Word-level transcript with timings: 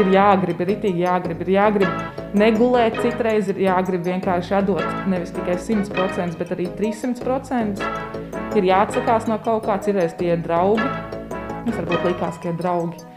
ir 0.00 0.12
jāgrib, 0.14 0.62
ir 0.64 0.72
itīgi 0.76 1.04
jāgrib, 1.04 1.42
ir 1.44 1.52
jāgrib 1.56 2.34
negulēt, 2.40 2.98
citreiz 3.04 3.50
ir 3.52 3.60
jāgrib 3.66 4.06
vienkārši 4.06 4.56
atdot 4.60 5.06
nevis 5.10 5.34
tikai 5.36 5.58
100%, 5.58 6.38
bet 6.40 6.56
arī 6.56 6.70
300%. 6.80 7.84
Ir 8.58 8.66
jāatsakās 8.66 9.28
no 9.30 9.38
kaut 9.44 9.68
kā, 9.68 9.78
citreiz 9.84 10.16
tie 10.18 10.34
ir 10.34 10.42
draugi. 10.46 10.88
Mums 11.60 11.76
varbūt 11.76 12.10
likās, 12.10 12.40
ka 12.42 12.50
ir 12.50 12.58
draugi 12.58 13.09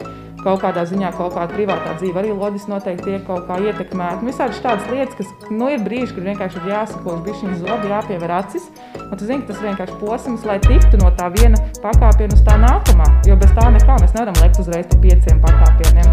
kaut 0.43 0.61
kādā 0.63 0.83
ziņā 0.87 1.13
kaut 1.17 1.33
kāda 1.37 1.55
privātā 1.55 1.95
dzīve 1.99 2.19
arī 2.21 2.33
loģiski 2.35 2.71
noteikti 2.71 3.07
tiek 3.07 3.23
kaut 3.28 3.47
kā 3.47 3.59
ietekmēta. 3.63 4.26
Visādi 4.28 4.59
tādas 4.63 4.89
lietas, 4.91 5.15
kas 5.19 5.49
nu, 5.51 5.69
ir 5.71 5.83
brīži, 5.85 6.12
kad 6.17 6.27
vienkārši 6.27 6.62
ir 6.62 6.69
jāsako 6.73 7.15
uz 7.15 7.23
bišķiņu 7.27 7.59
zobi, 7.62 7.91
jāpiever 7.94 8.35
acis. 8.39 8.67
Un 8.99 9.15
tu 9.15 9.29
zini, 9.29 9.45
tas 9.47 9.62
ir 9.62 9.69
vienkārši 9.69 9.97
posms, 10.03 10.45
lai 10.49 10.59
tiktu 10.63 10.99
no 11.01 11.12
tā 11.17 11.31
viena 11.37 11.59
pakāpiena 11.83 12.35
uz 12.35 12.44
tā 12.45 12.59
nākamā. 12.62 13.09
Jo 13.29 13.40
bez 13.40 13.55
tā 13.58 13.69
nekā 13.73 13.97
mēs 14.03 14.15
nevaram 14.17 14.40
lekt 14.44 14.62
uzreiz 14.63 14.87
pa 14.91 15.01
pieciem 15.08 15.41
pakāpieniem. 15.44 16.08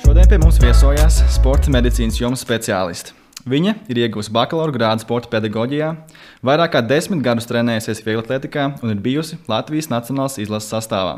Šodien 0.00 0.26
pie 0.26 0.42
mums 0.42 0.58
viesojās 0.62 1.22
sporta 1.36 1.70
medicīnas 1.70 2.18
jomas 2.18 2.46
speciālisti. 2.46 3.19
Viņa 3.48 3.72
ir 3.88 4.02
iegūusi 4.02 4.32
bakalaura 4.36 4.74
grādu 4.74 5.04
sporta 5.04 5.30
pedagoģijā, 5.32 5.94
vairāk 6.44 6.74
kā 6.74 6.82
desmit 6.84 7.22
gadus 7.24 7.48
trenējusies 7.48 8.02
vieglatlētikā 8.04 8.66
un 8.82 8.92
ir 8.92 9.00
bijusi 9.00 9.38
Latvijas 9.48 9.88
Nacionālās 9.88 10.36
izlases 10.42 10.68
sastāvā. 10.74 11.14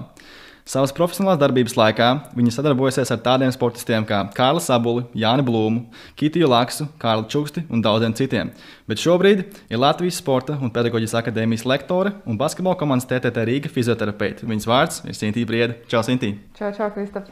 Savas 0.62 0.93
profesionālās 0.95 1.41
darbības 1.41 1.75
laikā 1.75 2.09
viņa 2.39 2.53
sadarbojasies 2.55 3.11
ar 3.11 3.19
tādiem 3.25 3.51
sportistiem 3.51 4.07
kā 4.07 4.21
Kārlis 4.37 4.69
Sabuli, 4.71 5.03
Jāni 5.19 5.43
Blūmu, 5.43 5.89
Kitiju 6.15 6.47
Laksu, 6.53 6.87
Kārlu 7.03 7.27
Čuksti 7.27 7.65
un 7.67 7.83
daudziem 7.83 8.15
citiem. 8.15 8.55
Bet 8.87 9.03
šobrīd 9.03 9.43
ir 9.43 9.83
Latvijas 9.83 10.23
Sporta 10.23 10.55
un 10.62 10.70
Pedagoģijas 10.70 11.17
akadēmijas 11.25 11.67
lektore 11.67 12.15
un 12.23 12.39
basketbola 12.39 12.79
komandas 12.79 13.11
TTT 13.11 13.48
Rīga 13.51 13.75
fizioterapeite. 13.75 14.47
Viņas 14.47 14.70
vārds 14.70 15.03
ir 15.03 15.19
Sintīna 15.19 15.51
Brieda. 15.51 15.83
Čau, 15.91 16.07
Sintīna! 16.07 16.39
Čau, 16.55 16.70
čau, 16.79 16.95
Kristap! 16.95 17.27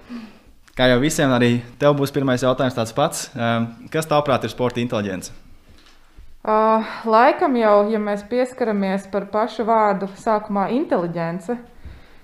Kā 0.80 0.86
jau 0.88 1.00
visiem, 1.02 1.28
arī 1.28 1.58
tev 1.76 1.92
būs 1.98 2.08
pirmais 2.08 2.40
jautājums 2.40 2.72
tāds 2.72 2.94
pats. 2.96 3.26
Ehm, 3.36 3.66
kas 3.92 4.06
tavuprāt 4.08 4.46
ir 4.46 4.48
sporta 4.48 4.80
inteliģence? 4.80 5.34
Uh, 6.40 6.86
laikam 7.04 7.58
jau, 7.60 7.74
ja 7.92 7.98
mēs 8.00 8.22
pieskaramies 8.30 9.04
par 9.12 9.26
pašu 9.28 9.66
vārdu 9.68 10.08
sākumā 10.16 10.70
inteliģence, 10.72 11.58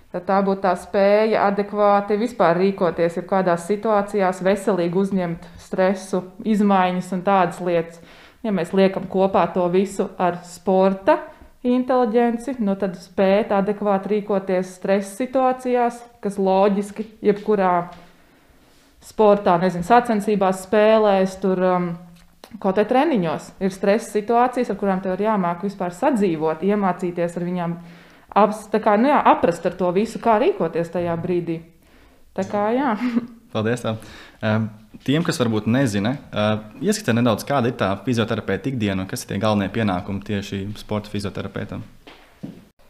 tad 0.08 0.25
tā 0.25 0.39
būtu 0.47 0.64
tā 0.64 0.72
spēja 0.72 1.42
adekvāti 1.50 2.16
vispār 2.16 2.56
rīkoties, 2.62 3.19
ja 3.20 3.27
kādās 3.28 3.66
situācijās 3.69 4.41
veselīgi 4.48 5.03
uzņemt 5.05 5.44
stresu, 5.61 6.22
izmaiņas 6.41 7.12
un 7.12 7.27
tādas 7.28 7.61
lietas. 7.61 8.00
Ja 8.41 8.56
mēs 8.56 8.72
liekam 8.72 9.05
kopā 9.05 9.44
to 9.53 9.69
visu 9.69 10.09
ar 10.16 10.41
sporta 10.48 11.19
inteliģenci, 11.61 12.56
nu 12.64 12.81
tad 12.81 12.97
spēt 13.05 13.53
adekvāti 13.53 14.14
rīkoties 14.16 14.78
stresa 14.81 15.12
situācijās, 15.20 16.00
kas 16.25 16.41
loģiski 16.41 17.11
jebkurā 17.20 17.77
sportā, 19.07 19.57
nezinu, 19.62 19.87
sacensībās, 19.87 20.65
spēlēs, 20.67 21.39
tur 21.43 21.62
um, 21.62 21.87
kaut 22.59 22.77
kādā 22.77 22.87
treniņos. 22.91 23.53
Ir 23.62 23.75
stresa 23.75 24.11
situācijas, 24.17 24.73
ar 24.73 24.81
kurām 24.81 25.03
tev 25.05 25.17
ir 25.17 25.27
jāmāk 25.29 25.65
vispār 25.67 25.95
sadzīvot, 25.95 26.65
iemācīties 26.67 27.39
ar 27.39 27.47
viņām, 27.47 27.77
aps, 28.43 28.67
kā, 28.75 28.97
nu 29.01 29.12
jā, 29.12 29.21
aprast 29.34 29.67
ar 29.69 29.79
to 29.79 29.93
visu, 29.97 30.23
kā 30.23 30.39
rīkoties 30.43 30.93
tajā 30.95 31.17
brīdī. 31.23 31.61
Tā 32.37 32.47
kā 32.51 32.69
jā. 32.77 32.95
Paldies! 33.55 33.84
Tā. 33.84 33.95
Um, 34.45 34.67
tiem, 35.07 35.25
kas 35.25 35.39
varbūt 35.41 35.69
nezina, 35.71 36.17
uh, 36.29 36.67
ieskatīt 36.84 37.17
nedaudz, 37.17 37.47
kāda 37.49 37.71
ir 37.71 37.79
tā 37.79 37.95
fizioterapeita 38.05 38.69
ikdiena 38.73 39.07
un 39.07 39.09
kas 39.09 39.23
ir 39.25 39.31
tie 39.31 39.41
galvenie 39.41 39.71
pienākumi 39.73 40.25
tieši 40.27 40.67
sporta 40.77 41.12
fizioterapeitam. 41.12 41.87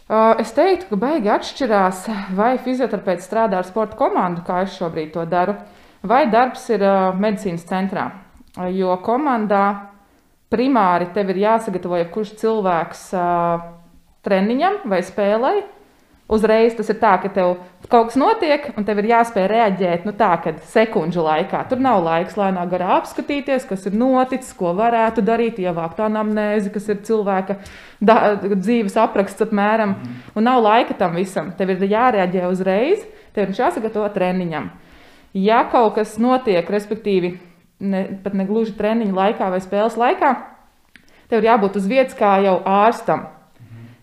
Uh, 0.07 0.33
es 0.43 0.53
teiktu, 0.55 0.89
ka 0.91 0.99
baigi 1.03 1.31
atšķirās, 1.35 2.05
vai 2.39 2.53
fizioterapeits 2.63 3.27
strādā 3.27 3.61
ar 3.61 3.67
sporta 3.67 3.99
komandu, 3.99 4.43
kā 4.47 4.65
es 4.65 4.75
šobrīd 4.79 5.13
to 5.15 5.25
daru. 5.31 5.55
Uh, 5.55 5.86
vai 6.03 6.27
darbs 6.31 6.69
ir 6.75 6.85
uh, 6.85 7.13
medicīnas 7.17 7.67
centrā. 7.69 8.11
Jo 8.73 8.97
komandā 9.05 9.65
primāri 10.53 11.11
tev 11.13 11.33
ir 11.33 11.43
jāsagatavo 11.45 11.99
jebkurš 12.01 12.37
cilvēks 12.41 13.09
uh, 13.17 13.65
treniņam 14.27 14.85
vai 14.91 15.03
spēlei. 15.05 15.65
Uzreiz 16.27 16.75
tas 16.75 16.89
ir 16.91 16.97
tā, 16.99 17.13
ka 17.23 17.29
tev 17.31 17.53
kaut 17.87 18.09
kas 18.09 18.17
notiek, 18.19 18.65
un 18.75 18.83
tev 18.87 18.99
ir 18.99 19.13
jāspēj 19.13 19.45
reaģēt 19.53 20.09
nu, 20.09 20.15
tā, 20.19 20.33
kad 20.43 20.57
sekundžu 20.73 21.23
laikā. 21.23 21.61
Tur 21.71 21.79
nav 21.79 22.01
laiks 22.03 22.35
lēnā 22.35 22.65
garā 22.67 22.97
apskatīties, 22.97 23.69
kas 23.69 23.87
ir 23.87 23.95
noticis, 23.95 24.51
ko 24.59 24.73
varētu 24.75 25.23
darīt, 25.23 25.61
ievākt 25.63 26.03
anamnēzi, 26.03 26.73
kas 26.75 26.89
ir 26.91 26.99
cilvēka 27.07 27.61
da, 28.03 28.17
dzīves 28.43 28.99
apraksts 28.99 29.47
apmēram. 29.47 29.95
Un 30.35 30.49
nav 30.49 30.65
laika 30.67 30.99
tam 30.99 31.15
visam. 31.15 31.53
Tev 31.55 31.77
ir 31.77 31.87
jāreaģē 31.95 32.51
uzreiz, 32.51 33.07
tev 33.37 33.53
ir 33.53 33.63
jāsagatavo 33.63 34.11
treniņam. 34.17 34.67
Ja 35.37 35.67
kaut 35.69 35.99
kas 35.99 36.15
notiek, 36.23 36.69
respektīvi, 36.73 37.35
ne, 37.85 38.03
pat 38.25 38.37
ne 38.37 38.47
gluži 38.49 38.73
treniņa 38.79 39.17
laikā 39.17 39.51
vai 39.53 39.61
spēles 39.61 39.99
laikā, 40.01 40.31
tev 41.29 41.43
ir 41.43 41.51
jābūt 41.51 41.77
uz 41.77 41.89
vietas 41.91 42.17
kā 42.17 42.39
jau 42.45 42.61
ārstam. 42.65 43.27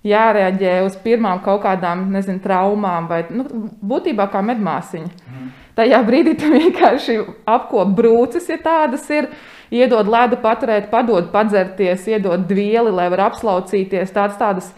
Jārēģē 0.03 0.73
uz 0.83 0.97
pirmām 0.99 1.39
kaut 1.45 1.61
kādām, 1.63 2.09
nezinu, 2.11 2.41
traumām 2.43 3.07
vai 3.07 3.21
nu, 3.31 3.45
būtībā 3.79 4.27
kā 4.33 4.41
medmāsiņa. 4.43 5.07
Mm. 5.07 5.45
Tajā 5.79 6.01
brīdī 6.05 6.33
tu 6.37 6.49
vienkārši 6.51 7.15
apkop 7.49 7.95
brūces, 7.97 8.49
ja 8.51 8.59
tādas 8.61 9.07
ir, 9.15 9.29
iedod 9.73 10.11
ledu 10.11 10.37
paturēt, 10.43 10.91
padod 10.91 11.31
padzerties, 11.33 12.03
iedod 12.11 12.43
dvieli, 12.49 12.91
lai 12.91 13.07
var 13.15 13.29
apslaucīties. 13.29 14.11
Tādas, 14.13 14.37
tādas, 14.37 14.69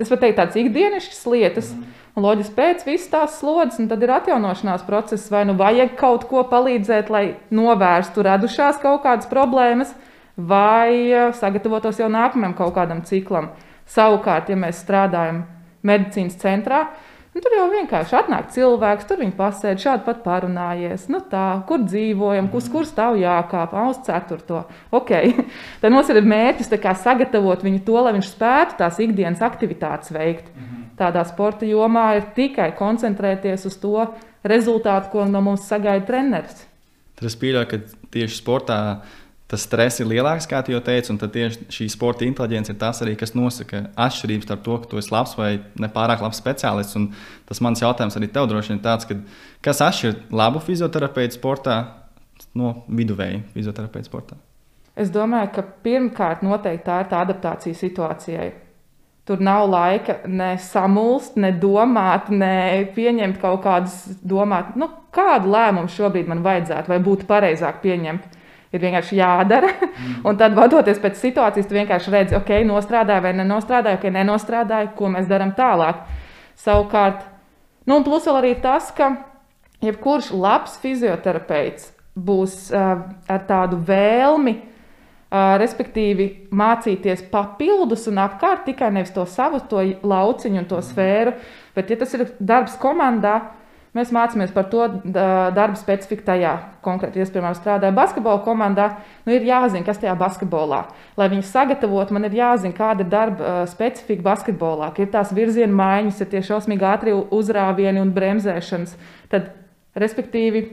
tas 0.00 0.10
var 0.10 0.22
teikt, 0.24 0.40
tādas 0.40 0.58
ikdienišķas 0.64 1.22
lietas. 1.28 1.70
Mm. 1.76 1.99
Un 2.18 2.24
loģiski 2.26 2.56
pēc 2.56 2.82
visas 2.88 3.10
tās 3.12 3.36
slodzes, 3.38 3.78
un 3.78 3.86
tad 3.90 4.02
ir 4.02 4.10
atjaunošanās 4.10 4.82
process, 4.86 5.30
vai 5.30 5.44
nu 5.46 5.54
vajag 5.58 5.94
kaut 5.98 6.26
ko 6.30 6.42
palīdzēt, 6.50 7.10
lai 7.12 7.24
novērstu 7.54 8.24
radušās 8.26 8.80
kaut 8.82 9.04
kādas 9.04 9.30
problēmas, 9.30 9.92
vai 10.34 10.90
eh, 11.06 11.30
sagatavotos 11.38 12.00
jau 12.02 12.10
nākamajam 12.10 12.56
kaut 12.58 12.74
kādam 12.74 13.04
ciklam. 13.06 13.52
Savukārt, 13.90 14.50
ja 14.50 14.58
mēs 14.58 14.82
strādājam 14.82 15.44
medicīnas 15.86 16.34
centrā, 16.42 16.80
nu, 17.30 17.42
tur 17.44 17.54
jau 17.54 17.68
vienkārši 17.70 18.18
atnāk 18.18 18.50
cilvēks, 18.56 19.06
tur 19.06 19.22
viņi 19.22 19.36
pasēž, 19.38 19.78
šādi 19.86 20.06
pat 20.06 20.24
parunājies. 20.26 21.06
Nu, 21.14 21.22
tā, 21.30 21.62
kur 21.70 21.86
dzīvojam, 21.86 22.50
uz 22.58 22.68
kur 22.74 22.90
stāv 22.90 23.20
jākāp, 23.22 23.78
uz 23.86 24.02
ceturto. 24.06 24.64
Okay. 24.90 25.36
Tad 25.82 25.94
mums 25.94 26.10
ir 26.10 26.22
mērķis 26.26 26.74
sagatavot 27.06 27.62
viņu 27.66 27.86
to, 27.86 27.98
lai 28.02 28.18
viņš 28.18 28.34
spētu 28.34 28.78
tās 28.82 28.98
ikdienas 28.98 29.46
aktivitātes 29.46 30.10
veikt. 30.14 30.50
Mhm 30.58 30.79
tādā 31.00 31.24
sporta 31.28 31.68
jomā 31.68 32.10
ir 32.18 32.28
tikai 32.36 32.70
koncentrēties 32.78 33.66
uz 33.70 33.78
to 33.80 34.04
rezultātu, 34.46 35.10
ko 35.14 35.24
no 35.28 35.42
mums 35.44 35.66
sagaida 35.68 36.06
treneris. 36.08 36.66
Es 37.20 37.36
pieļauju, 37.36 37.68
ka 37.68 38.06
tieši 38.14 38.38
sportā 38.38 38.78
tas 39.50 39.64
stress 39.66 40.00
ir 40.00 40.06
lielāks, 40.08 40.46
kā 40.48 40.60
jau 40.70 40.80
teicu, 40.84 41.10
un 41.12 41.18
tieši 41.20 41.66
šī 41.74 41.88
sporta 41.90 42.24
inteliģence 42.24 42.70
ir 42.70 42.78
tas 42.78 43.02
arī, 43.02 43.16
kas 43.18 43.34
nosaka 43.34 43.82
atšķirības 43.98 44.46
starp 44.46 44.62
to, 44.66 44.76
ka 44.78 44.90
tu 44.92 45.00
esi 45.00 45.10
labs 45.12 45.34
vai 45.38 45.50
nepārāk 45.82 46.22
labs 46.22 46.38
speciālists. 46.38 46.96
Un 46.96 47.10
tas 47.48 47.60
mans 47.64 47.82
jautājums 47.82 48.16
arī 48.16 48.30
tev 48.30 48.46
droši 48.50 48.72
vien 48.72 48.78
ir 48.78 48.84
tāds, 48.86 49.08
ka, 49.10 49.18
kas 49.66 49.82
atšķir 49.88 50.30
labu 50.30 50.62
fizioterapeitu 50.62 51.40
sportā 51.40 51.80
no 52.54 52.76
viduvēja 52.86 53.42
fizioterapeitu 53.56 54.12
sportā? 54.12 54.38
Es 54.94 55.10
domāju, 55.10 55.50
ka 55.56 55.66
pirmkārt 55.84 56.46
noteikti 56.46 56.86
tā 56.86 57.02
ir 57.02 57.10
tā 57.10 57.24
adaptācija 57.26 57.78
situācijai. 57.78 58.50
Tur 59.30 59.38
nav 59.46 59.68
laika 59.70 60.16
ne 60.26 60.56
samulst, 60.58 61.36
ne 61.38 61.52
domāt, 61.54 62.32
ne 62.34 62.82
pieņemt 62.96 63.36
kaut 63.38 63.60
kādus 63.62 63.92
domāt, 64.26 64.72
nu, 64.74 64.88
kādu 65.14 65.52
lēmumu 65.52 65.86
šobrīd 65.94 66.26
man 66.26 66.40
vajadzētu, 66.42 66.90
vai 66.90 66.98
būtu 67.04 67.28
pareizāk 67.28 67.78
pieņemt. 67.84 68.24
Ir 68.74 68.82
vienkārši 68.82 69.20
jādara. 69.20 69.70
Mm. 69.70 70.16
Un 70.26 70.40
tad, 70.40 70.56
vadoties 70.58 70.98
pēc 71.02 71.18
situācijas, 71.18 71.68
tu 71.70 71.78
vienkārši 71.78 72.12
redzi, 72.14 72.36
ok, 72.38 72.50
nostrādāju 72.66 73.22
vai 73.28 73.32
nenostrādāju, 73.38 74.00
ok, 74.00 74.08
nenostrādāju, 74.18 74.90
ko 74.98 75.10
mēs 75.14 75.30
darām 75.30 75.54
tālāk. 75.58 76.02
Savukārt, 76.58 77.22
nu, 77.86 78.00
un 78.00 78.06
plus 78.06 78.26
vēl 78.26 78.40
arī 78.40 78.52
tas, 78.62 78.90
ka 78.94 79.12
jebkurš 79.86 80.32
labs 80.34 80.74
fizioterapeits 80.82 81.92
būs 82.18 82.58
uh, 82.74 83.06
ar 83.30 83.46
tādu 83.46 83.78
vēlmi 83.86 84.56
respektīvi 85.30 86.26
mācīties 86.50 87.22
papildus 87.30 88.08
un 88.10 88.18
apkārt 88.18 88.64
tikai 88.66 88.90
nevis 88.94 89.14
to 89.14 89.22
savu 89.30 89.62
to 89.70 89.84
lauciņu 90.02 90.64
un 90.64 90.68
to 90.70 90.80
sfēru, 90.82 91.36
bet, 91.76 91.90
ja 91.90 91.98
tas 92.00 92.14
ir 92.18 92.26
darbs 92.40 92.74
komandā, 92.82 93.36
mēs 93.94 94.10
mācāmies 94.14 94.50
par 94.54 94.66
to 94.70 94.88
darbu 95.06 95.78
specifiku 95.78 96.26
tajā 96.26 96.56
konkrēti. 96.82 97.22
Es, 97.22 97.30
piemēram, 97.34 97.54
strādāju 97.58 97.94
basketbola 97.94 98.42
komandā, 98.42 98.88
nu 99.26 99.34
ir 99.34 99.46
jāzina, 99.46 99.84
kas 99.86 100.02
tajā 100.02 100.16
basketbolā. 100.18 100.82
Lai 101.18 101.30
viņi 101.30 101.46
sagatavotu, 101.46 102.14
man 102.14 102.26
ir 102.26 102.36
jāzina, 102.38 102.74
kāda 102.74 103.06
ir 103.06 103.10
darba 103.10 103.54
specifika 103.70 104.26
basketbolā. 104.26 104.92
Ir 104.98 105.10
tās 105.14 105.34
virziena 105.34 105.74
maiņas, 105.78 106.22
ir 106.22 106.30
tie 106.34 106.42
šausmīgi 106.50 106.86
ātrie 106.86 107.14
uzrāvieni 107.14 108.02
un 108.02 108.14
bremzēšanas. 108.14 108.94
Tad, 109.30 109.50
respektīvi, 109.98 110.66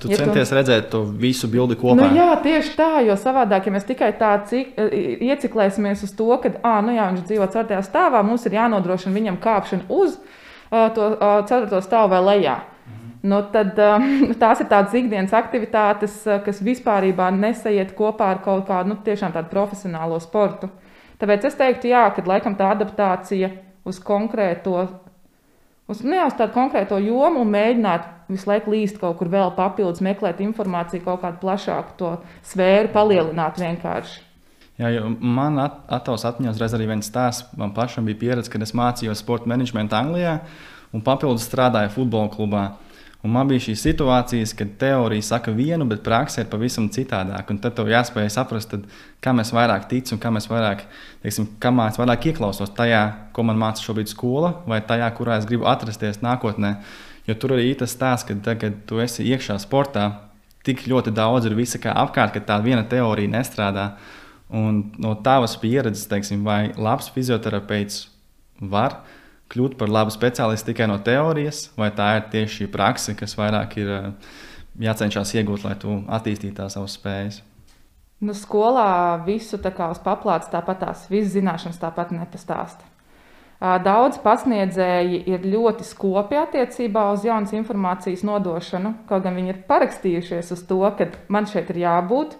Tu 0.00 0.10
ja 0.10 0.18
centies 0.18 0.50
tu... 0.50 0.56
redzēt 0.58 0.88
to 0.90 1.04
visu 1.06 1.48
bildi 1.48 1.76
kopā. 1.78 1.94
Nu, 2.00 2.08
jā, 2.18 2.32
tieši 2.42 2.72
tā, 2.74 2.90
jo 3.06 3.14
savādāk, 3.18 3.68
ja 3.68 3.74
mēs 3.76 3.86
tikai 3.86 4.10
tā 4.18 4.32
cik, 4.50 4.74
ieciklēsimies 5.22 6.02
uz 6.06 6.12
to, 6.18 6.28
ka, 6.42 6.50
ah, 6.66 6.80
nu 6.84 6.96
jā, 6.96 7.06
viņš 7.12 7.26
dzīvo 7.28 7.46
ceturtajā 7.52 7.82
stāvā, 7.86 8.24
mums 8.26 8.46
ir 8.48 8.58
jānodrošina 8.58 9.14
viņam 9.14 9.38
kāpšana 9.44 9.86
uz. 9.94 10.18
to 10.96 11.10
ceturto 11.46 11.80
stāvu 11.84 12.10
vai 12.16 12.22
lejā. 12.32 12.56
Nu, 13.24 13.38
tad, 13.54 13.78
tās 14.42 14.60
ir 14.60 14.68
tādas 14.68 14.96
ikdienas 14.98 15.32
aktivitātes, 15.36 16.18
kas 16.44 16.60
vispār 16.64 17.06
nesaiet 17.38 17.94
kopā 17.96 18.34
ar 18.34 18.42
kaut 18.44 18.66
kādu 18.68 18.92
nu, 18.92 18.98
tādu 19.04 19.48
profesionālo 19.52 20.18
sportu. 20.20 20.68
Tāpēc 21.22 21.46
es 21.46 21.54
teiktu, 21.54 21.88
jā, 21.88 22.08
ka 22.10 22.26
laikam 22.26 22.58
tā 22.58 22.74
adaptācija 22.74 23.52
uz 23.86 24.00
konkrēto, 24.02 24.88
uz, 25.90 26.02
ne, 26.04 26.20
uz 26.24 26.36
tādu 26.38 26.54
konkrēto 26.54 26.98
jomu 27.02 27.42
un 27.44 27.50
mēģināt 27.54 28.10
visu 28.32 28.48
laiku 28.48 28.72
līst 28.74 29.00
kaut 29.00 29.18
kur 29.20 29.30
vēl 29.32 29.52
papildus, 29.56 30.02
meklēt 30.04 30.40
informāciju, 30.44 31.04
kaut 31.04 31.24
kādu 31.24 31.42
plašāku 31.42 31.98
to 32.00 32.12
sfēru, 32.46 32.92
palielināt 32.94 33.60
vienkārši. 33.60 34.22
Jā, 34.80 34.90
man 35.06 35.60
at, 35.62 35.76
attaus 35.92 36.24
atmiņās 36.26 36.58
reiz 36.58 36.72
arī 36.74 36.88
viens 36.90 37.06
stāsts. 37.06 37.46
Man 37.58 37.70
pašam 37.76 38.08
bija 38.08 38.18
pieredze, 38.24 38.50
kad 38.50 38.62
es 38.64 38.74
mācījos 38.74 39.22
sporta 39.22 39.46
menedžmentu 39.50 39.94
Anglijā 39.94 40.40
un 40.94 41.04
papildus 41.04 41.46
strādāju 41.46 41.92
futbola 41.94 42.32
klubā. 42.32 42.64
Un 43.24 43.32
man 43.32 43.48
bija 43.48 43.62
šīs 43.70 43.80
situācijas, 43.86 44.52
kad 44.52 44.74
teorija 44.80 45.24
saka 45.24 45.52
vienu, 45.56 45.86
bet 45.88 46.02
praksē 46.04 46.42
ir 46.44 46.50
pavisam 46.52 46.90
citādāk. 46.92 47.48
Un 47.54 47.60
tad 47.62 47.72
tev 47.78 47.88
jāspēj 47.88 48.28
saprast, 48.34 48.74
tad, 48.74 48.84
kam 49.24 49.40
es 49.40 49.52
vairāk 49.56 49.86
ticu 49.88 50.12
un 50.12 50.20
kam 50.20 50.36
es 50.36 50.48
vairāk, 50.50 50.82
teiksim, 51.22 51.46
kam 51.62 51.80
es 51.86 51.96
vairāk 51.96 52.28
ieklausos 52.28 52.74
tajā, 52.76 53.00
ko 53.32 53.46
man 53.48 53.56
māca 53.62 53.80
šobrīd 53.80 54.12
skola, 54.12 54.52
vai 54.68 54.82
tajā, 54.84 55.08
kurā 55.16 55.38
es 55.40 55.48
gribu 55.48 55.64
atrasties 55.72 56.20
nākotnē. 56.20 56.74
Jo 57.24 57.38
tur 57.40 57.56
arī 57.56 57.72
tas 57.80 57.96
stāsts, 57.96 58.28
ka 58.28 58.36
tad, 58.44 58.60
kad 58.60 58.76
tu 58.84 59.00
esi 59.00 59.24
iekšā 59.24 59.56
sportā, 59.62 60.10
tik 60.68 60.84
ļoti 60.84 61.16
daudz 61.16 61.48
ir 61.48 61.56
visa 61.56 61.80
kā 61.80 61.96
apkārt, 62.04 62.36
ka 62.36 62.44
tā 62.44 62.60
viena 62.60 62.84
teorija 62.84 63.32
nestrādā. 63.38 63.94
Un 64.52 64.90
no 65.00 65.16
tavas 65.24 65.56
pieredzes, 65.56 66.04
teiksim, 66.12 66.44
vai 66.44 66.74
labs 66.76 67.08
fizioterapeits 67.16 68.04
var 68.60 69.00
kļūt 69.54 69.78
par 69.80 69.92
labu 69.92 70.12
speciālistu 70.12 70.72
tikai 70.72 70.90
no 70.90 70.98
teorijas, 71.06 71.68
vai 71.78 71.90
tā 71.94 72.10
ir 72.18 72.28
tieši 72.34 72.60
šī 72.60 72.70
praksa, 72.74 73.16
kas 73.18 73.38
vairāk 73.38 73.78
ir 73.80 73.92
eh, 73.96 74.08
jācenšas 74.84 75.36
iegūt, 75.38 75.64
lai 75.64 75.76
tu 75.80 76.02
attīstītu 76.04 76.58
tās 76.58 76.76
savas 76.76 76.98
spējas? 76.98 77.40
Nu, 78.24 78.34
skolā 78.36 79.20
visu 79.26 79.58
tā 79.60 79.72
kā 79.74 79.90
uz 79.92 80.00
paplātes 80.02 80.50
tāpat 80.52 80.80
tās 80.84 81.06
visas 81.10 81.34
zināšanas 81.34 81.80
tāpat 81.82 82.12
nepastāsta. 82.14 82.86
Daudz 83.64 84.18
pasniedzēji 84.20 85.22
ir 85.30 85.44
ļoti 85.48 85.86
skopi 85.86 86.36
attiecībā 86.36 87.04
uz 87.14 87.22
jaunas 87.24 87.54
informācijas 87.56 88.24
nodošanu, 88.26 88.92
kaut 89.08 89.24
gan 89.24 89.38
viņi 89.38 89.54
ir 89.54 89.60
parakstījušies 89.68 90.50
uz 90.52 90.64
to, 90.68 90.80
ka 90.98 91.06
man 91.32 91.48
šeit 91.48 91.70
ir 91.72 91.80
jābūt. 91.84 92.34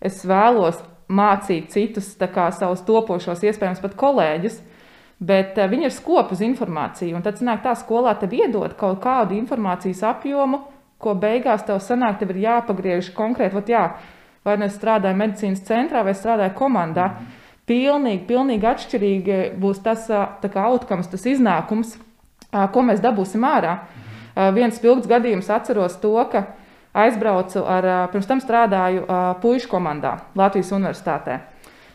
Es 0.00 0.22
vēlos 0.24 0.78
mācīt 1.10 1.68
citus, 1.74 2.14
kā 2.16 2.48
savus 2.54 2.84
topošos, 2.86 3.42
iespējams, 3.44 3.82
pat 3.82 3.96
kolēģus, 4.00 4.60
Bet 5.20 5.58
uh, 5.60 5.68
viņi 5.68 5.88
ir 5.88 5.92
skopi 5.92 6.36
uz 6.36 6.42
informāciju, 6.44 7.14
un 7.16 7.24
tad 7.24 7.40
sanāk, 7.40 7.60
tā 7.64 7.74
skolā 7.76 8.14
tev 8.20 8.32
iedod 8.36 8.72
kaut 8.80 9.02
kādu 9.04 9.36
informācijas 9.36 10.00
apjomu, 10.14 10.62
ko 11.00 11.14
beigās 11.16 11.64
tev 11.68 11.80
sanāk, 11.84 12.18
tev 12.20 12.32
ir 12.34 12.42
jāpagriež 12.46 13.12
konkrēti. 13.16 13.56
Vat, 13.56 13.68
jā, 13.72 13.84
vai 14.44 14.56
nu 14.60 14.68
es 14.68 14.76
strādāju 14.78 15.18
medicīnas 15.20 15.64
centrā 15.68 16.04
vai 16.06 16.14
strādāju 16.16 16.56
komandā. 16.56 17.10
Mm. 17.10 17.36
Pilnīgi, 17.70 18.24
pilnīgi 18.26 18.66
atšķirīgi 18.66 19.40
būs 19.60 19.82
tas 19.84 20.08
kā, 20.08 20.62
outcomes, 20.66 21.08
tas 21.12 21.26
iznākums, 21.30 21.94
ko 22.50 22.82
mēs 22.82 23.02
dabūsim 23.04 23.44
ārā. 23.46 23.76
Mm. 23.76 24.56
Viens 24.56 24.80
spilgts 24.80 25.08
gadījums 25.10 25.50
atceros 25.52 25.98
to, 26.02 26.16
ka 26.32 26.46
aizbraucu 26.96 27.62
ar, 27.62 27.86
pirms 28.10 28.26
tam 28.26 28.40
strādāju 28.42 29.04
puišu 29.42 29.70
komandā 29.70 30.16
Latvijas 30.38 30.72
Universitātē. 30.74 31.38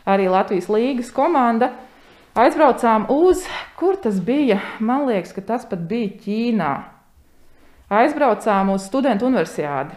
Arī 0.06 0.30
Latvijas 0.30 0.70
līgas 0.72 1.10
komanda 1.12 1.72
Aizbraucām 2.36 3.06
uz, 3.08 3.46
kur 3.80 3.96
tas 3.96 4.18
bija? 4.20 4.58
Man 4.84 5.06
liekas, 5.08 5.30
ka 5.32 5.40
tas 5.40 5.62
pat 5.64 5.86
bija 5.88 6.10
Ķīnā. 6.20 6.72
Aizbraucām 7.88 8.74
uz 8.74 8.84
studentu 8.90 9.24
universiādi. 9.30 9.96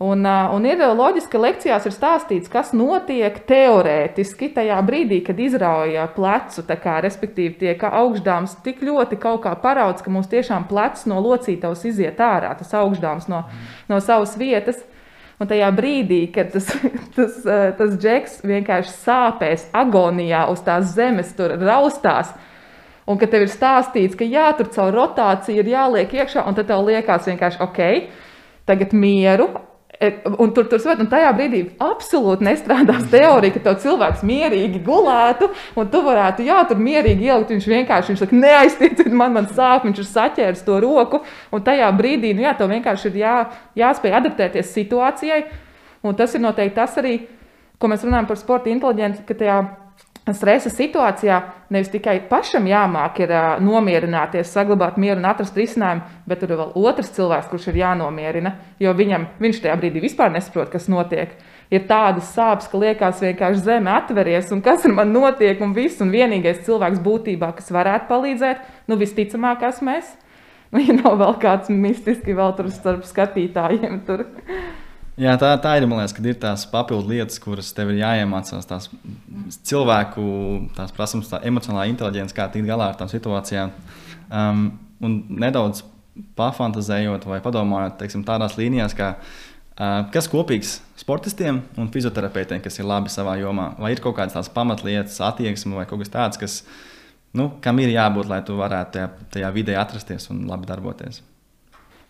Un, 0.00 0.24
un 0.24 0.64
ir 0.64 0.80
loģiski, 0.80 1.30
ka 1.34 1.42
lekcijās 1.42 1.84
ir 1.90 1.92
stāstīts, 1.92 2.48
kas 2.48 2.72
notiek 2.72 3.36
teorētiski 3.44 4.48
tajā 4.56 4.80
brīdī, 4.88 5.20
kad 5.26 5.38
izrauja 5.40 6.08
plecu, 6.16 6.64
kā, 6.80 6.96
respektīvi, 7.04 7.58
tiek 7.60 7.84
augšdāms 7.90 8.56
tik 8.64 8.80
ļoti 8.80 9.20
kaut 9.20 9.44
kā 9.44 9.52
parauds, 9.60 10.00
ka 10.00 10.14
mums 10.16 10.32
tiešām 10.32 10.64
plecs 10.72 11.04
no 11.12 11.20
locītavas 11.20 11.84
iziet 11.92 12.24
ārā, 12.24 12.56
tas 12.56 12.72
augšdāms 12.80 13.28
no, 13.28 13.44
no 13.92 14.00
savas 14.00 14.32
vietas. 14.40 14.80
Un 15.44 15.48
tajā 15.50 15.66
brīdī, 15.76 16.22
kad 16.32 16.54
tas, 16.54 16.70
tas, 17.16 17.34
eh, 17.44 17.66
tas 17.76 17.98
džeks 18.00 18.38
vienkārši 18.48 18.94
sāpēs, 18.96 19.66
agonijā 19.76 20.46
uz 20.48 20.62
tās 20.64 20.94
zemes 20.96 21.34
tur 21.36 21.52
raustās, 21.60 22.30
un 23.04 23.20
ka 23.20 23.28
tev 23.28 23.44
ir 23.44 23.52
stāstīts, 23.52 24.16
ka 24.16 24.24
jā, 24.24 24.46
tur 24.56 24.70
caur 24.72 24.96
rotāciju 24.96 25.60
ir 25.60 25.68
jāliek 25.74 26.16
iekšā, 26.16 26.46
un 26.48 26.56
tad 26.56 26.70
tev 26.70 26.80
liekas 26.86 27.28
vienkārši 27.28 27.60
ok, 27.60 27.82
tagad 28.64 28.96
mieru, 28.96 29.50
un 30.02 30.52
tur 30.54 30.66
tur 30.70 30.80
svēt, 30.82 31.00
un 31.02 31.08
tajā 31.10 31.30
brīdī 31.36 31.60
absolūti 31.82 32.46
nestrādās 32.46 33.06
teorija, 33.12 33.54
ka 33.54 33.62
tev 33.66 33.76
cilvēks 33.84 34.24
mierīgi 34.26 34.80
gulētu, 34.84 35.50
un 35.78 35.90
tu 35.92 36.00
varētu, 36.04 36.46
jā, 36.48 36.58
tur 36.68 36.80
mierīgi 36.82 37.28
ielikt. 37.28 37.52
Viņš 37.54 37.68
vienkārši 37.70 38.12
viņš 38.12 38.24
saka, 38.24 38.40
neaiztieciet 38.42 39.12
man, 39.14 39.34
man 39.36 39.48
sāp, 39.50 39.86
viņš 39.86 40.02
ir 40.02 40.08
saķēris 40.10 40.64
to 40.66 40.80
roku. 40.82 41.22
Un 41.54 41.64
tajā 41.66 41.90
brīdī, 41.96 42.34
nu 42.34 42.46
jā, 42.46 42.56
tev 42.58 42.72
vienkārši 42.74 43.12
ir 43.12 43.20
jā, 43.22 43.36
jāspēj 43.84 44.18
adaptēties 44.20 44.74
situācijai. 44.74 45.44
Un 46.04 46.18
tas 46.18 46.34
ir 46.34 46.42
noteikti 46.44 46.76
tas 46.76 46.98
arī, 47.00 47.16
ko 47.78 47.88
mēs 47.90 48.04
runājam 48.04 48.28
par 48.28 48.40
sporta 48.40 48.72
inteligenci, 48.72 49.24
ka 49.28 49.38
tajā 49.38 49.62
stresa 50.32 50.70
situācijā 50.72 51.40
nevis 51.74 51.90
tikai 51.92 52.14
pašam 52.30 52.64
jāmāk 52.64 53.18
ir 53.20 53.32
uh, 53.34 53.48
nomierināties, 53.60 54.48
saglabāt 54.54 54.96
mieru 55.00 55.20
un 55.20 55.28
atrast 55.28 55.58
risinājumu, 55.58 56.06
bet 56.24 56.40
tur 56.40 56.54
ir 56.54 56.60
vēl 56.62 56.70
otrs 56.80 57.12
cilvēks, 57.12 57.50
kurš 57.50 57.66
ir 57.68 57.82
jānomierina, 57.82 58.54
jo 58.80 58.94
viņam, 58.96 59.26
viņš 59.42 59.60
tajā 59.66 59.74
brīdī 59.82 60.00
vispār 60.06 60.32
nesaprot, 60.32 60.70
kas 60.72 60.88
notiek. 60.88 61.34
Ir 61.72 61.84
tādas 61.88 62.30
sāpes, 62.32 62.70
ka 62.70 62.80
liekas, 62.80 63.20
vienkārši 63.24 63.64
zeme 63.66 63.92
atveries, 63.92 64.48
un 64.54 64.62
kas 64.64 64.86
ar 64.88 64.96
mani 64.96 65.12
notiek, 65.16 65.60
un 65.64 65.74
viss, 65.76 66.00
un 66.00 66.12
vienīgais 66.14 66.62
cilvēks 66.64 67.02
būtībā, 67.04 67.50
kas 67.58 67.72
varētu 67.74 68.08
palīdzēt, 68.08 68.64
nu 68.88 69.00
visticamāk, 69.00 69.66
esmu 69.68 69.98
es. 69.98 70.14
Nu, 70.74 70.80
ja 70.82 70.96
nav 70.96 71.20
vēl 71.20 71.36
kāds 71.38 71.68
mistiski 71.70 72.34
vēl 72.34 72.56
tur 72.58 72.66
starp 72.74 73.04
skatītājiem. 73.06 74.00
Tur. 74.08 74.24
Jā, 75.14 75.36
tā, 75.38 75.52
tā 75.62 75.76
ir. 75.78 75.84
Man 75.86 76.00
liekas, 76.00 76.12
ka 76.16 76.22
ir 76.26 76.38
tās 76.42 76.64
papildu 76.66 77.12
lietas, 77.12 77.38
kuras 77.42 77.70
tev 77.74 77.92
ir 77.92 78.00
jāiemācās. 78.00 78.66
Tās 78.66 78.88
cilvēku 79.70 80.22
tās 80.74 80.94
prasības, 80.94 81.30
tā 81.30 81.38
emocionālā 81.46 81.86
inteligence, 81.90 82.34
kā 82.34 82.48
tikt 82.50 82.66
galā 82.66 82.90
ar 82.90 82.98
tām 82.98 83.10
situācijām. 83.12 83.70
Um, 84.26 84.64
un 85.04 85.20
nedaudz 85.30 85.84
pafantazējot 86.38 87.28
vai 87.30 87.38
padomājot 87.44 88.00
teiksim, 88.00 88.24
tādās 88.26 88.56
līnijās, 88.58 88.96
kā, 88.98 89.12
uh, 89.20 90.00
kas 90.14 90.26
kopīgs 90.30 90.80
sportistiem 90.98 91.62
un 91.78 91.92
fizioterapeitiem, 91.94 92.62
kas 92.64 92.80
ir 92.80 92.90
labi 92.90 93.14
savā 93.14 93.36
jomā. 93.38 93.70
Vai 93.78 93.92
ir 93.94 94.02
kaut 94.02 94.16
kādas 94.18 94.34
tādas 94.34 94.50
pamatlietas, 94.54 95.20
attieksme 95.22 95.78
vai 95.78 95.86
kaut 95.90 96.02
kas 96.02 96.10
tāds, 96.10 96.42
kas, 96.42 96.58
nu, 97.38 97.52
kam 97.62 97.78
ir 97.82 97.94
jābūt, 97.94 98.30
lai 98.34 98.42
tu 98.46 98.58
varētu 98.58 98.98
tajā, 98.98 99.14
tajā 99.38 99.54
vidē 99.54 99.78
atrasties 99.78 100.26
un 100.34 100.42
labi 100.50 100.66
darboties. 100.70 101.22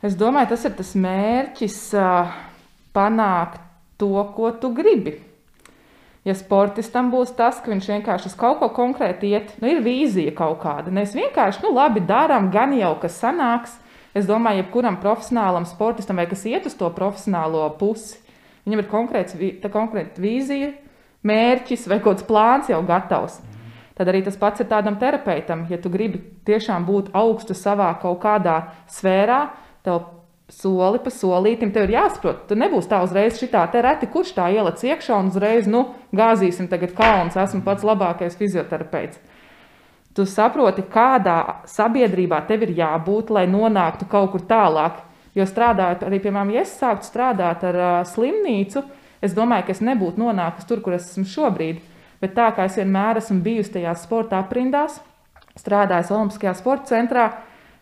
Es 0.05 0.17
domāju, 0.21 0.55
tas 0.57 0.69
ir 0.69 0.77
tas 0.81 0.97
mērķis. 1.05 1.81
Uh 2.01 2.53
panākt 2.95 3.61
to, 4.01 4.13
ko 4.37 4.51
tu 4.61 4.73
gribi. 4.75 5.19
Ja 6.25 6.33
sportistam 6.33 7.11
būs 7.13 7.35
tas, 7.37 7.59
ka 7.61 7.69
viņš 7.69 7.91
vienkārši 7.91 8.31
uz 8.31 8.37
kaut 8.41 8.57
ko 8.63 8.71
konkrēti 8.73 9.35
iet, 9.35 9.51
nu, 9.61 9.69
ir 9.69 9.83
vīzija 9.85 10.33
kaut 10.37 10.63
kāda. 10.63 10.93
Mēs 10.95 11.13
vienkārši, 11.17 11.61
nu, 11.67 11.75
labi, 11.77 12.01
darām, 12.09 12.49
gan 12.55 12.73
jau 12.79 12.95
kas 13.03 13.19
sanāks. 13.21 13.75
Es 14.17 14.29
domāju, 14.31 14.63
jebkuram 14.63 14.97
profesionālam 15.03 15.67
sportistam, 15.69 16.17
vai 16.17 16.29
kas 16.31 16.47
iet 16.49 16.69
uz 16.71 16.77
to 16.79 16.89
profesionālo 16.97 17.67
pusi, 17.77 18.21
viņam 18.65 18.81
ir 18.81 18.89
konkrēts, 18.89 19.37
konkrēta 19.75 20.23
vīzija, 20.23 20.71
mērķis 21.27 21.89
vai 21.91 21.99
kaut 21.99 22.21
kāds 22.23 22.29
plāns 22.29 22.71
jau 22.73 22.81
gatavs. 22.87 23.41
Tad 23.95 24.11
arī 24.11 24.25
tas 24.27 24.39
pats 24.39 24.63
ir 24.63 24.71
tādam 24.71 24.97
terapeitam. 24.99 25.67
Ja 25.71 25.79
tu 25.83 25.91
gribi 25.93 26.23
tiešām 26.47 26.87
būt 26.87 27.13
augstu 27.15 27.55
savā 27.59 27.93
kaut 28.03 28.23
kādā 28.25 28.57
sfērā, 28.91 29.43
tev 29.87 30.01
soli 30.53 31.01
pa 31.01 31.11
solītam 31.13 31.73
tev 31.73 31.87
ir 31.87 31.95
jāsaprot. 31.97 32.45
Tu 32.49 32.57
nebūsi 32.59 32.91
tā 32.91 33.01
uzreiz 33.05 33.39
šitā 33.41 33.65
te 33.73 33.81
reti, 33.85 34.09
kurš 34.11 34.35
tā 34.37 34.51
ieliec 34.53 34.83
iekšā 34.85 35.17
un 35.17 35.31
uzreiz, 35.33 35.69
nu, 35.71 35.87
gāzīsim 36.13 36.69
tagad 36.69 36.93
kalns, 36.97 37.39
esmu 37.41 37.63
pats 37.65 37.87
labākais 37.87 38.37
fizioterapeits. 38.41 39.21
Tu 40.15 40.27
saproti, 40.31 40.85
kādā 40.87 41.65
sabiedrībā 41.67 42.45
tev 42.47 42.69
ir 42.69 42.75
jābūt, 42.77 43.33
lai 43.35 43.49
nonāktu 43.51 44.07
kaut 44.11 44.31
kur 44.35 44.45
tālāk. 44.47 45.01
Jo 45.35 45.43
strādājot, 45.51 46.05
arī, 46.07 46.21
piemēram, 46.23 46.53
ja 46.55 46.63
es 46.63 46.77
sāktu 46.79 47.09
strādāt 47.09 47.65
ar 47.67 47.79
uh, 47.81 47.95
slimnīcu, 48.07 48.85
es 49.25 49.35
domāju, 49.35 49.67
ka 49.67 49.75
es 49.75 49.83
nebūtu 49.83 50.23
nonākusi 50.23 50.69
tur, 50.69 50.85
kur 50.85 50.95
es 50.95 51.09
esmu 51.09 51.27
šobrīd. 51.27 51.81
Bet 52.23 52.37
tā 52.37 52.53
kā 52.55 52.69
es 52.69 52.79
vienmēr 52.79 53.19
esmu 53.19 53.41
bijusi 53.43 53.75
tajās 53.75 54.05
sporta 54.07 54.39
aprindās, 54.39 55.01
strādājusi 55.59 56.15
Olimpiskajā 56.15 56.55
sporta 56.61 56.93
centrā, 56.93 57.27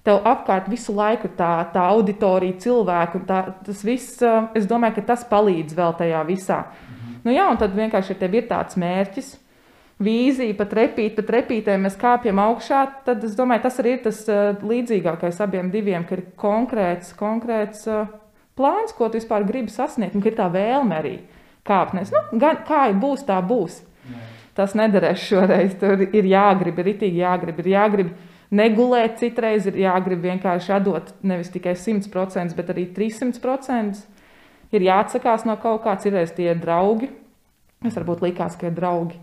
tev 0.07 0.23
apkārt 0.27 0.71
visu 0.71 0.95
laiku 0.97 1.29
ir 1.29 1.37
tā, 1.39 1.53
tā 1.75 1.85
auditorija, 1.93 2.59
cilvēku. 2.65 3.23
Tā, 3.29 3.43
tas 3.67 3.85
viss, 3.87 4.19
es 4.59 4.67
domāju, 4.71 4.99
ka 4.99 5.07
tas 5.13 5.27
palīdz 5.31 5.77
vēl 5.79 5.95
tajā 6.01 6.25
visā. 6.29 6.65
Mhm. 6.65 7.21
Nu, 7.27 7.35
jā, 7.35 7.47
un 7.51 7.61
tad 7.61 7.77
vienkārši 7.79 8.17
ja 8.17 8.29
ir 8.29 8.51
tāds 8.51 8.79
mērķis. 8.81 9.39
vīzija, 10.03 10.57
pat 10.59 10.73
repīt, 10.75 11.15
pat 11.15 11.31
repītē 11.31 11.77
mēs 11.79 11.95
kāpjam 12.01 12.41
augšā, 12.43 12.81
tad 13.07 13.23
es 13.23 13.37
domāju, 13.39 13.63
tas 13.63 13.79
arī 13.79 13.93
ir 13.97 14.03
tas 14.03 14.25
līdzīgākais 14.63 15.39
abiem 15.45 15.71
diviem, 15.71 16.03
ka 16.09 16.17
ir 16.17 16.25
konkrēts, 16.37 17.13
konkrēts 17.19 17.87
plāns, 18.59 18.95
ko 18.97 19.09
tu 19.09 19.21
vispār 19.21 19.47
gribi 19.47 19.71
sasniegt, 19.71 20.17
un 20.17 20.25
ka 20.25 20.33
ir 20.33 20.39
tā 20.39 20.49
vēlme 20.53 20.99
arī 20.99 21.15
kāpnes. 21.69 22.11
Nu, 22.11 22.41
gan, 22.43 22.65
kā 22.67 22.89
būs, 22.99 23.23
tā 23.29 23.39
būs. 23.47 23.79
Jā. 24.11 24.27
Tas 24.59 24.75
nederēs 24.77 25.23
šoreiz. 25.23 25.77
Tur 25.81 26.03
ir 26.05 26.29
jāgrib, 26.29 26.81
ir 26.83 26.93
itīgi 26.97 27.23
jāgrib, 27.23 27.63
ir 27.63 27.71
jāgrib 27.73 28.13
negulēt, 28.53 29.19
citreiz 29.23 29.67
ir 29.71 29.81
jāgrib 29.83 30.23
vienkārši 30.27 30.77
atdot 30.77 31.13
nevis 31.25 31.51
tikai 31.55 31.75
100%, 31.79 32.57
bet 32.59 32.73
arī 32.75 32.87
300%. 32.97 34.05
Ir 34.73 34.87
jāatsakās 34.87 35.45
no 35.49 35.59
kaut 35.61 35.83
kā, 35.85 35.97
citreiz 36.01 36.33
tie 36.37 36.53
ir 36.53 36.61
draugi. 36.61 37.11
Es 37.85 37.97
varbūt 37.99 38.23
likās, 38.25 38.57
ka 38.57 38.71
ir 38.71 38.77
draugi 38.77 39.19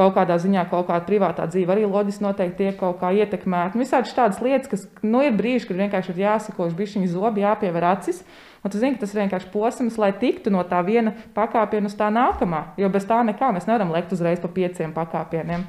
kaut 0.00 0.14
kādā 0.16 0.36
ziņā 0.40 0.64
kaut 0.70 0.86
kāda 0.88 1.04
privātā 1.06 1.46
dzīve 1.50 1.74
arī 1.74 1.88
loģiski 1.88 2.24
noteikti 2.24 2.62
tiek 2.62 2.78
kaut 2.80 3.00
kā 3.02 3.10
ietekmēta. 3.16 3.74
Nu, 3.74 3.84
visādi 3.84 4.12
tādas 4.14 4.40
lietas, 4.44 4.70
kas 4.70 4.86
nu, 5.02 5.22
ir 5.26 5.34
brīži, 5.36 5.66
kad 5.68 5.80
vienkārši 5.80 6.14
ir 6.14 6.22
jāsako 6.22 6.68
uz 6.70 6.76
bišķiņu 6.78 7.10
zobi, 7.10 7.44
jāpiever 7.44 7.88
acis. 7.90 8.22
Un 8.64 8.72
tu 8.72 8.80
zini, 8.80 8.96
ka 8.96 9.04
tas 9.04 9.14
ir 9.14 9.22
vienkārši 9.24 9.50
posms, 9.52 9.98
lai 10.00 10.12
tiktu 10.20 10.52
no 10.52 10.62
tā 10.68 10.80
viena 10.86 11.14
pakāpiena 11.36 11.90
uz 11.90 11.96
tā 11.98 12.10
nākamā. 12.12 12.70
Jo 12.80 12.90
bez 12.92 13.08
tā 13.08 13.20
nekā 13.26 13.50
mēs 13.56 13.68
nevaram 13.68 13.92
lekt 13.94 14.12
uzreiz 14.16 14.40
pa 14.40 14.52
pieciem 14.52 14.94
pakāpieniem. 14.96 15.64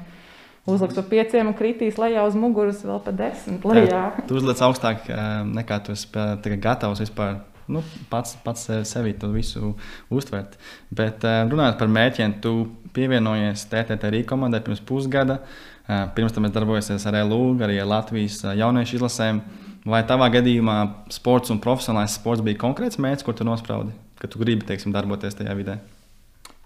Uzliks 0.66 0.94
pa 0.94 1.02
pieciem 1.02 1.48
un 1.50 1.56
kritīs 1.58 1.96
lejā 1.98 2.22
uz 2.26 2.36
muguras 2.38 2.84
vēl 2.86 3.00
pa 3.02 3.14
desmit. 3.18 3.64
Lejā. 3.66 4.02
Tu 4.28 4.36
uzliec 4.38 4.60
augstāk 4.62 5.08
eh, 5.10 5.24
nekā 5.48 5.80
tu 5.82 5.96
esi 5.96 6.60
gatavs 6.62 7.02
vispār 7.02 7.40
nu, 7.66 7.82
pats, 8.08 8.36
pats 8.44 8.68
sevi 8.88 9.12
to 9.18 9.30
visu 9.32 9.74
uztvert. 10.12 10.56
Bet 10.90 11.24
eh, 11.26 11.42
runājot 11.48 11.78
par 11.80 11.90
mērķiem, 11.92 12.38
tu 12.44 12.54
pievienojies 12.96 13.66
TTT 13.70 14.24
komandai 14.28 14.62
pirms 14.64 14.82
pusgada. 14.86 15.40
Eh, 15.88 16.04
pirms 16.16 16.34
tam 16.34 16.46
es 16.48 16.54
darbojos 16.54 16.92
ar 16.94 17.18
LU, 17.24 17.56
arī 17.64 17.80
ar 17.82 17.90
Latvijas 17.90 18.42
eh, 18.44 18.56
jauniešu 18.60 18.98
izlasēm. 19.00 19.42
Vai 19.88 20.04
tavā 20.06 20.28
gadījumā 20.30 20.76
sports 21.10 21.50
un 21.50 21.58
profesionālais 21.62 22.14
sports 22.14 22.44
bija 22.44 22.60
konkrēts 22.60 23.00
mērķis, 23.02 23.26
ko 23.26 23.34
tu 23.34 23.46
nospraudi, 23.46 23.90
ka 24.20 24.30
tu 24.30 24.38
gribi 24.38 24.68
teiksim, 24.68 24.94
darboties 24.94 25.34
tajā 25.34 25.56
vidē? 25.58 25.80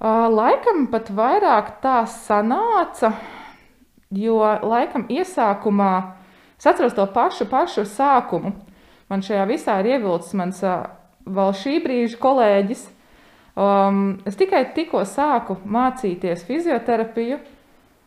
Laikam 0.04 0.82
pat 0.92 1.08
vairāk 1.16 1.78
tā 1.80 2.02
sanāca, 2.12 3.14
jo 4.10 4.38
laikam 4.62 5.06
iesākumā 5.10 5.92
es 6.58 6.66
atceros 6.66 6.94
to 6.96 7.06
pašu, 7.12 7.48
pašu 7.50 7.86
sākumu. 7.88 8.52
Man 9.10 9.22
šajā 9.22 9.46
visā 9.48 9.80
ir 9.82 9.96
ievilcis 9.96 10.34
mans 10.38 10.62
vēl 11.26 11.56
šī 11.56 11.80
brīža 11.84 12.20
kolēģis, 12.22 12.86
Um, 13.56 14.18
es 14.28 14.36
tikai 14.36 14.66
tikko 14.76 15.00
sāku 15.08 15.54
mācīties 15.64 16.42
fizioterapiju, 16.44 17.38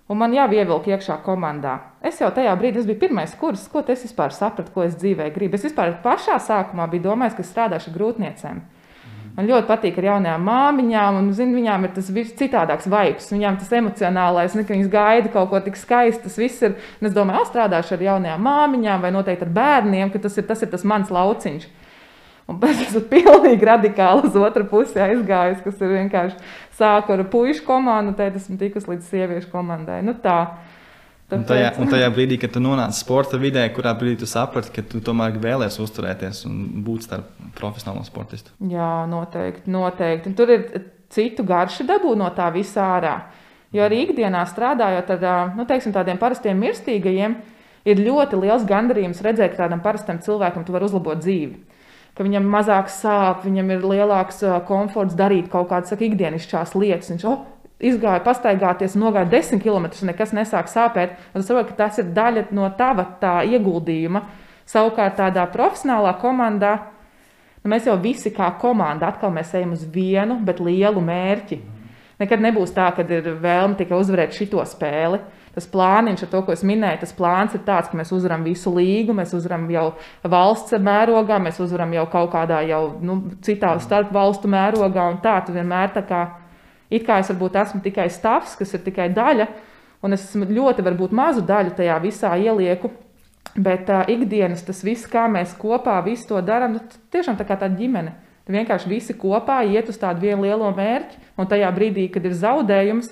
un 0.05 0.19
man 0.21 0.35
jau 0.35 0.45
ievilka 0.53 0.91
iekšā 0.93 1.15
komandā. 1.25 1.71
Es 2.05 2.19
jau 2.21 2.29
tajā 2.33 2.53
brīdī, 2.59 2.77
tas 2.77 2.85
bija 2.85 3.01
pirmais 3.01 3.33
kurs, 3.37 3.63
ko 3.71 3.81
es 3.81 4.03
vispār 4.05 4.29
sapratu, 4.35 4.69
ko 4.75 4.85
es 4.85 4.93
dzīvē 5.01 5.31
gribu. 5.33 5.57
Es 5.57 5.65
vispār 5.65 5.95
pašā 6.03 6.37
sākumā 6.45 6.85
biju 6.91 7.07
domājis, 7.07 7.39
ka 7.39 7.47
strādāšu 7.47 7.95
grūtniecēm. 7.95 8.61
Man 9.39 9.48
ļoti 9.48 9.69
patīk 9.69 9.96
ar 10.01 10.05
jaunajām 10.10 10.41
māmiņām, 10.43 11.17
un 11.22 11.27
zin, 11.31 11.53
viņām 11.55 11.86
ir 11.88 11.91
tas 11.96 12.10
citādāks 12.12 12.89
vibes. 12.91 13.29
Viņām 13.31 13.55
tas 13.62 13.69
emocionālais, 13.77 14.58
ne, 14.58 14.65
ka 14.67 14.74
viņas 14.75 14.89
gaida 14.91 15.29
kaut 15.31 15.48
ko 15.53 15.62
tik 15.63 15.79
skaistu. 15.79 16.25
Tas 16.25 16.36
viss 16.41 16.65
ir. 16.67 16.75
Es 17.00 17.13
domāju, 17.15 17.46
strādāšu 17.48 17.96
ar 17.96 18.03
jaunajām 18.03 18.43
māmiņām 18.43 19.05
vai 19.05 19.13
noteikti 19.15 19.48
ar 19.48 19.53
bērniem, 19.55 20.12
ka 20.12 20.19
tas 20.25 20.36
ir 20.36 20.43
tas, 20.50 20.60
ir 20.65 20.74
tas 20.74 20.84
mans 20.84 21.08
lauciņš. 21.15 21.69
Un 22.51 22.60
pēc 22.60 22.81
tam 22.81 22.89
esmu 22.89 23.03
pilnīgi 23.13 23.69
radikāli 23.72 24.27
uz 24.27 24.36
otru 24.43 24.67
pusi 24.67 25.00
aizgājis, 25.05 25.63
kas 25.63 25.79
ir 25.79 25.96
vienkārši 26.01 26.51
sāku 26.75 27.15
ar 27.15 27.24
puikas 27.31 27.63
komandu, 27.63 28.17
tad 28.19 28.36
esmu 28.36 28.60
tikus 28.60 28.91
līdz 28.91 29.08
sieviešu 29.08 29.53
komandai. 29.53 30.01
Nu, 30.03 30.17
tā. 30.19 30.41
Tāpēc... 31.29 31.38
Un, 31.38 31.45
tajā, 31.45 31.69
un 31.77 31.91
tajā 31.91 32.07
brīdī, 32.13 32.39
kad 32.41 32.53
tu 32.55 32.62
nonāci 32.63 33.03
sporta 33.03 33.38
vidē, 33.38 33.67
kurā 33.74 33.91
brīdī 33.98 34.24
tu 34.24 34.29
saprati, 34.29 34.71
ka 34.74 34.81
tu 34.81 35.01
tomēr 35.05 35.36
vēlēsies 35.38 35.83
uzturēties 35.83 36.41
un 36.50 36.55
būt 36.86 37.05
starp 37.05 37.29
profesionālo 37.57 38.01
sportistu? 38.07 38.55
Jā, 38.71 39.05
noteikti. 39.09 39.69
noteikti. 39.69 40.31
Un 40.31 40.38
tur 40.39 40.55
ir 40.55 40.65
citu 41.13 41.45
garšu 41.45 41.86
dabū 41.89 42.15
no 42.17 42.31
tā 42.33 42.50
visā 42.55 42.88
ārā. 42.98 43.15
Jo 43.75 43.86
arī 43.86 44.01
ikdienā 44.07 44.41
strādājot 44.50 45.13
ar 45.13 45.53
nu, 45.53 45.67
teiksim, 45.69 45.93
tādiem 45.93 46.17
parastiem 46.17 46.57
mirstīgajiem, 46.57 47.38
ir 47.86 48.01
ļoti 48.01 48.41
liels 48.41 48.65
gandarījums 48.65 49.21
redzēt, 49.21 49.53
ka 49.53 49.67
tādam 49.67 49.86
parastam 49.86 50.17
cilvēkam 50.25 50.65
tu 50.65 50.74
vari 50.74 50.89
uzlabot 50.89 51.21
dzīvi 51.21 51.69
ka 52.19 52.25
viņam 52.27 52.50
mazāk 52.51 52.89
sāp, 52.91 53.45
viņam 53.45 53.69
ir 53.71 53.86
lielāks 53.88 54.41
komforts 54.67 55.15
darīt 55.15 55.48
kaut 55.53 55.69
kādas 55.69 55.95
ikdienišķās 55.95 56.74
lietas. 56.75 57.13
Viņš 57.13 57.24
oh, 57.29 57.45
izgāja 57.79 58.21
pastaigāties, 58.25 58.98
nogāja 59.00 59.29
desmit 59.31 59.63
km, 59.63 59.89
un 59.89 60.12
nekas 60.12 60.36
nesāk 60.36 60.69
sāpēt. 60.71 61.17
Es 61.33 61.48
saprotu, 61.48 61.71
ka 61.71 61.86
tas 61.86 62.00
ir 62.01 62.12
daļa 62.15 62.50
no 62.55 62.69
tava 62.77 63.07
ieguldījuma. 63.48 64.24
Savukārt 64.69 65.17
tādā 65.17 65.48
profesionālā 65.50 66.13
komandā 66.21 66.75
nu, 67.63 67.71
mēs 67.74 67.89
jau 67.89 67.98
visi 68.01 68.31
kā 68.36 68.51
komanda 68.62 69.09
atkal 69.09 69.33
ejam 69.41 69.74
uz 69.74 69.83
vienu, 69.83 70.38
bet 70.45 70.62
lielu 70.62 71.01
mērķi. 71.01 71.59
Nekad 72.19 72.41
nebūs 72.43 72.75
tā, 72.75 72.89
ka 72.95 73.05
ir 73.07 73.31
vēlme 73.39 73.79
tikai 73.79 73.98
uzvarēt 73.98 74.36
šo 74.36 74.65
spēli 74.67 75.21
tas 75.59 75.67
plāniņš 75.69 76.27
to, 76.29 76.41
ko 76.45 76.53
es 76.53 76.63
minēju, 76.67 77.01
tas 77.01 77.13
plāns 77.15 77.55
ir 77.57 77.63
tāds, 77.67 77.89
ka 77.89 77.98
mēs 78.00 78.13
uzvaram 78.15 78.45
visu 78.48 78.71
līgu, 78.74 79.15
mēs 79.17 79.33
uzvaram 79.36 79.65
jau 79.74 79.86
valsts 80.24 80.77
mērogā, 80.79 81.39
mēs 81.41 81.59
uzvaram 81.63 81.93
jau 81.98 82.05
kaut 82.12 82.31
kādā 82.36 82.62
jau 82.69 82.83
nu, 83.03 83.19
citā 83.45 83.74
starp 83.83 84.13
valstu 84.15 84.51
mērogā, 84.51 85.09
tā 85.24 85.39
tu 85.45 85.55
vienmēr 85.55 85.91
tā 85.98 86.05
kā, 86.07 86.21
it 86.89 87.05
kā 87.08 87.19
es 87.22 87.29
varbūt 87.31 87.58
esmu 87.62 87.81
tikai 87.86 88.08
stāvs, 88.13 88.55
kas 88.60 88.74
ir 88.74 88.84
tikai 88.86 89.10
daļa, 89.13 89.48
un 90.05 90.15
es 90.15 90.31
ļoti 90.36 90.86
varbūt 90.86 91.13
mazu 91.15 91.43
daļu 91.46 91.75
tajā 91.77 92.00
visā 92.03 92.34
ielieku, 92.39 92.91
bet 93.55 93.89
uh, 93.89 94.03
ikdienas 94.10 94.63
tas 94.65 94.81
viss, 94.86 95.10
kā 95.10 95.27
mēs 95.31 95.55
kopā 95.60 95.98
visu 96.05 96.27
to 96.29 96.41
darām, 96.46 96.77
nu, 96.77 97.00
tiešām 97.13 97.39
tā 97.39 97.48
kā 97.48 97.58
tāda 97.60 97.77
ģimene. 97.79 98.15
Vienkārši 98.50 98.89
visi 98.89 99.13
kopā 99.13 99.60
iet 99.69 99.91
uz 99.91 99.98
tādu 100.01 100.25
vienu 100.25 100.48
lielo 100.48 100.72
mērķi, 100.74 101.19
un 101.38 101.50
tajā 101.50 101.69
brīdī, 101.74 102.08
kad 102.10 102.24
ir 102.25 102.34
zaudējums, 102.34 103.12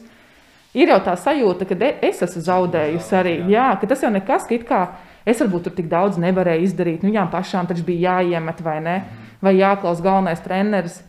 ir 0.73 0.89
jau 0.89 0.97
tā 1.05 1.13
sajūta, 1.13 1.67
ka 1.69 1.77
es 2.07 2.23
esmu 2.25 2.41
zaudējusi 2.47 3.13
arī. 3.19 3.35
Jā, 3.53 3.67
ka 3.77 3.89
tas 3.89 4.01
jau 4.01 4.09
nekas, 4.13 4.47
ka 4.49 4.57
it 4.57 4.65
kā 4.65 4.81
es 5.29 5.37
varbūt 5.43 5.67
tur 5.67 5.75
tik 5.77 5.91
daudz 5.91 6.17
nevarēju 6.21 6.65
izdarīt. 6.65 7.03
Nu, 7.03 7.11
viņām 7.11 7.29
pašām 7.29 7.69
taču 7.69 7.85
bija 7.85 8.17
jāiemet 8.17 8.63
vai 8.65 8.79
ne, 8.81 8.97
vai 9.43 9.53
jāklaus 9.59 10.01
galvenais 10.01 10.41
treneris. 10.41 11.03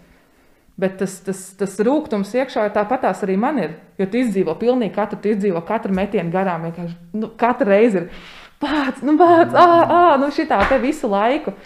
Bet 0.78 1.00
tas, 1.00 1.16
tas, 1.26 1.40
tas 1.58 1.72
rūkums 1.82 2.30
iekšā 2.38 2.68
tāpatās 2.74 3.24
arī 3.26 3.34
man 3.40 3.56
ir. 3.58 3.72
Jo 3.98 4.06
tu 4.06 4.20
izdzīvo 4.20 4.54
pilnīgi 4.60 4.94
katru, 4.94 5.18
tu 5.22 5.32
izdzīvo 5.32 5.62
katru 5.66 5.96
metienu 5.96 6.30
garām. 6.30 6.68
Nu, 7.10 7.32
katru 7.40 7.72
reizi 7.72 8.04
ir 8.04 8.06
pats, 8.62 9.02
nu, 9.02 9.16
pats, 9.18 9.56
ah, 9.58 9.82
ah, 9.82 10.12
nu, 10.22 10.30
šitā 10.34 10.60
te 10.70 10.78
visu 10.82 11.10
laiku. 11.10 11.56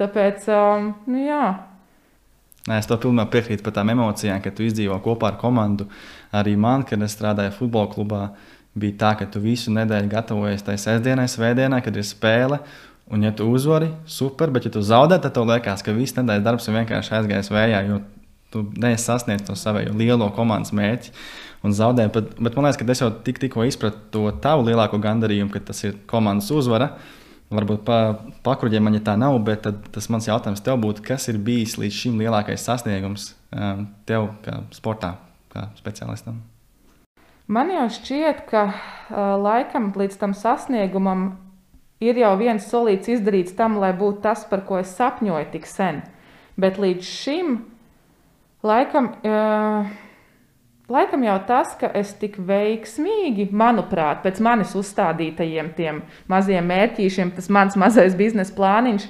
Tāpēc, 0.00 0.46
um, 0.48 0.88
nu, 1.04 1.20
jā. 1.20 1.42
Nē, 2.62 2.78
es 2.78 2.88
to 2.88 2.96
pilnībā 3.02 3.26
piekrītu 3.28 3.64
par 3.66 3.74
tām 3.76 3.92
emocijām, 3.92 4.40
ka 4.40 4.52
tu 4.54 4.64
izdzīvo 4.64 4.96
kopā 5.04 5.32
ar 5.32 5.36
komandu. 5.40 5.88
Arī 6.32 6.54
man, 6.56 6.86
kad 6.88 7.02
es 7.04 7.12
strādāju 7.16 7.52
futbola 7.58 7.90
klubā, 7.92 8.22
bija 8.78 8.96
tā, 9.02 9.12
ka 9.20 9.28
tu 9.28 9.42
visu 9.42 9.74
nedēļu 9.74 10.08
gatavojies 10.12 10.64
tai 10.64 10.78
sestdienai, 10.80 11.28
svētdienai, 11.28 11.82
kad 11.84 11.98
ir 11.98 12.08
spēle. 12.08 12.62
Un, 13.12 13.26
ja 13.26 13.34
tu 13.36 13.50
uzvari, 13.52 13.90
super, 14.08 14.48
bet, 14.54 14.64
ja 14.64 14.72
tu 14.72 14.80
zaudē, 14.80 15.18
tad 15.20 15.34
tev 15.36 15.44
liekas, 15.50 15.84
ka 15.84 15.92
viss 15.92 16.16
nedēļas 16.16 16.46
darbs 16.46 16.70
ir 16.70 16.78
vienkārši 16.78 17.16
aizgājis 17.18 17.52
vējā, 17.52 17.84
jo 17.90 18.00
tu 18.52 18.66
neesi 18.76 19.08
sasniedzis 19.08 19.48
to 19.48 19.56
savu 19.58 19.82
lielo 19.98 20.28
komandas 20.36 20.74
mērķi 20.76 21.12
un 21.66 21.74
zaudē. 21.76 22.08
Bet, 22.12 22.36
bet 22.38 22.56
man 22.56 22.68
liekas, 22.68 22.78
ka 22.80 22.86
es 22.92 23.02
jau 23.02 23.10
tik, 23.26 23.40
tikko 23.42 23.66
izpratu 23.68 24.06
to 24.14 24.28
tavu 24.44 24.66
lielāko 24.68 25.00
gandarījumu, 25.02 25.52
ka 25.54 25.62
tas 25.72 25.82
ir 25.86 25.98
komandas 26.10 26.50
uzvara. 26.54 26.92
Varbūt 27.52 27.82
pa, 27.84 27.98
pakruģē 28.46 28.80
man 28.80 28.96
ja 28.96 29.02
tā 29.04 29.16
nav, 29.20 29.36
bet 29.44 29.66
tas 29.92 30.08
mans 30.08 30.28
jautājums 30.28 30.62
tev 30.64 30.78
būtu, 30.80 31.04
kas 31.04 31.28
ir 31.28 31.36
bijis 31.36 31.76
līdz 31.76 31.98
šim 31.98 32.22
lielākais 32.22 32.64
sasniegums 32.64 33.34
um, 33.52 33.84
tev 34.08 34.30
kā 34.44 34.62
sportā, 34.72 35.18
kā 35.52 35.66
speciālistam? 35.76 36.40
Man 37.52 37.68
jau 37.74 37.84
šķiet, 37.92 38.46
ka 38.48 38.62
uh, 38.70 39.34
laikam 39.36 39.90
līdz 39.98 40.16
tam 40.20 40.32
sasniegumam 40.38 41.34
ir 42.00 42.16
jau 42.22 42.32
viens 42.40 42.64
solīts 42.70 43.10
izdarīts 43.12 43.52
tam, 43.58 43.76
lai 43.82 43.92
būtu 43.96 44.22
tas, 44.24 44.46
par 44.48 44.64
ko 44.64 44.80
es 44.80 44.94
sapņoju 44.96 45.50
tik 45.52 45.68
sen. 45.68 46.00
Bet 46.56 46.80
līdz 46.80 47.04
šim 47.04 47.58
laikam. 48.66 49.12
Uh, 49.22 49.92
Laikam 50.92 51.22
jau 51.24 51.38
tas, 51.48 51.70
ka 51.78 51.88
es 51.96 52.10
tik 52.20 52.34
veiksmīgi, 52.42 53.46
manuprāt, 53.56 54.18
pēc 54.24 54.40
manis 54.44 54.74
uzstādītajiem 54.76 55.70
tiem 55.76 56.00
maziem 56.28 56.66
mērķīšiem, 56.68 57.30
tas 57.36 57.46
mans 57.54 57.78
mazais 57.80 58.16
biznesa 58.18 58.52
plāniņš, 58.58 59.06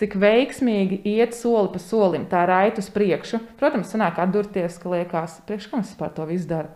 cik 0.00 0.16
veiksmīgi 0.18 1.02
iet 1.06 1.36
soli 1.36 1.70
pa 1.74 1.82
solim, 1.84 2.24
tā 2.26 2.46
raita 2.48 2.82
uz 2.82 2.88
priekšu. 2.90 3.38
Protams, 3.60 3.92
sanāk 3.92 4.18
atdurties, 4.24 4.80
ka 4.80 4.90
liekas, 4.96 5.36
priekš 5.46 5.68
kam 5.70 5.84
es 5.84 5.92
par 6.00 6.10
to 6.16 6.26
visu 6.26 6.48
daru. 6.50 6.72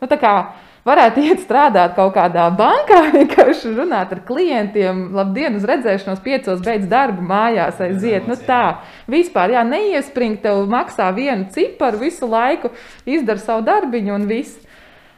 Nu, 0.00 0.08
tā 0.10 0.18
kā 0.18 0.34
varētu 0.84 1.24
iet 1.24 1.42
strādāt 1.44 1.94
kaut 1.96 2.14
kādā 2.16 2.46
bankā, 2.56 3.00
vienkārši 3.16 3.72
runāt 3.76 4.12
ar 4.14 4.20
klientiem, 4.28 5.06
labdien, 5.16 5.56
uz 5.58 5.66
redzēšanos, 5.68 6.22
piecos 6.24 6.62
beidz 6.64 6.86
darbu, 6.90 7.24
mājās 7.24 7.80
aiziet. 7.84 8.28
Nu, 8.30 8.36
tā 8.36 8.80
vispār, 9.10 9.56
jā, 9.56 9.64
neiespringt, 9.68 10.42
tev 10.44 10.64
maksā 10.70 11.10
vienu 11.16 11.48
ciparu 11.54 12.04
visu 12.04 12.28
laiku, 12.30 12.72
izdara 13.08 13.42
savu 13.42 13.64
darbiņu 13.66 14.14
un 14.16 14.28
viss. 14.30 14.60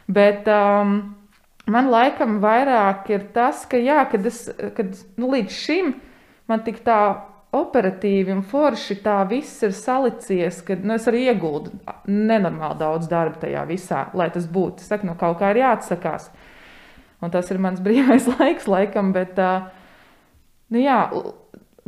Bet 0.07 0.47
um, 0.47 0.99
man 1.67 1.89
laikam 1.91 2.39
vairāk 2.43 3.09
ir 3.11 3.25
tas, 3.35 3.65
ka, 3.67 3.79
jā, 3.79 4.05
kad 4.11 4.27
es, 4.29 4.45
kad, 4.77 4.95
nu, 5.19 5.31
līdz 5.35 5.57
šim 5.63 5.97
man 6.47 6.63
tik 6.63 6.79
tā 6.85 7.01
operatīvi 7.57 8.33
un 8.33 8.43
forši 8.45 8.99
tā 9.03 9.17
viss 9.29 9.63
ir 9.65 9.73
salicies, 9.75 10.61
ka 10.65 10.77
nu, 10.81 10.95
es 10.95 11.07
arī 11.09 11.25
ieguldu 11.31 11.73
nenormāli 12.07 12.79
daudz 12.81 13.09
darba 13.11 13.41
tajā 13.41 13.65
visā, 13.69 14.05
lai 14.17 14.29
tas 14.33 14.47
būtu. 14.49 14.83
Es 14.83 14.91
saku, 14.91 15.09
no 15.09 15.17
kaut 15.19 15.39
kā 15.41 15.51
ir 15.53 15.63
jāatsakās. 15.63 16.29
Un 17.21 17.33
tas 17.33 17.49
ir 17.51 17.61
mans 17.63 17.81
brīvais 17.85 18.29
laiks, 18.37 18.69
laikam, 18.71 19.11
bet 19.15 19.39
uh, 19.41 19.67
nu, 20.73 20.81
jā, 20.83 21.01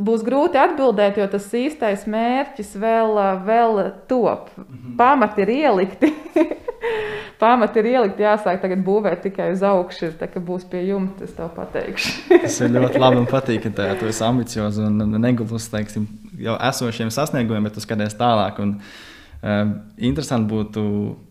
būs 0.00 0.24
grūti 0.24 0.58
atbildēt, 0.60 1.20
jo 1.20 1.26
tas 1.30 1.46
īstais 1.56 2.06
mērķis 2.10 2.72
vēl, 2.80 3.20
vēl 3.46 3.82
top. 4.10 4.50
Mhm. 4.56 4.96
Pamati 5.00 5.44
ir 5.44 5.52
ielikti. 5.58 6.12
Pamati 7.40 7.80
ir 7.80 7.90
ielikti, 7.94 8.24
jāsāk 8.24 8.60
tagad 8.62 8.82
būvēt 8.84 9.22
tikai 9.28 9.50
uz 9.54 9.62
augšu. 9.64 10.12
Tā 10.20 10.28
kā 10.32 10.42
būs 10.44 10.66
pie 10.68 10.82
jumta, 10.88 11.24
es 11.24 11.36
tev 11.36 11.52
pateikšu. 11.56 12.16
Tas 12.32 12.58
ir 12.60 12.74
ļoti 12.76 13.00
labi 13.00 13.20
un 13.20 13.28
patīk, 13.28 13.68
ka 13.68 13.92
tu 14.00 14.08
esi 14.10 14.24
ambiciozs 14.26 14.80
un 14.84 15.20
negulus 15.20 15.70
teiksim, 15.72 16.08
jau 16.40 16.56
esošiem 16.70 17.12
sasniegumiem, 17.12 17.68
bet 17.68 17.76
tu 17.76 17.84
skaties 17.84 18.16
tālāk. 18.20 18.60
Un, 18.64 18.76
uh, 18.80 19.72
interesanti 19.96 20.52
būtu 20.52 20.84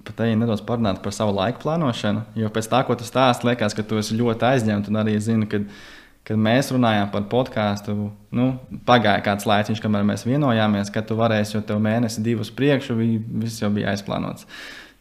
pat 0.08 0.26
arī 0.26 0.34
nedaudz 0.40 0.64
parunāt 0.66 1.04
par 1.04 1.14
savu 1.14 1.36
laiku 1.38 1.62
plānošanu, 1.66 2.26
jo 2.42 2.50
pēc 2.54 2.70
tā, 2.72 2.82
ko 2.88 2.98
tu 2.98 3.06
stāst, 3.06 3.46
liekas, 3.46 3.78
ka 3.78 3.86
tu 3.86 4.02
esi 4.02 4.18
ļoti 4.18 4.48
aizņemts 4.50 4.90
un 4.90 5.02
arī 5.02 5.18
zini, 5.22 5.50
ka 5.50 5.62
kad 6.28 6.38
mēs 6.40 6.70
runājām 6.74 7.10
par 7.14 7.26
podkāstu, 7.32 7.96
nu, 8.36 8.50
pagāja 8.86 9.24
kāds 9.26 9.48
laiks, 9.50 9.82
kamēr 9.82 10.06
mēs 10.08 10.28
vienojāmies, 10.28 10.92
ka 10.94 11.02
tu 11.06 11.18
varēsi 11.20 11.58
jau 11.58 11.64
tev 11.66 11.82
mēnesi, 11.84 12.24
divus 12.26 12.52
priekšu, 12.54 12.98
viss 13.00 13.64
jau 13.64 13.72
bija 13.74 13.94
aizplānots. 13.94 14.46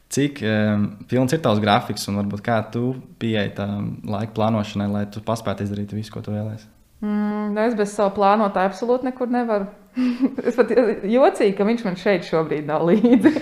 Cik 0.09 0.41
um, 0.41 0.87
pilns 1.11 1.35
ir 1.37 1.43
tavs 1.45 1.61
grafiks 1.61 2.09
un 2.09 2.17
varbūt 2.23 2.41
kā 2.45 2.63
tu 2.73 2.95
pieeji 3.21 3.53
tam 3.59 3.91
laika 4.09 4.33
plānošanai, 4.39 4.89
lai 4.89 5.05
tu 5.13 5.21
paspētu 5.25 5.67
izdarīt 5.67 5.93
visu, 5.93 6.15
ko 6.15 6.23
tu 6.25 6.33
vēlēsies? 6.33 6.65
Mm, 7.05 7.53
es 7.63 7.77
bez 7.79 7.93
sava 7.95 8.11
plānotāja 8.17 8.73
absolūti 8.73 9.11
nekur 9.11 9.29
nevaru. 9.31 9.69
es 10.49 10.57
pat 10.57 10.73
jocīgi, 10.73 11.53
ka 11.59 11.67
viņš 11.69 11.85
man 11.85 12.01
šeit 12.01 12.25
šobrīd 12.27 12.67
nav 12.71 12.89
līdzi. 12.89 13.35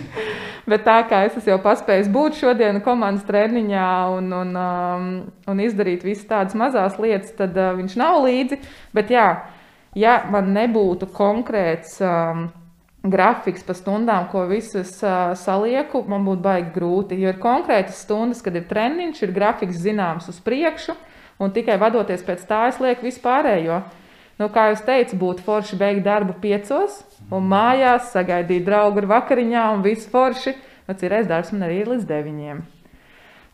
Bet 0.66 0.82
tā 0.82 0.96
kā 1.06 1.22
es 1.28 1.46
jau 1.46 1.60
paspēju 1.62 2.10
būt 2.10 2.40
šodien 2.40 2.80
komandas 2.82 3.26
treniņā 3.28 3.90
un, 4.16 4.32
un, 4.34 4.52
um, 4.58 5.08
un 5.46 5.62
izdarīt 5.62 6.02
visas 6.02 6.26
tādas 6.26 6.58
mazas 6.58 6.98
lietas, 6.98 7.30
tad 7.38 7.54
uh, 7.54 7.70
viņš 7.78 7.94
nav 8.00 8.18
līdzi. 8.24 8.58
Bet 8.96 9.12
jā, 9.14 9.28
ja 9.94 10.20
man 10.32 10.50
nebūtu 10.56 11.10
konkrēts. 11.14 12.00
Um, 12.02 12.48
grafiks 13.10 13.62
pa 13.62 13.74
stundām, 13.76 14.26
ko 14.32 14.46
visas 14.50 14.90
uh, 15.04 15.32
salieku, 15.38 16.02
man 16.10 16.24
būtu 16.26 16.42
baigi 16.42 16.72
grūti. 16.74 17.18
Jo 17.20 17.32
ir 17.32 17.40
konkrētas 17.42 18.00
stundas, 18.02 18.42
kad 18.42 18.56
ir 18.58 18.66
treniņš, 18.66 19.22
ir 19.22 19.34
grafiks 19.36 19.78
zināms 19.82 20.26
uz 20.32 20.40
priekšu, 20.42 20.96
un 21.42 21.54
tikai 21.54 21.78
vadoties 21.80 22.24
pēc 22.26 22.42
tā, 22.48 22.64
es 22.72 22.80
lieku 22.82 23.06
vispārējo. 23.06 23.82
Nu, 24.36 24.50
kā 24.52 24.66
jau 24.68 24.78
teicu, 24.84 25.16
būtu 25.16 25.44
forši 25.46 25.78
beigt 25.80 26.04
darbu 26.04 26.34
piecos, 26.42 27.00
un 27.32 27.46
mājās 27.48 28.10
sagaidīt 28.12 28.66
draugu 28.66 29.00
ar 29.00 29.10
vakariņā, 29.14 29.62
un 29.72 29.84
viss 29.86 30.08
forši. 30.12 30.52
Nu, 30.86 30.94
Cirēs 30.94 31.28
darbs 31.30 31.54
man 31.54 31.64
arī 31.66 31.80
ir 31.82 31.92
līdz 31.94 32.04
deviņiem. 32.10 32.64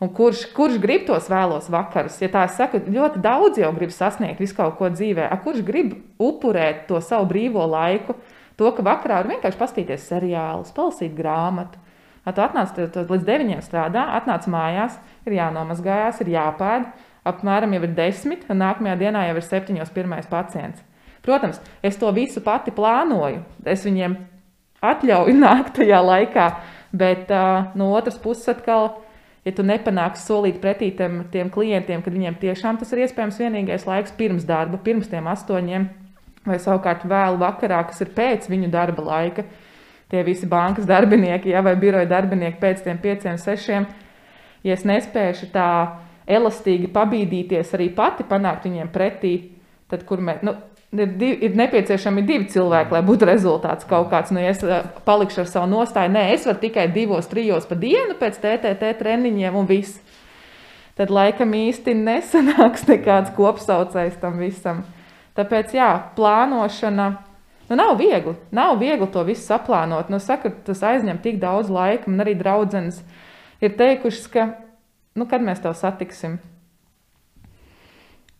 Un 0.03 0.09
kurš, 0.11 0.49
kurš 0.51 0.81
grib 0.83 1.05
tos 1.07 1.29
vēlos 1.31 1.69
vakarus? 1.71 2.17
Ja 2.19 2.27
tā 2.33 2.43
es 2.49 2.57
saku, 2.59 2.81
ļoti 2.91 3.21
daudz 3.23 3.61
jau 3.61 3.69
grib 3.77 3.93
sasniegt 3.95 4.41
visu 4.43 4.57
kaut 4.57 4.75
ko 4.75 4.89
dzīvē. 4.91 5.29
A, 5.31 5.37
kurš 5.39 5.63
grib 5.63 5.93
upurēt 6.19 6.83
to 6.89 6.99
savu 6.99 7.29
brīvo 7.31 7.63
laiku? 7.69 8.17
To, 8.59 8.67
ka 8.75 8.83
vakarā 8.85 9.21
var 9.21 9.31
vienkārši 9.31 9.59
paskatīties 9.61 10.09
seriālus, 10.11 10.73
palasīt 10.75 11.15
grāmatu. 11.15 11.79
Tu 12.23 12.43
atnāc 12.43 12.75
tu, 12.75 12.89
tu 12.91 13.05
līdz 13.07 13.25
deviņiem 13.27 13.63
strādā, 13.63 14.03
atnāc 14.19 14.45
mājās, 14.51 14.99
ir 15.27 15.37
jānomazgājās, 15.39 16.19
ir 16.23 16.33
jāpēd. 16.35 16.91
Apmēram 17.27 17.75
jau 17.75 17.83
ir 17.85 17.93
desmit, 17.95 18.43
un 18.51 18.59
nākamajā 18.59 18.97
dienā 18.99 19.27
jau 19.29 19.37
ir 19.39 19.47
septiņos 19.47 19.93
pirmais 19.95 20.27
pacients. 20.27 20.83
Protams, 21.23 21.61
es 21.83 21.95
to 21.99 22.09
visu 22.11 22.43
pati 22.43 22.73
plānoju. 22.75 23.45
Es 23.63 23.85
viņiem 23.87 24.17
atļauju 24.83 25.37
nākt 25.45 25.77
tajā 25.79 26.01
laikā, 26.03 26.49
bet 26.91 27.31
uh, 27.31 27.71
no 27.79 27.93
otras 27.95 28.19
puses 28.19 28.51
atkal, 28.51 28.97
ja 29.47 29.55
tu 29.55 29.63
nepanāksi 29.63 30.27
solīt 30.27 30.59
pretī 30.63 30.91
tiem, 30.97 31.23
tiem 31.31 31.51
klientiem, 31.53 32.03
kad 32.03 32.15
viņiem 32.15 32.39
tiešām 32.43 32.79
tas 32.81 32.91
ir 32.91 33.05
iespējams 33.05 33.39
vienīgais 33.39 33.87
laiks 33.87 34.15
pirms 34.19 34.47
darba, 34.47 34.81
pirms 34.83 35.11
tiem 35.11 35.31
astoņiem 35.31 35.89
vai 36.47 36.59
savukārt 36.59 37.05
vēlu 37.07 37.39
vakarā, 37.41 37.81
kas 37.87 38.03
ir 38.03 38.11
pēc 38.15 38.49
viņu 38.51 38.69
darba 38.71 39.05
laika. 39.07 39.45
Tie 40.11 40.21
visi 40.27 40.47
bankas 40.49 40.85
darbinieki, 40.85 41.53
ja, 41.53 41.63
vai 41.65 41.73
biroja 41.79 42.05
darbinieki 42.09 42.59
pēc 42.61 42.83
tam 42.85 42.99
pieciem, 43.01 43.39
sešiem. 43.39 43.87
Ja 44.63 44.75
es 44.75 44.83
nespēšu 44.87 45.49
tā 45.55 45.69
elastīgi 46.27 46.91
pabīdīties 46.93 47.73
arī 47.77 47.89
pati, 47.95 48.25
panākt 48.27 48.67
viņiem 48.69 48.91
pretī, 48.93 49.33
tad 49.91 50.05
kur 50.07 50.23
mēs. 50.23 50.45
Nu, 50.45 50.55
Ir, 50.93 51.07
div, 51.17 51.39
ir 51.41 51.55
nepieciešami 51.57 52.21
divi 52.21 52.45
cilvēki, 52.53 52.93
lai 52.93 52.99
būtu 53.01 53.25
rezultāts 53.25 53.87
kaut 53.89 54.11
kāds. 54.11 54.29
Nu, 54.29 54.37
ja 54.37 54.51
es 54.53 54.59
eh, 54.61 54.83
palikšu 55.07 55.39
ar 55.41 55.47
savu 55.49 55.65
nostāju, 55.71 56.11
nē, 56.13 56.27
es 56.35 56.45
varu 56.45 56.59
tikai 56.61 56.83
divos, 56.93 57.25
trijos 57.31 57.65
pa 57.65 57.73
dienu 57.81 58.13
pēc 58.19 58.37
TTT 58.37 58.91
treniņiem 58.99 59.57
un 59.57 59.65
viss. 59.65 59.97
Tad 60.93 61.09
laikam 61.09 61.55
īsti 61.57 61.95
nesanāks 61.97 62.85
nekāds 62.91 63.33
kopsaucējs 63.33 64.19
tam 64.21 64.37
visam. 64.37 64.83
Tāpēc, 65.33 65.73
jā, 65.73 65.89
plānošana. 66.13 67.07
Nu, 67.71 67.79
nav 67.79 67.95
viegli. 67.97 68.35
Nav 68.53 68.77
viegli 68.77 69.09
to 69.09 69.23
visu 69.25 69.47
saplānot. 69.47 70.13
Nu, 70.13 70.21
saka, 70.21 70.51
tas 70.67 70.85
aizņem 70.85 71.23
tik 71.23 71.41
daudz 71.41 71.73
laika. 71.73 72.05
Man 72.11 72.21
arī 72.21 72.35
draudzenes 72.37 73.01
ir 73.65 73.73
teikušas, 73.79 74.29
ka, 74.29 74.45
nu, 75.17 75.27
kad 75.29 75.43
mēs 75.45 75.61
tev 75.63 75.75
satiksim. 75.77 76.39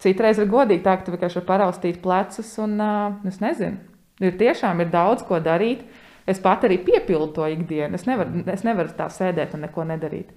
Citreiz 0.03 0.39
ir 0.41 0.49
godīgi 0.51 0.83
tā, 0.83 0.97
ka 0.97 1.05
tu 1.05 1.13
vienkārši 1.13 1.39
vari 1.39 1.49
paraustīt 1.49 1.99
plecus, 2.03 2.49
un 2.59 2.75
uh, 2.83 3.19
es 3.29 3.39
nezinu, 3.43 3.79
ir 4.23 4.39
tiešām 4.39 4.83
ir 4.83 4.89
daudz 4.91 5.23
ko 5.27 5.39
darīt. 5.43 5.85
Es 6.27 6.39
pat 6.39 6.63
arī 6.63 6.77
piepildu 6.79 7.33
to 7.35 7.47
ikdienu. 7.51 7.97
Es 7.97 8.05
nevaru, 8.07 8.45
es 8.47 8.61
nevaru 8.63 8.93
tā 8.95 9.09
sēdēt 9.11 9.57
un 9.57 9.65
neko 9.65 9.83
nedarīt. 9.89 10.29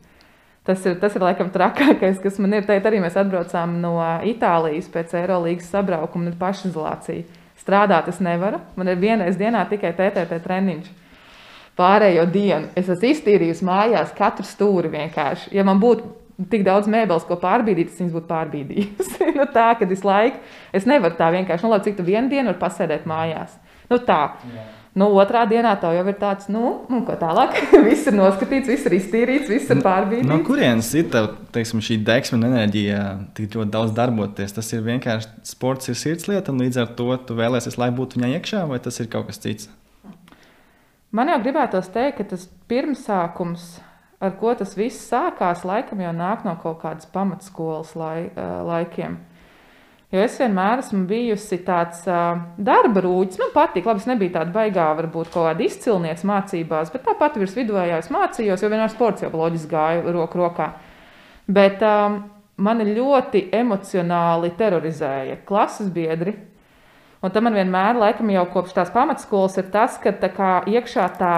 Tas 0.67 0.83
ir, 0.83 0.97
tas 0.99 1.15
ir 1.15 1.23
laikam 1.23 1.53
trakākais, 1.55 2.19
kas 2.19 2.41
man 2.43 2.57
ir. 2.59 2.65
Teikt, 2.67 2.89
arī 2.89 2.99
mēs 3.05 3.15
atbraucām 3.21 3.77
no 3.79 3.95
Itālijas 4.27 4.89
pēc 4.91 5.15
Eirolandes 5.21 5.71
sabraukuma, 5.71 6.33
ir 6.33 6.39
pašizolācija. 6.41 7.23
Strādāt 7.63 8.11
es 8.11 8.19
nevaru. 8.23 8.59
Man 8.75 8.91
ir 8.91 8.99
vienreiz 8.99 9.39
dienā 9.39 9.63
tikai 9.71 9.95
TTT 9.95 10.41
treniņš. 10.43 10.91
Pārējo 11.79 12.25
dienu 12.33 12.73
es 12.75 12.89
esmu 12.89 13.13
iztīrījusi 13.13 13.67
mājās 13.69 14.15
katru 14.17 14.47
stūri 14.49 14.91
vienkārši. 14.91 15.53
Ja 15.55 15.63
man 15.67 15.79
būtu 15.79 16.09
tik 16.53 16.65
daudz 16.67 16.89
mēbeles, 16.93 17.27
ko 17.29 17.39
pārbīdīt, 17.41 17.93
es 17.93 18.01
viņas 18.01 18.17
būtu 18.17 18.31
pārbīdījusi. 18.31 19.29
nu, 19.39 19.47
tā, 19.55 19.71
kad 19.81 19.93
es 19.93 20.05
laiku, 20.07 20.43
es 20.77 20.89
nevaru 20.89 21.19
tā 21.19 21.31
vienkārši, 21.35 21.67
nu, 21.67 21.73
labi, 21.73 21.89
cik 21.89 22.01
tu 22.01 22.07
vienu 22.07 22.33
dienu 22.33 22.51
vari 22.53 22.63
pasēdēt 22.63 23.07
mājās. 23.09 23.57
Nu, 23.91 24.01
tā. 24.03 24.23
Jā. 24.53 24.67
Nu, 24.97 25.11
otrā 25.21 25.43
dienā 25.45 25.75
tev 25.77 25.93
jau 25.93 26.05
ir 26.09 26.17
tāds, 26.17 26.47
nu, 26.49 26.71
nu 26.89 27.03
ko 27.05 27.19
tālāk. 27.21 27.59
viss 27.85 28.09
ir 28.09 28.15
noskatīts, 28.17 28.71
viss 28.71 28.89
ir 28.89 28.95
iztīrīts, 28.97 29.51
viss 29.53 29.73
ir 29.73 29.83
pārbīdīts. 29.85 30.29
No 30.31 30.39
kurienes 30.45 30.89
ir 30.97 31.11
tev, 31.13 31.35
teiksim, 31.53 31.83
šī 31.85 31.99
deksme 32.05 32.39
un 32.39 32.47
enerģija 32.49 33.03
tik 33.37 33.59
ļoti 33.59 33.75
daudz 33.75 33.93
darboties? 33.97 34.57
Tas 34.57 34.73
ir 34.73 34.87
vienkārši 34.87 35.45
sports, 35.45 35.91
ir 35.93 36.01
sirdslieta, 36.01 36.53
un 36.53 36.65
līdz 36.65 36.81
ar 36.81 36.95
to 36.97 37.11
tu 37.29 37.37
vēlēsies, 37.37 37.77
lai 37.81 37.91
būtu 37.93 38.17
viņai 38.17 38.39
iekšā, 38.39 38.65
vai 38.71 38.81
tas 38.81 38.97
ir 39.05 39.11
kaut 39.13 39.29
kas 39.29 39.43
cits? 39.45 39.69
Man 41.13 41.29
jau 41.29 41.43
gribētos 41.45 41.93
teikt, 41.93 42.17
ka 42.17 42.31
tas 42.33 42.49
pirmsākums, 42.69 43.77
ar 44.21 44.37
ko 44.41 44.55
tas 44.57 44.77
viss 44.79 45.09
sākās, 45.11 45.65
laikam 45.69 46.01
jau 46.01 46.13
nāk 46.17 46.45
no 46.47 46.57
kaut 46.63 46.81
kādas 46.85 47.09
pamatskolas 47.13 47.97
lai, 47.99 48.29
laikiem. 48.37 49.19
Jo 50.15 50.23
es 50.23 50.37
vienmēr 50.39 50.81
esmu 50.81 51.01
bijusi 51.11 51.59
tāds 51.67 52.05
uh, 52.07 52.39
darba 52.63 53.03
rūķis. 53.03 53.41
Man 53.43 53.51
patīk, 53.51 53.89
labi, 53.89 54.05
es 54.05 54.07
nebiju 54.07 54.37
tāda 54.37 54.55
baigā, 54.55 54.85
varbūt 55.01 55.33
kaut 55.33 55.49
kāda 55.49 55.65
izcilniece 55.67 56.29
mācībās, 56.31 56.93
bet 56.95 57.03
tāpat 57.09 57.41
virs 57.41 57.57
viduvējā 57.59 57.99
es 58.05 58.13
mācījos, 58.15 58.63
jo 58.63 58.71
vienmēr 58.71 58.93
sports 58.93 59.27
jau 59.27 59.33
loģiski 59.35 59.73
gāja 59.73 60.15
roku 60.15 60.39
rokā. 60.39 60.69
Bet 61.51 61.83
um, 61.85 62.21
mani 62.63 62.87
ļoti 62.95 63.49
emocionāli 63.59 64.53
terorizēja 64.59 65.41
klases 65.49 65.91
biedri. 65.91 66.37
Un 67.25 67.35
tam 67.35 67.49
man 67.49 67.59
vienmēr, 67.59 67.99
laikam, 67.99 68.31
jau 68.31 68.47
kopš 68.53 68.77
tās 68.77 68.95
pamatskolas 68.95 69.59
ir 69.59 69.73
tas, 69.75 69.99
ka 69.99 70.15
tā 70.15 70.31
kā 70.31 70.53
iekšā 70.71 71.11
tā 71.19 71.35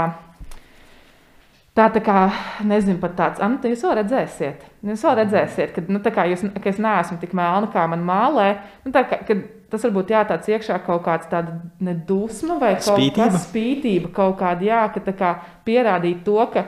Tā, 1.78 1.84
tā 1.94 2.00
kā, 2.02 2.24
nezinu, 2.66 2.98
pat 2.98 3.12
tāds, 3.14 3.42
nu, 3.44 3.70
jūs 3.70 3.84
vēl 3.86 3.92
redzēsiet, 4.00 4.64
jūs 4.88 5.04
vēl 5.06 5.12
redzēsiet, 5.20 5.76
ka, 5.76 5.84
nu, 5.86 6.00
kā 6.02 6.24
jūs, 6.26 6.42
ka 6.56 6.72
es 6.72 6.80
neesmu 6.82 7.20
tik 7.22 7.36
melna, 7.38 7.68
kā 7.70 7.84
man 7.86 8.02
mālē. 8.02 8.48
Nu, 8.82 8.90
tā, 8.94 9.04
ka, 9.06 9.36
tas 9.70 9.86
varbūt 9.86 10.10
jā, 10.10 10.24
tāds 10.26 10.50
iekšā 10.50 10.80
kaut 10.88 11.04
kāds 11.06 11.30
tāda 11.30 11.54
nedusma 11.86 12.56
vai 12.58 12.72
kaut 12.80 12.98
spītība. 12.98 13.28
kas 13.30 13.46
spītība, 13.46 14.10
kaut 14.16 14.34
kāda, 14.40 14.66
jā, 14.66 14.82
ka 14.90 15.04
tā 15.06 15.14
kā 15.20 15.30
pierādīt 15.68 16.26
to, 16.26 16.40
ka, 16.50 16.66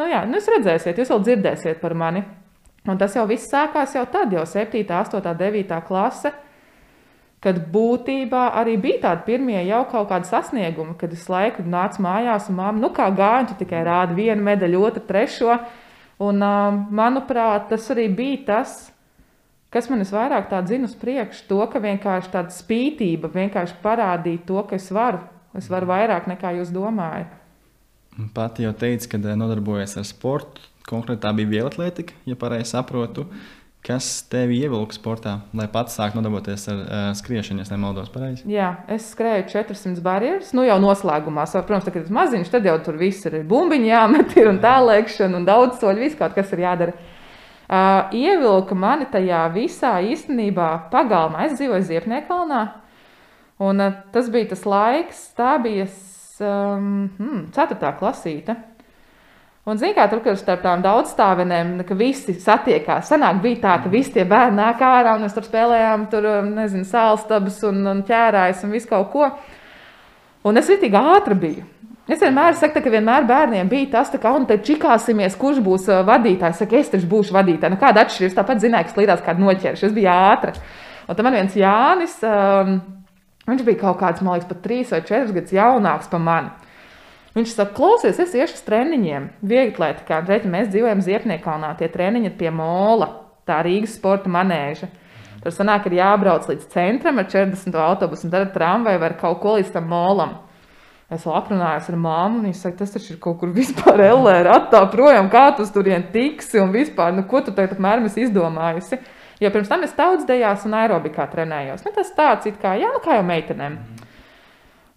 nu, 0.00 0.08
jā, 0.08 0.24
nu, 0.24 0.40
jūs 0.40 0.48
redzēsiet, 0.56 1.02
jūs 1.02 1.12
vēl 1.12 1.24
dzirdēsiet 1.28 1.84
par 1.84 1.98
mani. 1.98 2.24
Un 2.88 2.96
tas 2.96 3.12
jau 3.18 3.26
viss 3.28 3.52
sākās 3.52 3.98
jau 3.98 4.06
tad, 4.08 4.32
jau 4.32 4.46
7, 4.48 4.80
8, 4.88 5.28
9 5.44 5.82
klase 5.84 6.32
kad 7.44 7.60
būtībā 7.72 8.48
arī 8.58 8.76
bija 8.80 9.02
tādi 9.06 9.26
pirmie 9.28 9.58
jau 9.68 9.84
kaut 9.90 10.08
kādi 10.10 10.28
sasniegumi, 10.30 10.96
kad 10.98 11.12
es 11.14 11.28
laiku 11.30 11.62
nācu 11.62 12.02
mājās 12.02 12.48
un 12.50 12.58
māmu, 12.58 12.82
nu 12.82 12.90
kā 12.94 13.08
gāju, 13.14 13.52
tu 13.52 13.58
tikai 13.62 13.84
rādi 13.86 14.18
vienu 14.18 14.44
medaļu, 14.48 14.84
otru, 14.90 15.04
trešo. 15.06 15.58
Un, 16.18 16.42
manuprāt, 16.98 17.68
tas 17.70 17.84
arī 17.94 18.08
bija 18.10 18.40
tas, 18.48 18.72
kas 19.70 19.86
man 19.90 20.02
visvairāk 20.02 20.48
tā 20.50 20.64
dzina 20.66 20.88
uz 20.90 20.96
priekšu, 20.98 21.44
to, 21.50 21.60
ka 21.70 21.82
vienkārši 21.84 22.32
tāda 22.32 22.54
spītība 22.54 23.30
vienkārši 23.34 23.78
parādīja 23.84 24.42
to, 24.48 24.64
ka 24.66 24.78
es 24.80 24.88
varu. 24.94 25.22
Es 25.56 25.70
varu 25.70 25.88
vairāk 25.90 26.26
nekā 26.30 26.56
jūs 26.58 26.74
domājat. 26.74 27.30
Pati 28.34 28.66
jau 28.66 28.74
teica, 28.74 29.14
ka 29.14 29.38
nodarbojas 29.38 29.94
ar 30.00 30.06
sportu. 30.08 30.64
Konkrēti 30.88 31.20
tā 31.22 31.30
bija 31.36 31.50
vieglatlētika, 31.52 32.16
ja 32.26 32.34
pareizi 32.40 32.72
saprotu. 32.72 33.26
Kas 33.88 34.04
tevi 34.28 34.58
ievilka 34.60 34.92
sportā, 34.92 35.30
lai 35.56 35.64
pats 35.72 35.94
sāktu 35.96 36.18
nodarboties 36.18 36.66
ar 36.68 36.80
uh, 36.82 37.04
skriešanu, 37.16 37.62
ja 37.62 37.72
nemaldos 37.72 38.10
pareizi? 38.12 38.42
Jā, 38.52 38.66
es 38.92 39.06
skrēju 39.14 39.46
400 39.48 40.02
barjeras. 40.04 40.50
Nu, 40.52 40.66
jau 40.66 40.76
noslēgumā, 40.82 41.46
protams, 41.56 41.86
tā, 41.86 41.94
kad 41.94 42.04
tas 42.04 42.12
maziņš, 42.12 42.50
tad 42.52 42.68
jau 42.68 42.74
tur 42.84 42.98
viss 43.00 43.24
ir 43.24 43.38
bumbiņi 43.48 43.88
jāmet, 43.88 44.36
ir 44.36 44.50
un 44.50 44.60
tālēkšana, 44.60 45.40
un 45.40 45.48
daudz 45.48 45.80
soļu, 45.80 46.04
viss 46.04 46.20
kaut 46.20 46.36
kas 46.36 46.52
ir 46.52 46.66
jādara. 46.66 46.98
Uh, 47.68 48.12
ievilka 48.12 48.76
mani 48.76 49.08
tajā 49.08 49.46
visā 49.56 49.94
īstenībā 50.04 50.68
pagalmā. 50.92 51.48
Es 51.48 51.56
dzīvoju 51.56 51.88
Ziepniekalnā, 51.88 52.62
un 53.64 53.86
uh, 53.86 54.00
tas 54.12 54.28
bija 54.36 54.52
tas 54.52 54.68
laiks, 54.68 55.30
tā 55.36 55.56
bija 55.64 55.88
um, 56.44 57.08
hmm, 57.16 57.46
4. 57.56 57.96
klasīte. 58.04 58.60
Un, 59.68 59.76
zināmā 59.76 59.98
mērā, 59.98 60.08
tur, 60.08 60.20
kur 60.24 60.36
starp 60.40 60.62
tām 60.64 60.80
daudzstāvenēm, 60.80 61.74
visi 62.00 62.32
satiekās, 62.40 63.10
sanāk, 63.10 63.42
bija 63.44 63.60
tā, 63.66 63.74
ka 63.84 63.90
visi 63.92 64.14
tie 64.14 64.24
bērni 64.24 64.56
nāk 64.56 64.80
ārā 64.80 65.16
un 65.18 65.26
mēs 65.26 65.34
tur 65.36 65.44
spēlējām, 65.44 66.06
tur, 66.08 66.28
nezinu, 66.46 66.86
sālstabas 66.88 67.58
un, 67.68 67.82
un 67.90 68.00
ķērājas 68.08 68.62
un 68.64 68.72
visu 68.72 68.88
kaut 68.88 69.10
ko. 69.12 69.26
Un 70.48 70.56
es 70.56 70.70
ritīgi 70.72 70.96
ātri 70.96 71.36
biju. 71.42 71.66
Es 72.08 72.22
vienmēr 72.24 72.56
saku, 72.56 72.80
ka 72.80 72.92
vienmēr 72.94 73.26
bērniem 73.28 73.68
bija 73.68 73.90
tas, 73.98 74.14
ka, 74.14 74.32
un 74.32 74.46
te 74.48 74.56
čikāsimies, 74.64 75.36
kurš 75.36 75.58
būs 75.66 75.90
vadītājs. 76.08 76.62
Saka, 76.62 76.78
es 76.80 76.88
taču 76.94 77.10
būšu 77.10 77.36
vadītājs. 77.36 77.74
Nu, 77.74 77.80
kāda 77.82 78.06
atšķirība? 78.06 78.38
Tāpat 78.38 78.62
zināja, 78.62 78.86
ka 78.88 78.94
slīdās 78.94 79.20
kādu 79.26 79.44
noķeršu. 79.44 79.90
Es 79.90 79.92
biju 79.92 80.08
ātri. 80.14 80.54
Un 81.04 81.18
tam 81.18 81.28
man 81.28 81.36
viens 81.36 81.58
Jānis, 81.60 82.14
um, 82.24 82.78
viņš 83.50 83.66
bija 83.68 83.82
kaut 83.82 84.00
kāds, 84.00 84.24
man 84.24 84.38
liekas, 84.38 84.48
pat 84.48 84.64
trīs 84.64 84.94
vai 84.94 85.02
četras 85.04 85.36
gadus 85.36 85.52
jaunāks 85.58 86.08
par 86.08 86.24
mani. 86.24 86.67
Viņš 87.38 87.52
saka, 87.54 87.70
klausies, 87.76 88.16
es 88.18 88.32
iešu 88.34 88.56
uz 88.56 88.62
treniņiem. 88.66 89.28
Vieglatlētikā, 89.46 90.16
reķi, 90.26 90.48
mēs 90.50 90.72
dzīvojam 90.72 91.02
Ziepniekalnā, 91.06 91.68
tie 91.78 91.86
treniņi 91.92 92.26
ir 92.26 92.32
pie 92.40 92.50
mola, 92.50 93.06
tā 93.46 93.60
Rīgas 93.62 93.94
sporta 93.94 94.32
manēža. 94.34 94.88
Tur 95.44 95.54
sanāk, 95.54 95.86
ir 95.86 96.00
jābrauc 96.00 96.48
līdz 96.50 96.66
centram 96.72 97.20
ar 97.22 97.28
40 97.30 97.78
autobusu, 97.78 98.26
un 98.26 98.32
tad 98.32 98.48
ar 98.48 98.50
tramvaju 98.56 99.02
vai 99.04 99.10
kaut 99.20 99.38
ko 99.44 99.52
līdz 99.54 99.70
tam 99.76 99.86
molam. 99.92 100.32
Es 101.14 101.22
vēl 101.28 101.36
aprunājos 101.38 101.86
ar 101.92 102.00
māmu, 102.02 102.40
un 102.40 102.48
viņa 102.48 102.58
saka, 102.58 102.80
tas 102.80 102.96
taču 102.96 103.14
ir 103.14 103.20
kaut 103.22 103.38
kur 103.38 103.54
vispār 103.54 104.02
LR, 104.08 104.50
attā 104.56 104.82
projām, 104.90 105.30
kā 105.30 105.46
tu 105.54 105.68
turien 105.78 106.08
tiksi, 106.10 106.58
un 106.58 106.74
vispār, 106.74 107.14
nu, 107.14 107.22
ko 107.30 107.44
tu 107.46 107.54
tagad 107.54 107.78
apmēram 107.78 108.10
esi 108.10 108.26
izdomājusi. 108.26 108.98
Jo 109.38 109.54
pirms 109.54 109.70
tam 109.70 109.86
es 109.86 109.94
tautsdejās 109.94 110.66
un 110.66 110.74
aerobikā 110.74 111.30
trenējos. 111.30 111.86
Nu, 111.86 111.94
tas 111.94 112.10
tāds 112.18 112.50
it 112.50 112.58
kā, 112.58 112.74
jā, 112.82 112.90
nu 112.90 113.04
kā 113.04 113.20
jau 113.20 113.24
meitenēm. 113.30 113.78
Mm. 113.78 114.07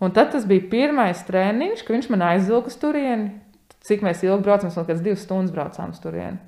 Un 0.01 0.13
tad 0.15 0.31
tas 0.33 0.47
bija 0.49 0.65
pirmais 0.71 1.19
treniņš, 1.27 1.83
kad 1.85 1.95
viņš 1.95 2.07
man 2.09 2.23
aizvilka 2.31 2.71
uz 2.71 2.77
turieni. 2.81 3.35
Cik 3.85 4.01
mēs 4.05 4.23
ilgi 4.25 4.45
braucām, 4.45 4.71
vēl 4.73 4.87
kādas 4.87 5.03
divas 5.05 5.25
stundas 5.25 5.53
braucām 5.53 5.93
uz 5.93 6.01
turieni. 6.01 6.39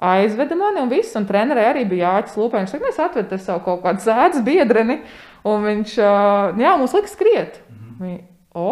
Aizveda 0.00 0.56
mani 0.56 0.80
un 0.80 0.88
viss, 0.90 1.16
un 1.18 1.26
trenerē 1.28 1.66
arī 1.70 1.82
bija 1.90 2.14
jāķis 2.14 2.38
lūpē. 2.40 2.62
Viņš 2.62 2.72
saka, 2.72 2.86
mēs 2.86 3.00
atvedam 3.04 3.42
savu 3.42 3.64
kaut 3.66 3.82
kādu 3.84 4.04
sēdes 4.06 4.44
biedreni, 4.46 5.00
un 5.44 5.66
viņš, 5.66 5.98
jā, 6.00 6.72
mums 6.80 6.94
liks 6.96 7.12
skriet. 7.18 7.60
Mhm. 7.68 7.98
Viņa, 8.00 8.22
o, 8.56 8.70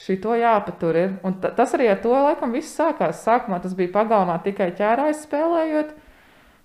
šito 0.00 0.36
jāpatur 0.36 0.98
ir. 1.00 1.16
Un 1.24 1.38
tas 1.40 1.74
arī 1.76 1.88
ar 1.92 2.02
to 2.02 2.12
laikam 2.12 2.52
viss 2.52 2.76
sākās. 2.76 3.22
Sākumā 3.24 3.62
tas 3.62 3.74
bija 3.78 3.92
pagalmā 3.94 4.36
tikai 4.44 4.70
ķērājs 4.76 5.24
spēlējot. 5.26 5.94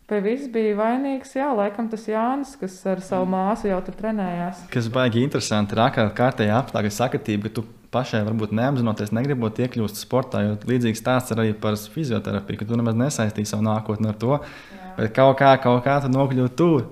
Pie 0.05 0.19
viss 0.21 0.49
bija 0.53 0.75
vainīgs, 0.77 1.31
jā, 1.33 1.47
laikam 1.57 1.87
tas 1.89 2.03
Jānis, 2.05 2.51
kas 2.61 2.75
ar 2.85 2.99
savu 3.01 3.25
māsu 3.25 3.71
jau 3.71 3.79
tur 3.87 3.95
trenējās. 3.97 4.67
Kas 4.69 4.85
baigi 4.93 5.23
interesanti, 5.25 5.73
ir 5.73 5.81
ārkārt 5.81 6.13
kārtējā 6.19 6.59
apstākļa 6.59 6.91
sakatība, 6.93 7.49
ka 7.49 7.55
tu 7.55 7.63
pašai 7.95 8.21
varbūt 8.27 8.53
neapzinoties, 8.53 9.15
negribot 9.17 9.57
iekļūt 9.63 9.97
sportā, 9.97 10.43
jo 10.45 10.59
līdzīgs 10.69 11.01
stāsts 11.01 11.33
ir 11.33 11.41
arī 11.41 11.55
par 11.57 11.79
fizioterapiju, 11.95 12.61
ka 12.61 12.69
tu 12.69 12.77
nemaz 12.77 12.99
nesaistīji 13.01 13.49
savu 13.49 13.65
nākotni 13.65 14.11
ar 14.11 14.21
to, 14.21 14.37
jā. 14.37 14.91
bet 14.99 15.17
kaut 15.17 15.39
kā, 15.41 15.55
kaut 15.65 15.81
kā 15.87 15.97
tu 16.03 16.13
nokļūti 16.13 16.57
tur. 16.61 16.85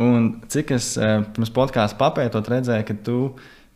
Un 0.00 0.32
cik 0.48 0.72
es 0.78 0.94
eh, 0.96 1.18
pirms 1.36 1.52
podkāstu 1.52 2.00
papētot, 2.00 2.48
redzēju, 2.48 2.88
ka 2.88 3.00
tu 3.04 3.18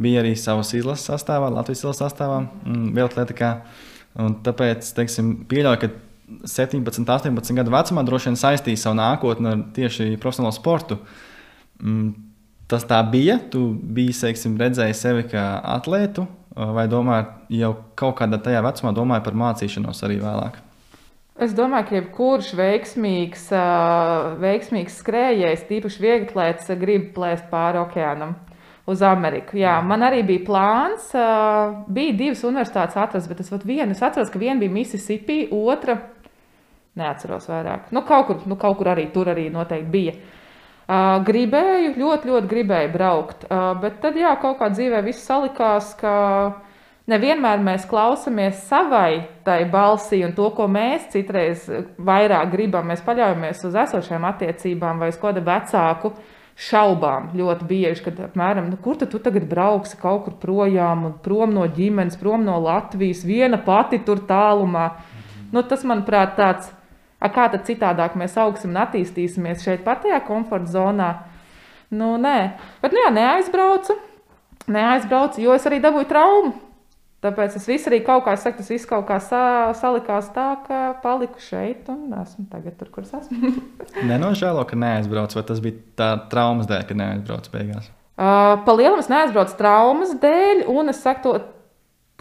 biji 0.00 0.22
arī 0.22 0.32
savas 0.40 0.72
izlases 0.80 1.12
sastāvā, 1.12 1.52
Latvijas 1.52 1.84
izlases 1.84 2.06
sastāvā, 2.06 2.40
mm, 2.64 2.90
Vielatletikā. 2.96 3.54
Un 4.18 4.40
tāpēc, 4.42 4.88
teiksim, 4.96 5.34
pieļauju, 5.50 5.84
ka 5.84 5.92
17, 6.44 7.04
18 7.04 7.56
gadu 7.56 7.72
vecumā 7.72 8.04
droši 8.06 8.30
vien 8.30 8.38
saistīja 8.40 8.82
savu 8.84 8.98
nākotni 8.98 9.52
ar 9.52 9.62
tieši 9.76 10.16
profesionālo 10.20 10.54
sportu. 10.56 11.00
Mm, 11.82 12.12
tas 12.68 12.84
tā 12.88 13.00
bija. 13.10 13.38
Tu 13.52 13.62
biji 13.72 14.16
teiksim, 14.22 14.58
redzējis 14.60 15.04
sevi 15.04 15.26
kā 15.32 15.44
atlētu, 15.76 16.26
vai 16.54 16.88
domāji, 16.90 17.28
jau 17.60 17.74
kaut 17.98 18.18
kādā 18.20 18.40
tajā 18.42 18.62
vecumā 18.66 18.94
domāji 18.96 19.24
par 19.26 19.38
mācīšanos 19.44 20.04
arī 20.06 20.18
vēlāk? 20.22 20.58
Es 21.38 21.52
domāju, 21.54 21.86
ka 21.86 21.94
jebkurš 22.00 22.50
veiksmīgs, 22.58 23.44
veiksmīgs 24.42 24.96
skrējējs, 25.04 25.68
tīpaši 25.68 26.02
vieglatlēts, 26.02 26.72
grib 26.80 27.12
plēst 27.14 27.46
pāri 27.52 27.78
okeānam 27.78 28.34
uz 28.90 29.04
Ameriku. 29.06 29.58
Jā, 29.60 29.76
man 29.86 30.02
arī 30.02 30.24
bija 30.26 30.42
plāns. 30.48 31.12
Bija 31.94 32.16
divas 32.18 32.42
universitātes 32.48 32.98
atrast, 32.98 33.30
bet 33.30 33.44
es, 33.44 33.52
vienu, 33.62 33.94
es 33.94 34.02
atceros, 34.02 34.32
ka 34.32 34.40
viena 34.42 34.58
bija 34.58 34.74
Mississippi, 34.74 35.44
otra 35.54 35.98
Neatceros 36.98 37.48
vairāk. 37.50 37.92
Nu, 37.94 38.02
kaut, 38.06 38.26
kur, 38.26 38.40
nu, 38.48 38.56
kaut 38.56 38.78
kur 38.80 38.92
arī 38.94 39.08
tur 39.14 39.28
arī 39.30 39.48
noteikti 39.52 39.92
bija. 39.92 40.14
Uh, 40.88 41.18
gribēju, 41.26 41.92
ļoti, 42.00 42.30
ļoti 42.30 42.48
gribēju 42.48 42.92
braukt. 42.94 43.44
Uh, 43.44 43.74
bet 43.82 44.00
tad, 44.00 44.16
jā, 44.16 44.32
kaut 44.40 44.56
kā 44.62 44.70
dzīvē 44.72 45.02
viss 45.04 45.26
salikās, 45.28 45.92
ka 46.00 46.14
nevienmēr 47.12 47.60
mēs 47.64 47.84
klausāmies 47.90 48.64
savai 48.70 49.28
tai 49.44 49.62
balsī 49.68 50.22
un 50.24 50.32
to, 50.36 50.48
ko 50.56 50.64
mēs 50.70 51.10
citreiz 51.12 51.68
vairāk 52.00 52.48
gribam. 52.54 52.88
Mēs 52.88 53.04
paļaujamies 53.04 53.62
uz 53.68 53.78
esošajām 53.84 54.26
attiecībām 54.32 55.04
vai 55.04 55.12
uz 55.12 55.20
kādu 55.20 55.44
vecāku 55.44 56.14
šaubām 56.58 57.30
ļoti 57.38 57.68
bieži, 57.68 58.02
kad 58.08 58.18
apmēram, 58.30 58.72
nu, 58.72 58.78
kur 58.82 58.98
tu 58.98 59.20
tagad 59.22 59.44
brauksi 59.46 59.98
kaut 60.00 60.24
kur 60.24 60.34
projām, 60.42 61.06
prom 61.22 61.52
no 61.54 61.68
ģimenes, 61.70 62.18
prom 62.18 62.42
no 62.48 62.56
Latvijas, 62.64 63.22
viena 63.28 63.60
pati 63.62 64.00
tur 64.02 64.24
tālumā. 64.26 64.88
Nu, 65.54 65.62
tas, 65.62 65.84
manuprāt, 65.86 66.34
tāds 66.36 66.72
A 67.18 67.30
kā 67.34 67.48
tad 67.50 67.66
citādāk 67.66 68.14
mēs 68.18 68.36
augsim 68.38 68.70
un 68.70 68.82
attīstīsimies 68.84 69.64
šeit, 69.64 69.82
pat 69.86 70.04
tajā 70.04 70.20
komforta 70.26 70.70
zonā? 70.70 71.10
Nu, 71.90 72.14
nē, 72.20 72.38
bet 72.82 72.94
nu, 72.94 73.02
jā, 73.02 73.10
neaizbraucu. 73.14 73.96
Neaizbraucu, 74.68 75.40
jo 75.42 75.54
es 75.56 75.66
arī 75.66 75.80
dabūju 75.82 76.08
traumu. 76.10 76.54
Tāpēc 77.24 77.56
es 77.58 77.64
visu 77.66 77.88
arī 77.90 77.98
kaut 78.06 78.22
kā 78.28 78.36
saku, 78.38 78.60
tas 78.60 78.68
viss 78.70 78.86
kaut 78.86 79.08
kā 79.08 79.16
sa 79.18 79.40
salikās 79.74 80.28
tā, 80.30 80.52
ka 80.68 80.82
paliku 81.02 81.42
šeit 81.42 81.88
un 81.90 82.12
esmu 82.20 82.44
tagad 82.52 82.76
tur, 82.78 82.92
kur 82.94 83.02
es 83.02 83.10
esmu. 83.18 83.56
Nenožēlo, 84.10 84.62
ka 84.68 84.78
neaizbraucu, 84.78 85.40
vai 85.40 85.46
tas 85.48 85.62
bija 85.64 85.80
tā 85.98 86.12
traumas 86.30 86.70
dēļ, 86.70 86.84
ka 86.86 86.98
neaizbraucu 87.00 87.54
beigās? 87.56 87.90
Uh, 88.18 88.54
pa 88.62 88.76
lielam 88.78 89.02
es 89.02 89.10
neaizbraucu 89.10 89.58
traumas 89.58 90.14
dēļ, 90.22 90.62
un 90.70 90.94
es 90.94 91.02
saku 91.02 91.24
to 91.24 91.34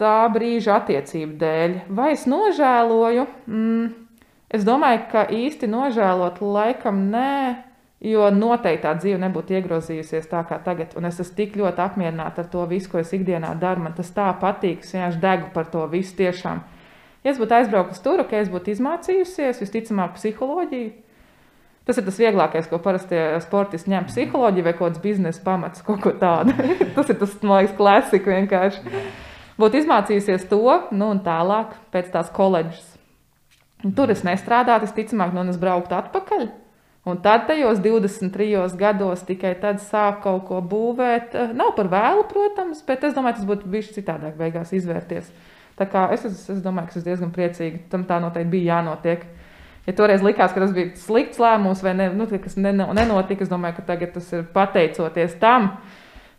tā 0.02 0.18
brīža 0.34 0.80
attiecību 0.80 1.38
dēļ. 1.38 1.78
Vai 1.94 2.10
es 2.16 2.26
nožēloju? 2.30 3.26
Mm. 3.46 4.07
Es 4.48 4.64
domāju, 4.64 5.02
ka 5.12 5.26
īsti 5.28 5.68
nožēlot 5.68 6.38
laikam 6.40 7.10
nē, 7.12 7.64
jo 8.08 8.30
noteikti 8.32 8.86
tā 8.86 8.94
dzīve 8.96 9.18
nebūtu 9.20 9.58
iegrozījusies 9.58 10.30
tā 10.30 10.40
kā 10.48 10.56
tagad. 10.64 10.94
Un 10.96 11.08
es 11.10 11.18
esmu 11.20 11.36
tik 11.36 11.58
ļoti 11.60 11.84
apmierināta 11.84 12.44
ar 12.44 12.48
to 12.48 12.64
visu, 12.70 12.88
ko 12.88 13.02
es 13.02 13.12
ikdienā 13.12 13.52
daru. 13.60 13.84
Man 13.84 13.96
tas 13.98 14.08
tā 14.16 14.30
patīk, 14.40 14.80
es 14.86 14.94
vienkārši 14.94 15.20
degu 15.20 15.52
par 15.52 15.68
to 15.68 15.84
visu 15.92 16.16
tiešām. 16.16 16.64
Ja 17.26 17.34
es 17.34 17.40
būtu 17.40 17.58
aizbraukusi 17.58 18.04
tur, 18.04 18.24
ka 18.24 18.40
es 18.40 18.48
būtu 18.48 18.72
izmācījusies, 18.72 19.60
visticamāk, 19.60 20.16
psiholoģiju. 20.16 20.90
Tas 21.88 22.00
ir 22.00 22.04
tas 22.04 22.20
vieglākais, 22.20 22.68
ko 22.68 22.80
parasti 22.84 23.20
sportisti 23.44 23.92
ņem 23.92 24.08
psiholoģiju 24.08 24.64
vai 24.64 24.74
kaut 24.76 24.94
kāds 24.94 25.02
biznesa 25.04 25.44
pamats, 25.44 25.84
kaut 25.84 26.00
ko 26.04 26.12
tādu. 26.16 26.56
tas 26.96 27.08
ir 27.12 27.20
tas, 27.20 27.36
man 27.42 27.64
liekas, 27.64 27.76
klasika 27.76 28.32
vienkārši. 28.32 29.00
Būtu 29.60 29.82
izmācījusies 29.82 30.48
to, 30.48 30.62
nu 30.94 31.10
un 31.12 31.20
tālāk 31.24 31.76
pēc 31.92 32.14
tās 32.14 32.32
koledžas 32.32 32.97
Un 33.86 33.92
tur 33.94 34.10
es 34.10 34.24
nestrādātu, 34.26 34.88
es 34.88 34.94
ticamāk, 34.96 35.34
nu, 35.34 35.44
es 35.52 35.60
brauktu 35.60 35.94
atpakaļ. 35.98 36.48
Un 37.08 37.20
tad, 37.24 37.46
tajos 37.48 37.78
23 37.80 38.74
gados, 38.76 39.22
tikai 39.24 39.54
tad 39.62 39.78
sāku 39.80 40.24
kaut 40.26 40.42
ko 40.48 40.58
būvēt. 40.60 41.32
Eh, 41.32 41.52
nav 41.56 41.72
par 41.76 41.88
vēlu, 41.88 42.26
protams, 42.28 42.82
bet 42.84 43.06
es 43.06 43.14
domāju, 43.16 43.38
tas 43.38 43.48
būtu 43.48 43.70
bijis 43.70 43.94
citādāk, 43.94 44.34
beigās 44.36 44.74
izvērties. 44.76 45.30
Tā 45.78 45.86
kā 45.88 46.08
es, 46.12 46.26
es, 46.26 46.42
es 46.56 46.60
domāju, 46.60 46.90
ka 46.90 46.98
es 46.98 47.06
diezgan 47.06 47.30
priecīgi 47.32 47.84
tam 47.92 48.04
tā 48.04 48.18
noteikti 48.20 48.52
bija 48.56 48.74
jānotiek. 48.74 49.24
Ja 49.86 49.94
toreiz 49.96 50.20
likās, 50.26 50.52
ka 50.52 50.60
tas 50.60 50.74
bija 50.76 50.92
slikts 51.00 51.40
lēmums, 51.40 51.80
vai 51.86 51.94
ne, 51.96 52.10
nu, 52.12 52.26
kas 52.28 52.58
nenotika, 52.60 53.46
es 53.46 53.48
domāju, 53.48 53.78
ka 53.78 53.86
tagad 53.94 54.12
tas 54.18 54.26
ir 54.34 54.42
pateicoties 54.52 55.38
tam, 55.40 55.70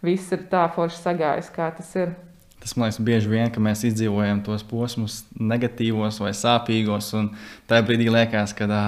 viss 0.06 0.30
ir 0.36 0.44
tā 0.52 0.68
forši 0.76 1.02
sagājis, 1.02 1.50
kā 1.56 1.72
tas 1.80 1.96
ir. 1.98 2.14
Tas 2.60 2.74
man 2.76 2.90
liekas, 2.90 3.00
bieži 3.08 3.30
vien, 3.32 3.48
ka 3.56 3.62
mēs 3.64 3.86
izdzīvojam 3.88 4.42
tos 4.44 4.66
posmus, 4.68 5.22
negatīvos 5.40 6.18
vai 6.20 6.34
sāpīgos. 6.36 7.08
Un 7.16 7.30
tajā 7.70 7.86
brīdī 7.88 8.10
liekas, 8.12 8.52
ka 8.58 8.68
tā 8.68 8.82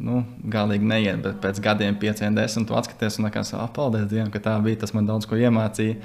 nu, 0.00 0.22
galīgi 0.48 0.88
neiet, 0.88 1.20
bet 1.24 1.36
pēc 1.42 1.60
gadiem, 1.64 1.98
pieciem, 2.00 2.32
desmit, 2.38 2.72
atskaties 2.72 3.18
un 3.20 3.28
liekas, 3.28 3.52
ah, 3.58 3.66
paldies 3.74 4.06
Dievam, 4.08 4.30
ka 4.32 4.40
tā 4.46 4.54
bija. 4.64 4.80
Tas 4.80 4.94
man 4.96 5.10
daudz 5.10 5.28
ko 5.28 5.36
iemācīja. 5.36 5.98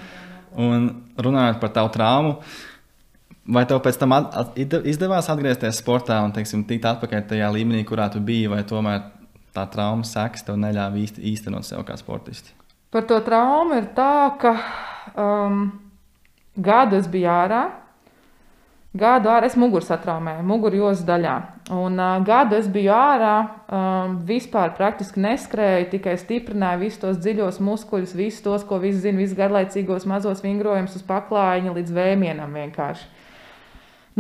Un 0.60 0.90
runājot 1.16 1.62
par 1.64 1.72
tavu 1.78 1.94
traumu, 1.96 2.34
vai 3.56 3.64
tev 3.72 3.80
pēc 3.86 4.02
tam 4.02 4.18
at, 4.18 4.28
at, 4.42 4.60
izdevās 4.92 5.32
atgriezties 5.32 5.80
sportā 5.80 6.20
un 6.26 6.36
teiksim, 6.36 6.66
tikt 6.68 6.90
atpakaļ 6.92 7.24
tajā 7.32 7.48
līmenī, 7.56 7.86
kurā 7.88 8.10
tu 8.12 8.20
biji, 8.24 8.52
vai 8.52 8.66
tomēr 8.68 9.00
tā 9.56 9.64
traumas 9.72 10.12
sekas 10.12 10.44
tev 10.44 10.60
neļāva 10.60 11.00
īsti, 11.00 11.24
īstenot 11.32 11.66
sev 11.66 11.88
kā 11.88 11.96
sportisti? 11.98 12.52
Par 12.94 13.08
to 13.10 13.24
traumu 13.26 13.80
ir 13.80 13.90
tā, 13.96 14.36
ka. 14.44 14.54
Um, 15.16 15.66
Gadu 16.54 17.00
es 17.00 17.08
biju 17.10 17.32
ārā. 17.34 17.64
Gadu 18.94 19.32
ārā 19.34 19.48
es 19.50 19.56
muguru 19.58 19.82
satraumēju, 19.82 20.44
mugurjos 20.46 21.00
daļā. 21.08 21.38
Un 21.74 21.98
uh, 21.98 22.20
gadu 22.22 22.60
es 22.60 22.68
biju 22.70 22.92
ārā, 22.94 23.32
um, 23.66 24.20
vispār 24.28 24.76
praktiski 24.78 25.24
neskrēju, 25.24 25.88
tikai 25.96 26.14
stiprināju 26.22 26.84
visus 26.84 27.02
tos 27.02 27.18
dziļos 27.18 27.58
muskuļus, 27.66 28.14
visus 28.14 28.46
tos, 28.46 28.66
ko 28.70 28.78
visi 28.84 29.02
zina, 29.08 29.18
visus 29.18 29.34
garlaicīgos 29.40 30.06
mazos 30.06 30.46
vingrojumus 30.46 31.00
uz 31.00 31.06
paklājiņa 31.10 31.74
līdz 31.74 31.96
vēmienam 31.96 32.54
vienkārši. 32.54 33.10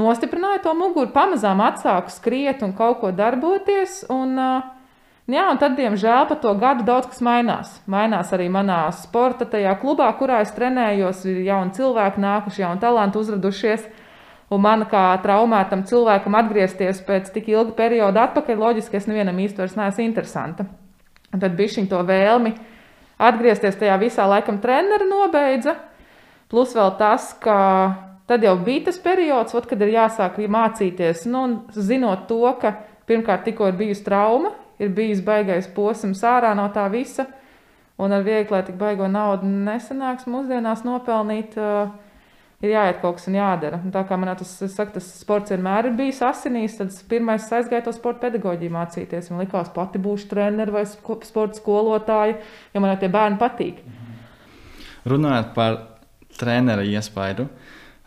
Nostiprināju 0.01 0.63
to 0.65 0.73
muguru, 0.73 1.13
pamazām 1.13 1.61
atsāku 1.61 2.09
skriet 2.09 2.65
un 2.65 2.73
kaut 2.73 2.97
ko 3.03 3.13
darboties. 3.13 4.01
Un, 4.09 4.33
uh, 4.41 4.82
Jā, 5.23 5.45
un 5.47 5.55
tad, 5.55 5.77
diemžēl, 5.79 6.25
pa 6.27 6.35
to 6.35 6.51
gadu 6.59 6.83
daudz 6.83 7.07
kas 7.07 7.21
mainās. 7.23 7.77
Mainās 7.87 8.33
arī 8.35 8.49
manā 8.51 8.89
sporta 8.91 9.45
tajā 9.47 9.71
klubā, 9.79 10.09
kurā 10.19 10.41
es 10.43 10.51
trenējos. 10.51 11.21
Ir 11.31 11.37
jauni 11.45 11.71
cilvēki 11.77 12.19
nākuši, 12.19 12.63
jauni 12.65 12.81
talanti 12.81 13.21
uzradušies. 13.21 13.85
Un 14.51 14.59
man 14.65 14.83
kā 14.91 15.05
traumētam 15.23 15.85
cilvēkam 15.87 16.35
atgriezties 16.35 16.99
pēc 17.07 17.31
tik 17.31 17.47
ilga 17.53 17.71
perioda 17.77 18.25
atpakaļ, 18.27 18.59
loģiski, 18.59 18.99
es 18.99 19.07
nevienam 19.07 19.39
vairs 19.39 19.77
neesmu 19.79 20.03
interesanta. 20.03 20.65
Un 21.31 21.39
tad 21.39 21.55
bija 21.55 21.71
šī 21.77 21.87
vēlme 21.87 22.51
atgriezties 23.17 23.79
tajā 23.79 23.95
visā 24.01 24.27
laikam 24.27 24.59
treneri 24.59 25.07
nobeidza. 25.07 25.77
Plus 26.51 26.75
vēl 26.75 26.91
tas, 26.99 27.31
ka 27.39 27.55
tad 28.27 28.43
jau 28.43 28.57
bija 28.59 28.89
tas 28.89 28.99
periods, 28.99 29.55
ot, 29.55 29.65
kad 29.71 29.81
ir 29.81 29.95
jāsāk 29.95 30.37
mācīties, 30.51 31.23
nu, 31.31 31.63
zinot 31.71 32.27
to, 32.27 32.43
ka 32.59 32.75
pirmkārt 33.07 33.47
tikko 33.47 33.71
ir 33.71 33.79
bijusi 33.79 34.03
trauma, 34.05 34.51
ir 34.79 34.93
bijis 34.95 35.21
baigais 35.25 35.69
posms 35.75 36.23
ārā 36.25 36.53
no 36.57 36.69
tā 36.73 36.87
visa. 36.93 37.27
Un 38.01 38.11
ar 38.11 38.23
viegli, 38.25 38.49
lai 38.49 38.63
tik 38.65 38.77
baigo 38.79 39.05
naudu 39.07 39.45
nesanāks 39.45 40.25
mūsdienās 40.25 40.81
nopelnīt, 40.85 41.53
uh, 41.61 41.91
ir 42.63 42.71
jāiet 42.71 43.01
kaut 43.01 43.19
kas 43.19 43.27
un 43.29 43.37
jādara. 43.37 43.79
Un 43.83 43.91
tā 43.93 44.01
kā 44.07 44.17
man 44.19 44.31
tas, 44.39 44.53
saku, 44.71 44.95
tas 44.95 45.09
sports 45.19 45.53
vienmēr 45.53 45.89
ir 45.89 45.97
bijis 45.97 46.21
asinīs, 46.25 46.77
tad 46.79 46.95
pirmais 47.11 47.45
aizgāju 47.57 47.87
to 47.87 47.93
sporta 47.95 48.25
pedagoģiju 48.27 48.73
mācīties. 48.73 49.29
Man 49.33 49.43
likās, 49.43 49.71
pati 49.75 50.01
būšu 50.01 50.29
treneris 50.31 50.73
vai 50.73 50.85
sporta 51.27 51.59
skolotāja, 51.59 52.39
jo 52.73 52.83
man 52.83 52.95
tie 53.01 53.11
bērni 53.13 53.39
patīk. 53.41 53.83
Runājot 55.09 55.51
par 55.57 55.79
treneru 56.39 56.85
iespaidu, 56.87 57.49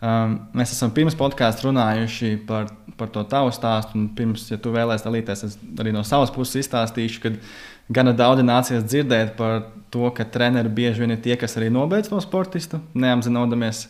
um, 0.01 0.37
mēs 0.57 0.75
esam 0.75 0.93
pirms 0.95 1.17
podkāstu 1.17 1.69
runājuši 1.69 2.35
par 2.49 2.71
par 2.97 3.11
to 3.13 3.23
tavu 3.29 3.53
stāstu. 3.53 3.95
Un 3.97 4.09
pirms, 4.17 4.49
ja 4.51 4.59
tu 4.61 4.73
vēlēsies 4.73 5.05
dalīties, 5.05 5.43
es 5.47 5.57
arī 5.79 5.93
no 5.95 6.03
savas 6.07 6.33
puses 6.33 6.63
izstāstīšu, 6.63 7.23
ka 7.23 7.33
gana 7.93 8.13
daudz 8.17 8.43
nācies 8.45 8.85
dzirdēt 8.85 9.35
par 9.39 9.69
to, 9.93 10.09
ka 10.15 10.25
treneri 10.27 10.71
bieži 10.73 11.03
vien 11.03 11.15
ir 11.15 11.21
tie, 11.23 11.37
kas 11.39 11.57
arī 11.59 11.69
nobeidz 11.73 12.09
to 12.11 12.19
sportistu, 12.23 12.81
neapzinoties 12.97 13.87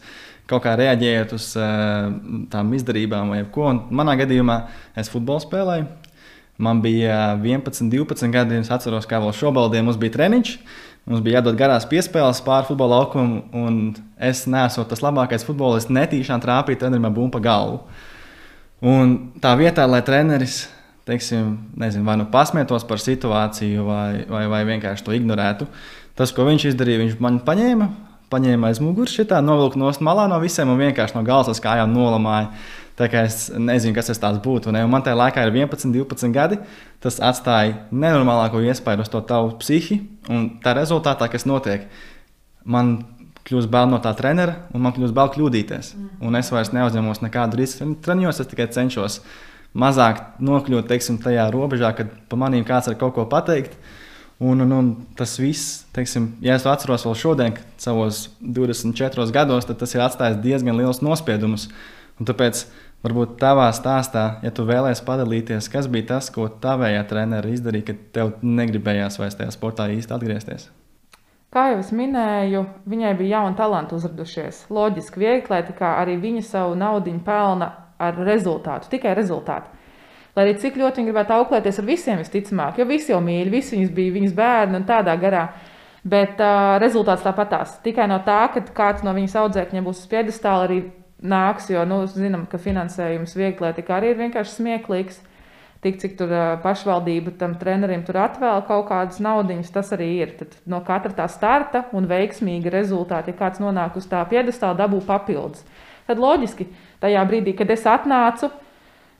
kaut 0.47 0.63
kā 0.63 0.77
reaģējot 0.79 1.33
uz 1.35 1.49
uh, 1.59 2.11
tām 2.51 2.69
izdarībām 2.77 3.33
vai 3.33 3.41
ko. 3.51 3.65
Un 3.73 3.81
manā 3.99 4.15
gadījumā 4.19 4.61
es 4.99 5.09
futbolu 5.11 5.43
spēlēju. 5.43 5.87
Man 6.63 6.79
bija 6.81 7.35
11, 7.37 7.91
12 7.91 8.31
gadi. 8.33 8.61
Es 8.63 8.71
atceros, 8.73 9.05
kā 9.09 9.19
vēl 9.21 9.35
šobaldiem 9.35 9.85
mums 9.85 9.99
bija 10.01 10.15
treniņš. 10.15 10.53
Mums 11.07 11.23
bija 11.23 11.39
jādod 11.39 11.55
garās 11.59 11.87
piespēles 11.87 12.43
pāri 12.43 12.67
futbola 12.67 12.99
laukumam, 12.99 13.45
un 13.55 13.77
es 14.19 14.43
neesmu 14.49 14.83
tas 14.89 15.03
labākais 15.05 15.45
futbolists. 15.47 15.93
Netīšām 15.93 16.43
trāpīju 16.43 16.81
trenerim 16.81 17.07
bumbu 17.07 17.37
pa 17.37 17.43
galvu. 17.45 17.77
Un 18.83 19.13
tā 19.41 19.53
vietā, 19.57 19.87
lai 19.87 20.03
treneris 20.05 20.65
teiksim, 21.07 21.53
nezinu, 21.79 22.03
vai 22.03 22.17
nu 22.19 22.27
pasmietos 22.31 22.83
par 22.87 22.99
situāciju, 22.99 23.85
vai, 23.87 24.25
vai, 24.27 24.43
vai 24.51 24.63
vienkārši 24.67 25.05
to 25.05 25.15
ignorētu, 25.15 25.69
tas, 26.19 26.33
ko 26.35 26.43
viņš 26.49 26.67
izdarīja, 26.73 27.05
viņš 27.05 27.15
man 27.23 27.39
paņēma, 27.47 27.87
paņēma 28.33 28.71
aiz 28.71 28.81
muguras, 28.83 29.15
šitā 29.15 29.39
novilka 29.43 29.79
no 29.79 29.93
malā 30.03 30.27
no 30.27 30.41
visiem 30.43 30.73
un 30.73 30.81
vienkārši 30.83 31.15
no 31.15 31.23
galvas 31.27 31.63
kājām 31.63 31.95
nolamāja. 31.95 32.51
Tā 32.97 33.05
kā 33.13 33.21
es 33.27 33.51
nezinu, 33.53 33.93
kas 33.93 34.09
tas 34.09 34.39
būtu. 34.41 34.71
Ne? 34.73 34.81
Un 34.85 34.89
man 34.89 35.03
tajā 35.05 35.17
laikā 35.19 35.43
ir 35.45 35.53
11, 35.53 35.91
12 35.93 36.33
gadi. 36.33 36.57
Tas 37.03 37.19
atstāja 37.21 37.75
nenormālāko 37.91 38.63
iespaidu 38.65 39.05
uz 39.05 39.11
to 39.13 39.21
tavu 39.21 39.53
psihi. 39.61 39.99
Un 40.33 40.49
tā 40.63 40.73
rezultātā, 40.77 41.29
kas 41.29 41.45
notiek, 41.45 41.85
man 42.65 42.97
kļūst 43.47 43.71
bail 43.71 43.91
no 43.91 43.99
tā 44.03 44.11
trenera, 44.17 44.63
un 44.75 44.83
man 44.83 44.95
kļūst 44.95 45.15
bail 45.15 45.29
kļūdīties. 45.35 45.93
Mm. 45.95 46.09
Un 46.27 46.39
es 46.39 46.49
vairs 46.51 46.73
neuzņemos 46.75 47.21
nekādu 47.23 47.59
risku 47.61 47.87
treniņos, 48.03 48.41
es 48.43 48.49
tikai 48.51 48.67
cenšos 48.75 49.21
mazāk 49.77 50.23
nokļūt 50.43 50.89
teiksim, 50.89 51.19
tajā 51.21 51.47
robežā, 51.53 51.93
kad 51.95 52.11
pa 52.27 52.39
manīm 52.39 52.65
kāds 52.67 52.89
var 52.91 52.97
kaut 52.99 53.15
ko 53.15 53.27
pateikt. 53.29 53.77
Un, 54.37 54.61
un, 54.61 54.73
un 54.75 54.89
tas 55.17 55.31
viss, 55.41 55.85
teiksim, 55.95 56.35
ja 56.45 56.57
es 56.59 56.65
atceros 56.69 57.07
vēl 57.07 57.15
šodien, 57.17 57.55
savos 57.81 58.27
24 58.41 59.25
gados, 59.33 59.65
tad 59.65 59.79
tas 59.81 59.95
ir 59.95 60.03
atstājis 60.05 60.41
diezgan 60.43 60.77
liels 60.77 61.01
nospiedumus. 61.01 61.71
Un 62.21 62.29
tāpēc, 62.29 62.65
varbūt 63.05 63.37
tavā 63.41 63.67
stāstā, 63.75 64.25
ja 64.43 64.51
tu 64.53 64.65
vēlēsies 64.67 65.05
padalīties, 65.05 65.69
kas 65.73 65.87
bija 65.91 66.13
tas, 66.15 66.31
ko 66.33 66.47
tavējā 66.49 67.05
treneris 67.09 67.59
izdarīja, 67.59 67.89
ka 67.89 67.97
tev 68.17 68.33
negribējās 68.41 69.19
vairs 69.21 69.37
tajā 69.39 69.53
sportā 69.53 69.89
īsti 69.93 70.15
atgriezties? 70.17 70.69
Kā 71.53 71.69
jau 71.71 71.79
es 71.79 71.93
minēju, 71.95 72.65
viņai 72.91 73.13
bija 73.21 73.37
jauni 73.37 73.55
talanti 73.55 73.95
uzradušies. 73.95 74.65
Loģiski, 74.73 75.21
vieglietikā 75.23 75.93
arī 76.01 76.17
viņa 76.19 76.43
savu 76.43 76.75
naudu 76.75 77.13
pelna 77.25 77.69
ar 77.97 78.19
rezultātu, 78.27 78.89
tikai 78.91 79.15
rezultātu. 79.15 79.71
Lai 80.35 80.43
arī 80.45 80.57
cik 80.61 80.75
ļoti 80.77 81.01
viņa 81.01 81.09
gribētu 81.09 81.33
auklēties 81.33 81.79
ar 81.81 81.87
visiem, 81.87 82.19
visticamāk, 82.21 82.77
jo 82.77 82.85
visi 82.85 83.09
jau 83.09 83.21
mīl, 83.25 83.49
visi 83.49 83.73
viņas 83.73 83.93
bija 83.95 84.13
viņas 84.19 84.35
bērni 84.37 84.77
un 84.77 84.85
tādā 84.85 85.15
garā. 85.17 85.47
Bet 86.07 86.37
uh, 86.37 86.75
rezultāts 86.83 87.25
tāpatās. 87.25 87.79
Tikai 87.83 88.05
no 88.11 88.19
tā, 88.27 88.43
ka 88.53 88.61
kāds 88.75 89.01
no 89.03 89.15
viņas 89.17 89.33
audzēkņiem 89.41 89.87
būs 89.87 90.03
uz 90.03 90.11
piedestāla, 90.11 90.67
arī 90.67 90.77
nāks, 91.23 91.71
jo 91.73 91.83
nu, 91.89 92.03
zinām, 92.11 92.45
ka 92.49 92.59
finansējums 92.61 93.35
vieglietikā 93.37 93.97
arī 93.97 94.13
ir 94.13 94.21
vienkārši 94.21 94.59
smieklīgs 94.59 95.23
tik 95.81 95.99
cik 96.01 96.15
tur 96.17 96.31
pašvaldība 96.63 97.35
tam 97.37 97.53
trenerim 97.61 98.01
tur 98.05 98.17
atvēl 98.23 98.63
kaut 98.67 98.87
kādas 98.89 99.19
naudiņas, 99.23 99.73
tas 99.73 99.91
arī 99.95 100.07
ir. 100.23 100.31
Tad 100.39 100.55
no 100.69 100.81
katra 100.85 101.13
tā 101.19 101.27
starta 101.29 101.85
un 101.95 102.09
veiksmīga 102.09 102.73
rezultāta, 102.73 103.31
ja 103.31 103.37
kāds 103.37 103.61
nonāk 103.61 103.97
uz 103.99 104.07
tā 104.09 104.23
piedestāla, 104.29 104.77
dabū 104.81 105.03
papildus. 105.05 105.65
Tad 106.07 106.21
loģiski, 106.23 106.69
tajā 107.03 107.25
brīdī, 107.29 107.53
kad 107.57 107.71
es 107.73 107.85
atnācu, 107.89 108.51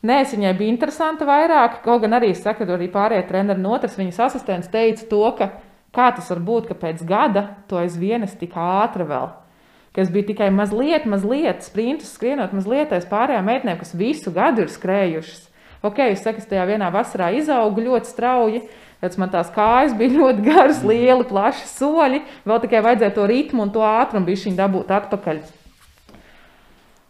Nē, 0.06 0.20
es 0.22 0.34
viņai 0.36 0.52
bija 0.60 0.70
interesanti 0.70 1.26
vairāk. 1.26 1.80
Kaut 1.82 2.04
gan 2.04 2.14
arī, 2.20 2.30
saka, 2.38 2.68
arī 2.76 2.86
pārējie 2.94 3.24
treneri 3.32 3.64
no 3.64 3.72
otras 3.74 3.98
viņas 3.98 4.20
asistents 4.28 4.70
teica 4.70 5.08
to, 5.10 5.24
ka 5.40 5.48
kā 5.96 6.12
tas 6.14 6.30
var 6.30 6.44
būt, 6.46 6.68
ka 6.70 6.78
pēc 6.78 7.02
gada 7.08 7.48
to 7.68 7.80
aizvien 7.82 8.22
es 8.28 8.38
tik 8.38 8.54
ātri 8.62 9.08
vēl. 9.10 9.32
Ka 9.98 10.04
es 10.04 10.12
biju 10.14 10.28
tikai 10.28 10.52
mazliet, 10.54 11.08
mazliet 11.10 11.64
sprintus 11.66 12.12
skrienot, 12.14 12.52
mazliet 12.54 12.92
aiz 12.94 13.08
pārējām 13.10 13.48
meitenēm, 13.50 13.80
kas 13.80 13.96
visu 13.98 14.30
gadu 14.30 14.62
ir 14.62 14.70
skrējušas. 14.70 15.48
Ok, 15.82 16.04
es 16.12 16.22
saku, 16.22 16.38
es 16.38 16.46
tajā 16.46 16.68
vienā 16.70 16.92
vasarā 16.94 17.32
izaugu 17.34 17.82
ļoti 17.82 18.12
strauji. 18.12 18.62
Pēc 19.02 19.18
man 19.18 19.34
tās 19.34 19.50
kājas 19.56 19.96
bija 19.98 20.14
ļoti 20.20 20.46
garas, 20.46 20.84
lieli, 20.86 21.26
plaši 21.26 21.66
soļi. 21.72 22.22
Vēl 22.46 22.62
tikai 22.68 22.84
vajadzēja 22.86 23.16
to 23.18 23.26
ritmu 23.34 23.66
un 23.66 23.74
to 23.74 23.82
ātrumu 23.90 24.30
bišķiņu 24.30 24.62
dabūt 24.62 24.94
atpakaļ. 25.00 25.42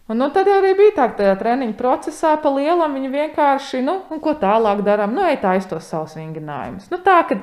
Un, 0.07 0.21
nu, 0.23 0.31
tad 0.31 0.47
arī 0.47 0.71
bija 0.79 0.95
tā, 0.95 1.11
ka 1.11 1.19
tajā 1.19 1.35
treniņa 1.43 1.75
procesā 1.75 2.37
pa 2.39 2.55
lielam 2.55 2.95
viņi 2.95 3.09
vienkārši, 3.11 3.83
nu, 3.83 3.99
ko 4.23 4.39
tālāk 4.39 4.79
darām, 4.87 5.11
nu, 5.11 5.27
ej 5.27 5.41
tā 5.43 5.57
aiz 5.57 5.67
tos 5.67 5.91
savus 5.91 6.15
vingrinājumus. 6.15 6.87
Nu, 6.95 7.03
tā, 7.03 7.19
ka 7.27 7.41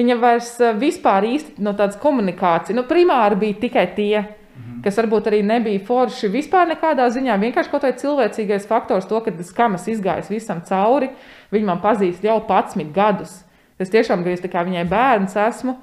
viņa 0.00 0.20
vairs 0.24 0.54
eh, 0.64 0.72
vispār 0.80 1.28
īsti 1.28 1.60
no 1.60 1.76
tādas 1.76 2.00
komunikācijas, 2.00 2.80
nu, 2.80 2.88
primāri 2.88 3.36
bija 3.44 3.60
tikai 3.68 3.84
tie 3.98 4.14
Mhm. 4.60 4.82
kas 4.84 4.96
varbūt 4.98 5.28
arī 5.28 5.42
nebija 5.44 5.80
forši 5.86 6.28
vispār 6.28 6.68
nekādā 6.68 7.06
ziņā. 7.12 7.36
Vienkārši 7.40 7.70
kaut 7.70 7.84
kāds 7.84 8.02
cilvēcīgais 8.02 8.66
faktors, 8.68 9.06
to, 9.06 9.20
ka 9.20 9.30
tas 9.30 9.52
kamas 9.52 9.86
izgājis 9.88 10.30
visam 10.30 10.60
cauri, 10.60 11.10
viņi 11.52 11.64
man 11.64 11.80
pazīst 11.80 12.24
jau 12.24 12.40
11 12.40 12.92
gadus. 12.92 13.44
Es 13.78 13.90
tiešām 13.90 14.24
tā 14.24 14.48
kā 14.48 14.64
viņai 14.64 14.84
bērns 14.88 15.36
esmu, 15.36 15.76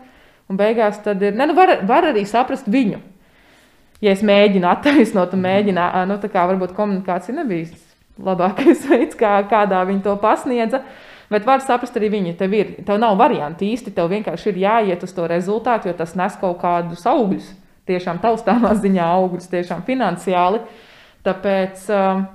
un 0.50 0.58
beigās 0.58 1.02
tad 1.04 1.22
ir, 1.22 1.34
ne, 1.34 1.48
nu 1.48 1.54
var, 1.54 1.80
var 1.84 2.04
arī 2.06 2.26
saprast 2.26 2.68
viņu. 2.68 3.00
Ja 4.02 4.12
es 4.12 4.22
mēģinu 4.22 4.68
attaisnot, 4.70 5.34
un 5.34 5.42
mēģinu, 5.42 5.82
nu 6.08 6.18
tā 6.22 6.30
kā 6.30 6.46
varbūt 6.46 6.76
komunikācija 6.78 7.36
nebija 7.36 7.74
labākais 8.22 8.86
veids, 8.90 9.18
kā, 9.18 9.42
kādā 9.50 9.82
viņi 9.88 10.04
to 10.06 10.16
pasniedza. 10.22 10.84
Bet 11.30 11.46
var 11.46 11.60
saprast 11.60 11.98
arī 11.98 12.10
viņu. 12.14 12.38
Tev, 12.38 12.54
ir, 12.54 12.76
tev 12.86 13.02
nav 13.02 13.18
variantu 13.20 13.66
īsti. 13.66 13.92
Tev 13.92 14.08
vienkārši 14.14 14.54
ir 14.54 14.62
jāiet 14.62 15.02
uz 15.04 15.12
to 15.12 15.26
rezultātu, 15.28 15.90
jo 15.90 15.94
tas 15.98 16.14
nes 16.16 16.38
kaut 16.40 16.62
kādus 16.62 17.04
augļus 17.10 17.50
tiešām 17.88 18.22
taustāmā 18.24 18.74
ziņā 18.84 19.12
augļus, 19.18 19.52
tiešām 19.52 19.86
finansiāli. 19.88 20.64
Tāpēc 21.28 21.88
uh, 21.92 22.26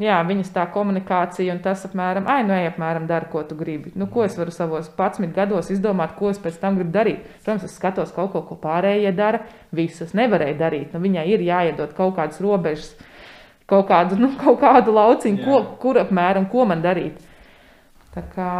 jā, 0.00 0.16
viņas 0.26 0.52
tā 0.54 0.64
komunikācija 0.72 1.54
un 1.54 1.60
tas 1.64 1.84
apmēram, 1.88 2.26
ai, 2.30 2.40
nu, 2.46 2.54
ej, 2.56 2.70
apmēram 2.72 3.06
dara, 3.08 3.28
ko 3.30 3.42
tu 3.46 3.56
gribi. 3.58 3.92
Nu, 3.98 4.08
ko 4.12 4.24
es 4.26 4.36
varu 4.38 4.52
savos 4.54 4.90
11 4.96 5.32
gados 5.36 5.70
izdomāt, 5.72 6.16
ko 6.18 6.32
es 6.32 6.40
pēc 6.42 6.58
tam 6.62 6.78
gribu 6.80 6.94
darīt? 6.94 7.24
Protams, 7.40 7.66
es 7.68 7.76
skatos 7.78 8.12
kaut 8.16 8.32
ko, 8.34 8.44
ko 8.48 8.58
pārējie 8.60 9.12
dara, 9.16 9.44
visas 9.76 10.14
nevarēja 10.16 10.58
darīt. 10.60 10.92
Nu, 10.94 11.02
viņai 11.04 11.26
ir 11.34 11.46
jāiedod 11.46 11.94
kaut 11.96 12.16
kādas 12.18 12.40
robežas, 12.42 12.92
kaut 13.70 13.88
kādu, 13.90 14.18
nu, 14.20 14.32
kaut 14.40 14.60
kādu 14.62 14.94
lauciņu, 14.96 15.42
ko, 15.44 15.64
kur 15.82 16.00
apmēram, 16.02 16.48
ko 16.52 16.66
man 16.68 16.84
darīt. 16.84 17.20
Tā 18.14 18.24
kā 18.34 18.50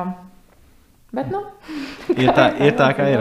Bet, 1.11 1.27
nu, 1.27 1.40
ir, 2.14 2.29
tā, 2.37 2.44
ir 2.62 2.77
tā, 2.79 2.92
kā 2.94 3.09
ir. 3.11 3.18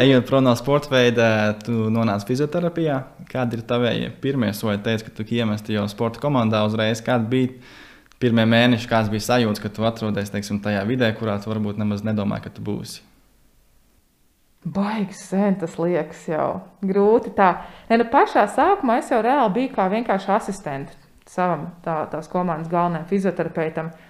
Ejot 0.00 0.28
prom 0.28 0.44
no 0.46 0.52
sporta 0.54 0.92
veida, 0.92 1.26
tu 1.66 1.88
nonāci 1.90 2.28
fizioterapijā. 2.28 3.00
Kādi 3.30 3.58
ir 3.58 3.64
tavi 3.66 4.06
pirmie 4.22 4.52
soļi? 4.54 4.78
Teici, 4.84 5.08
ka 5.08 5.14
tu 5.16 5.26
iemesti 5.26 5.74
jau 5.74 5.88
sporta 5.90 6.22
komandā 6.22 6.62
uzreiz. 6.68 7.02
Kādi 7.02 7.26
bija 7.32 7.72
pirmie 8.22 8.44
mēneši, 8.46 8.86
kāds 8.90 9.10
bija 9.10 9.26
sajūta, 9.26 9.64
ka 9.64 9.70
tu 9.74 9.86
atrodies 9.88 10.30
teiksim, 10.30 10.60
tajā 10.62 10.84
vidē, 10.86 11.10
kurā 11.18 11.40
tu 11.42 11.50
varbūt 11.50 11.80
nemaz 11.80 12.04
nedomāji, 12.06 12.46
ka 12.46 12.52
tu 12.54 12.62
būsi? 12.62 13.02
Baigs 14.60 15.24
sen 15.32 15.56
tas 15.58 15.74
liekas 15.80 16.22
jau 16.30 16.46
grūti. 16.86 17.32
Tā. 17.34 17.50
Ne, 17.90 17.98
nu 17.98 18.06
pašā 18.12 18.44
sākumā 18.54 19.00
es 19.00 19.10
jau 19.10 19.18
reāli 19.26 19.56
biju 19.56 19.74
kā 19.74 19.88
vienkārši 19.90 20.30
asistents 20.36 20.94
savam 21.30 21.66
tā, 21.82 22.04
tās 22.12 22.30
komandas 22.30 22.70
galvenajam 22.70 23.10
fizioterapeitam. 23.10 23.90
Uh, 23.90 24.09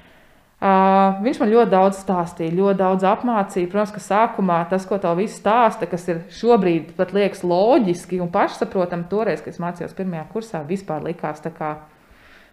Uh, 0.60 1.14
viņš 1.24 1.38
man 1.40 1.48
ļoti 1.54 1.72
daudz 1.72 2.02
stāstīja, 2.02 2.52
ļoti 2.52 2.76
daudz 2.82 3.04
apmācīja. 3.08 3.68
Protams, 3.72 3.94
ka 3.94 4.02
sākumā 4.04 4.58
tas, 4.68 4.84
ko 4.84 4.98
tev 5.00 5.16
viss 5.16 5.38
stāsta, 5.40 5.88
kas 5.88 6.04
ir 6.12 6.20
šobrīd 6.36 6.90
pat 6.98 7.14
liekas 7.16 7.40
loģiski 7.48 8.20
un 8.20 8.28
pašsaprotami, 8.34 9.08
toreiz, 9.08 9.40
kad 9.40 9.54
es 9.54 9.62
mācījos 9.62 9.96
pirmajā 9.96 10.26
kursā, 10.34 10.60
vispār 10.68 11.00
likās 11.06 11.40
tā 11.40 11.54
kā 11.54 11.70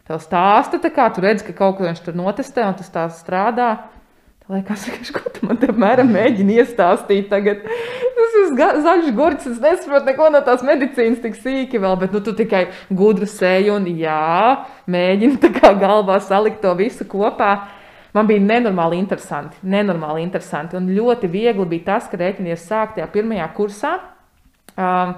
tev 0.08 0.24
stāsta, 0.24 0.80
tā 0.80 0.94
kā 0.96 1.10
tu 1.12 1.26
redz, 1.26 1.44
ka 1.44 1.52
kaut 1.58 1.76
ko 1.76 1.84
viņš 1.84 2.00
tur 2.06 2.16
notestē 2.16 2.64
un 2.64 2.80
tas 2.80 2.88
tā 2.96 3.04
strādā. 3.12 3.74
Tā 4.48 4.56
liekas, 4.56 4.88
ka 5.12 5.20
ko 5.20 5.36
tu 5.36 5.44
man 5.50 5.60
te 5.60 5.68
mēram 5.76 6.08
mēģini 6.08 6.62
iestāstīt 6.62 7.28
tagad. 7.28 7.66
Tas 7.68 8.38
ir 8.40 8.54
zaļš 8.86 9.10
gurķis, 9.18 9.58
es 9.58 9.60
nesaprotu 9.60 10.08
neko 10.08 10.30
no 10.32 10.40
tās 10.48 10.64
medicīnas 10.64 11.20
tik 11.26 11.36
sīki 11.36 11.84
vēl, 11.84 12.00
bet 12.00 12.16
nu 12.16 12.24
tu 12.24 12.32
tikai 12.40 12.70
gudru 12.88 13.28
sēju 13.28 13.82
un 13.82 13.92
jā, 14.00 14.64
mēģini 14.88 15.42
tā 15.44 15.52
kā 15.60 15.76
galvā 15.76 16.22
salikt 16.24 16.64
to 16.64 16.72
visu 16.80 17.04
kopā. 17.04 17.58
Man 18.18 18.26
bija 18.26 18.42
nenormāli 18.42 18.98
interesanti, 18.98 19.60
nenormāli 19.62 20.24
interesanti. 20.26 20.74
Un 20.80 20.90
ļoti 20.90 21.28
viegli 21.30 21.68
bija 21.70 21.92
tas, 21.92 22.08
ka 22.10 22.18
rēķinies 22.18 22.64
sākt 22.66 22.96
tajā 22.98 23.06
pirmajā 23.14 23.46
kursā, 23.54 23.92
um, 24.74 25.12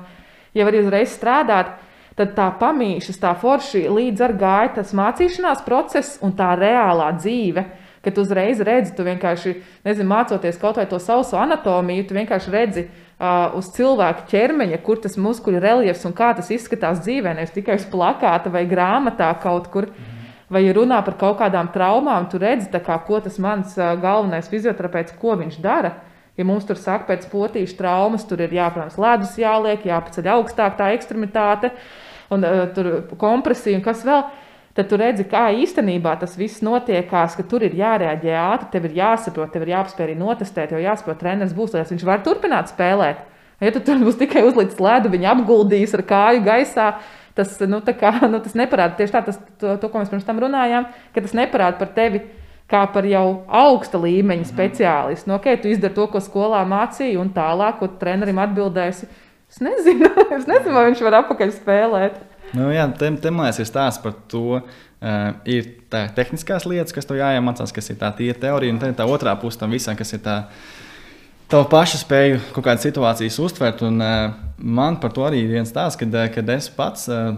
jau 0.57 0.65
arī 0.67 0.81
uzreiz 0.83 1.13
strādāt. 1.15 1.77
Tad 2.19 2.33
tā 2.35 2.49
pamīšas, 2.59 3.21
tā 3.21 3.31
forši 3.39 3.85
līdz 3.87 4.25
ar 4.25 4.33
gāja 4.41 4.73
tas 4.81 4.91
mācīšanās 4.99 5.61
process 5.63 6.17
un 6.25 6.33
tā 6.35 6.49
reālā 6.59 7.13
dzīve. 7.15 7.63
Kad 8.03 8.17
tu 8.17 8.25
uzreiz 8.27 8.59
redzi, 8.67 8.91
tu 8.95 9.05
vienkārši, 9.07 9.55
nezinu, 9.87 10.09
mācoties 10.11 10.59
kaut 10.59 10.79
vai 10.79 10.87
to 10.91 10.99
savu 10.99 11.23
anatomiju, 11.39 12.09
tu 12.09 12.19
vienkārši 12.19 12.51
redzi 12.51 12.83
uh, 12.83 13.55
uz 13.55 13.71
cilvēka 13.75 14.27
ķermeņa, 14.27 14.83
kur 14.83 14.99
tas 14.99 15.15
muskuļu 15.19 15.63
reliefs 15.63 16.03
un 16.07 16.15
kā 16.15 16.33
tas 16.35 16.51
izskatās 16.51 16.99
dzīvē, 17.07 17.37
nevis 17.39 17.55
tikai 17.55 17.79
uz 17.79 17.87
plakāta 17.87 18.51
vai 18.51 18.67
grāmatā 18.67 19.31
kaut 19.39 19.71
kur. 19.71 19.87
Mm 19.87 20.18
vai 20.49 20.63
runā 20.73 20.99
par 21.05 21.17
kaut 21.19 21.39
kādām 21.39 21.69
traumām, 21.73 22.27
tu 22.29 22.41
redzi, 22.41 22.69
kā, 22.73 22.97
ko 23.05 23.21
tas 23.23 23.37
mans 23.41 23.75
galvenais 23.77 24.49
fizioterapeits, 24.49 25.15
ko 25.21 25.37
viņš 25.39 25.59
dara. 25.63 25.95
Ja 26.39 26.45
mums 26.47 26.63
tur 26.63 26.79
saka, 26.79 27.03
pēc 27.09 27.25
potīšu 27.27 27.75
traumas, 27.75 28.23
tur 28.27 28.39
ir 28.39 28.53
jāprotams 28.55 28.95
ledus 29.01 29.33
jāliek, 29.37 29.83
jāpaceļ 29.83 30.29
augstāk 30.37 30.77
tā 30.79 30.93
ekstremitāte, 30.95 31.73
un 32.31 32.45
uh, 32.47 32.61
tur 32.75 32.93
kompresija 33.19 33.75
un 33.75 33.83
kas 33.83 34.05
vēl. 34.07 34.23
Tad 34.77 34.87
tu 34.87 34.95
redzi, 35.01 35.25
kā 35.27 35.49
īstenībā 35.59 36.13
tas 36.21 36.37
viss 36.39 36.61
notiekās, 36.63 37.35
ka 37.35 37.43
tur 37.43 37.65
ir 37.67 37.73
jārēģē 37.75 38.35
ātri, 38.39 38.69
tev 38.71 38.85
ir 38.87 38.95
jāsaprot, 39.01 39.51
tev 39.51 39.65
ir 39.65 39.73
jāapspēj 39.73 40.05
arī 40.05 40.15
notestēt, 40.15 40.71
jo 40.71 40.79
jāsaprot, 40.79 41.19
treneris 41.19 41.55
būs, 41.57 41.73
lai 41.75 41.83
viņš 41.89 42.05
var 42.07 42.23
turpināt 42.23 42.71
spēlēt. 42.71 43.25
Ja 43.59 43.73
tu 43.75 43.81
tur 43.83 43.99
būs 43.99 44.21
tikai 44.21 44.45
uzlicis 44.47 44.79
ledu, 44.79 45.11
viņa 45.11 45.33
apguldīs 45.33 45.97
ar 45.97 46.05
kāju 46.07 46.45
gaisā, 46.45 46.85
tas, 47.39 47.55
nu, 47.71 47.79
kā, 47.99 48.11
nu, 48.33 48.43
tas 48.43 48.57
neparāda 48.59 48.99
tieši 48.99 49.15
tā, 49.15 49.23
tas, 49.31 49.39
to, 49.61 49.77
to, 49.79 49.89
ko 49.89 50.03
mēs 50.03 50.11
pirms 50.11 50.27
tam 50.27 50.43
runājām, 50.43 50.91
ka 51.15 51.23
tas 51.25 51.35
neparāda 51.37 51.79
par 51.81 51.95
tevi 51.95 52.25
kā 52.69 52.83
par 52.93 53.07
jau 53.09 53.25
augsta 53.47 53.99
līmeņa 54.01 54.43
mhm. 54.43 54.51
speciālistu. 54.51 55.31
Nu, 55.31 55.39
okay, 55.39 55.57
tu 55.61 55.71
izdari 55.71 55.95
to, 55.97 56.05
ko 56.11 56.21
skolā 56.23 56.61
mācīja, 56.69 57.17
un 57.21 57.31
tālāk, 57.35 57.79
ko 57.81 57.89
trenerim 58.01 58.41
atbildēsi. 58.43 59.09
Es 59.49 59.61
nezinu, 59.65 60.11
es 60.37 60.45
nezinu 60.49 60.75
vai 60.75 60.89
viņš 60.91 61.05
var 61.07 61.23
apakaļ 61.23 61.55
spēlēt. 61.55 62.19
Nu, 62.57 62.69
jā, 62.73 62.85
te, 62.97 63.09
te 63.21 63.31
man 63.33 63.47
liekas, 63.47 63.61
ir 63.63 63.69
stāsts 63.69 64.01
par 64.03 64.15
to. 64.29 64.61
Uh, 64.99 65.29
ir 65.47 65.67
tā 65.87 66.01
tehniskās 66.11 66.65
lietas, 66.67 66.91
kas 66.91 67.05
tev 67.07 67.21
jāiemācās, 67.21 67.71
kas 67.71 67.85
ir 67.87 67.95
tā 68.01 68.09
tīra 68.17 68.35
teorija, 68.35 68.73
un 68.75 68.97
tā 68.97 69.05
otrā 69.07 69.31
puse 69.39 69.55
tam 69.61 69.71
visam, 69.71 69.95
kas 69.95 70.11
ir 70.11 70.19
tā 70.25 70.41
tavu 71.49 71.67
pašu 71.69 71.99
spēju 72.03 72.39
kaut 72.53 72.65
kādas 72.67 72.85
situācijas 72.85 73.39
uztvert. 73.41 73.83
Un, 73.87 74.01
uh, 74.03 74.33
man 74.57 74.99
par 75.01 75.13
to 75.15 75.25
arī 75.25 75.43
ir 75.43 75.55
viens 75.57 75.73
tās, 75.73 75.97
kad, 75.99 76.13
eh, 76.13 76.29
kad 76.33 76.49
es 76.53 76.69
pats 76.73 77.07
uh, 77.09 77.33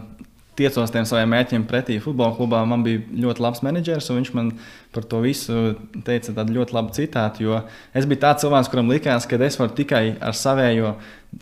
tiecos 0.59 0.91
tiem 0.91 1.05
saviem 1.07 1.31
mērķiem 1.31 1.63
pretī 1.69 1.97
futbola 2.03 2.35
klubā. 2.35 2.61
Man 2.67 2.83
bija 2.85 3.01
ļoti 3.23 3.43
labs 3.43 3.63
menedžers, 3.65 4.09
un 4.11 4.19
viņš 4.19 4.31
man 4.35 4.51
par 4.93 5.05
to 5.07 5.21
visu 5.23 5.75
teica 6.05 6.35
tādu 6.35 6.57
ļoti 6.57 6.75
labu 6.75 6.93
citātu. 6.95 7.45
Jo 7.45 7.61
es 7.97 8.07
biju 8.09 8.21
tāds 8.25 8.43
cilvēks, 8.43 8.71
kuram 8.73 8.91
likās, 8.91 9.27
ka 9.29 9.39
es 9.47 9.59
varu 9.59 9.75
tikai 9.77 10.03
ar 10.19 10.35
savējo 10.37 10.95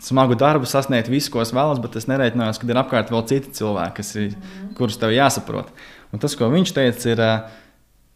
smagu 0.06 0.38
darbu 0.38 0.68
sasniegt 0.70 1.10
visu, 1.10 1.32
ko 1.34 1.42
es 1.42 1.54
vēlos, 1.56 1.82
bet 1.82 1.98
es 1.98 2.06
nereiķinājos, 2.10 2.60
ka 2.62 2.70
ir 2.70 2.82
apkārt 2.84 3.10
vēl 3.10 3.26
citi 3.26 3.56
cilvēki, 3.58 4.06
ir, 4.22 4.36
kurus 4.78 5.00
tev 5.00 5.16
jāsaprot. 5.16 5.74
Un 6.14 6.22
tas, 6.22 6.38
ko 6.38 6.52
viņš 6.52 6.76
teica, 6.78 7.10
ir. 7.10 7.26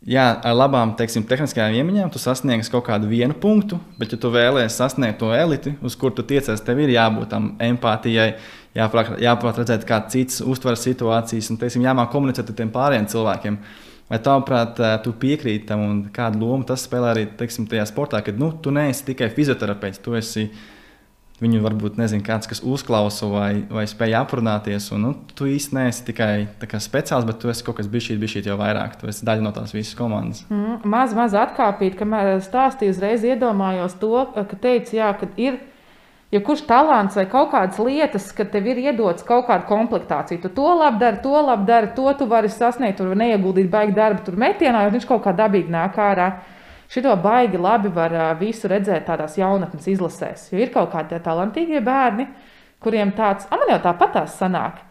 Jā, 0.05 0.25
ar 0.45 0.53
labām 0.53 0.91
teiksim, 0.99 1.23
tehniskajām 1.25 1.79
iemaņām 1.79 2.11
tu 2.13 2.21
sasniegsi 2.21 2.69
kaut 2.69 2.85
kādu 2.91 3.09
vienu 3.09 3.33
punktu, 3.41 3.79
bet, 3.97 4.11
ja 4.13 4.19
tu 4.21 4.29
vēlēsies 4.35 4.77
sasniegt 4.77 5.17
to 5.23 5.31
eliti, 5.33 5.73
uz 5.81 5.97
kur 5.97 6.13
tu 6.13 6.21
tiecies, 6.29 6.61
tev 6.61 6.83
ir 6.85 6.93
jābūt 6.93 7.31
tam 7.33 7.47
empātijai, 7.65 8.35
jāprāt 8.77 9.63
redzēt, 9.63 9.87
kā 9.89 10.03
cits 10.13 10.43
uztver 10.45 10.77
situācijas 10.77 11.49
un 11.55 11.61
teiksim, 11.63 11.87
jāmāk 11.89 12.13
komunicēt 12.13 12.53
ar 12.53 12.59
tiem 12.59 12.75
pārējiem 12.75 13.09
cilvēkiem. 13.15 13.59
Vai 14.13 14.21
tavuprāt, 14.21 14.77
eh, 14.85 14.99
tu 15.01 15.15
piekrīti 15.17 15.65
tam 15.71 15.81
un 15.81 16.05
kādu 16.13 16.45
lomu 16.45 16.69
tas 16.69 16.85
spēlē 16.85 17.15
arī 17.15 17.25
teiksim, 17.41 17.65
tajā 17.67 17.89
sportā, 17.89 18.21
kad 18.21 18.37
nu, 18.39 18.53
tu 18.61 18.71
neesi 18.71 19.07
tikai 19.09 19.31
fizioterapeits, 19.33 20.03
tu 20.05 20.13
esi 20.21 20.51
Viņu 21.43 21.65
varbūt 21.65 21.97
nezina 21.99 22.23
kāds, 22.23 22.47
kas 22.47 22.61
uzklausa 22.63 23.27
vai, 23.27 23.65
vai 23.67 23.83
spēja 23.91 24.21
aprunāties. 24.23 24.87
Un, 24.95 25.03
nu, 25.03 25.11
tu 25.35 25.49
īsti 25.51 25.75
neesi 25.75 26.05
tikai 26.07 26.79
speciāls, 26.79 27.27
bet 27.27 27.41
tu 27.43 27.51
esi 27.51 27.65
kaut 27.67 27.81
kas 27.81 27.89
bijis 27.91 28.13
šī, 28.13 28.19
bijis 28.23 28.47
jau 28.47 28.55
vairāk. 28.61 28.95
Tu 29.01 29.11
esi 29.11 29.27
daļa 29.27 29.43
no 29.43 29.51
tās 29.57 29.75
visas 29.75 29.99
komandas. 29.99 30.45
Mm, 30.47 30.85
maz, 30.87 31.17
maz 31.19 31.35
atkāpīt, 31.35 31.99
kamēr 31.99 32.37
stāstīju, 32.45 32.95
uzreiz 32.95 33.27
iedomājos 33.27 33.99
to, 33.99 34.15
ka 34.37 34.61
teici, 34.63 35.01
jā, 35.01 35.11
ka 35.19 35.31
ir. 35.35 35.59
Ja 36.31 36.41
kurš 36.43 36.65
talants 36.67 37.15
vai 37.19 37.27
kaut 37.31 37.53
kādas 37.53 37.77
lietas, 37.83 38.31
ka 38.35 38.47
tev 38.51 38.65
ir 38.71 38.81
iedots 38.89 39.27
kaut 39.27 39.45
kāda 39.47 39.69
komplektācija, 39.69 40.41
tu 40.43 40.49
to 40.55 40.71
labi 40.81 40.99
dari, 41.03 41.21
to 41.23 41.35
labi 41.35 41.67
dari, 41.69 41.93
to 41.95 42.11
tu 42.19 42.27
vari 42.31 42.51
sasniegt, 42.51 42.99
tur 42.99 43.13
neieguldīt 43.19 43.69
baigi 43.71 43.95
darbu, 43.95 44.25
tur 44.27 44.39
metienā, 44.43 44.87
jo 44.87 44.95
viņš 44.97 45.07
kaut 45.11 45.23
kā 45.27 45.35
dabīgi 45.37 45.71
nāk 45.71 45.99
ārā. 46.03 46.33
Šito 46.93 47.15
baigi 47.17 47.59
labi 47.61 47.91
var 47.95 48.17
visu 48.41 48.69
redzēt 48.71 49.07
tādās 49.09 49.39
jaunatnes 49.41 49.87
izlasēs. 49.91 50.51
Jo 50.53 50.61
ir 50.61 50.73
kaut 50.75 50.93
kādi 50.93 51.21
talantīgie 51.25 51.81
bērni, 51.85 52.29
kuriem 52.85 53.15
tāds, 53.17 53.49
ah, 53.51 53.61
man 53.61 53.73
jau 53.73 53.81
tāpatās 53.87 54.37
sanāk. 54.41 54.83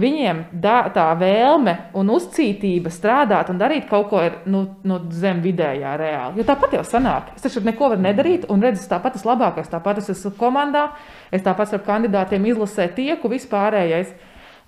Viņiem 0.00 0.44
da, 0.62 0.84
tā 0.94 1.08
vēlme 1.18 1.74
un 1.98 2.12
uzcītība 2.14 2.92
strādāt 2.94 3.50
un 3.50 3.58
darīt 3.60 3.88
kaut 3.90 4.06
ko 4.12 4.20
ir 4.22 4.36
nu, 4.48 4.62
nu, 4.86 5.00
zem 5.12 5.42
vidējā 5.44 5.96
reāli. 5.98 6.38
Jo 6.38 6.46
tāpat 6.48 6.76
jau 6.78 6.84
sanāk. 6.86 7.34
Es 7.36 7.44
taču 7.44 7.60
neko 7.66 7.90
varu 7.92 8.04
nedarīt, 8.06 8.46
un 8.48 8.62
redzu, 8.64 8.86
tāpat 8.88 9.18
es 9.18 9.26
labākais, 9.26 9.68
tāpat 9.72 10.00
es 10.00 10.12
esmu 10.14 10.32
komandā, 10.38 10.86
es 11.34 11.42
tāpat 11.44 11.74
ar 11.76 11.82
kandidātiem 11.88 12.46
izlasē 12.52 12.86
tieku 12.96 13.32
vispārējais. 13.34 14.14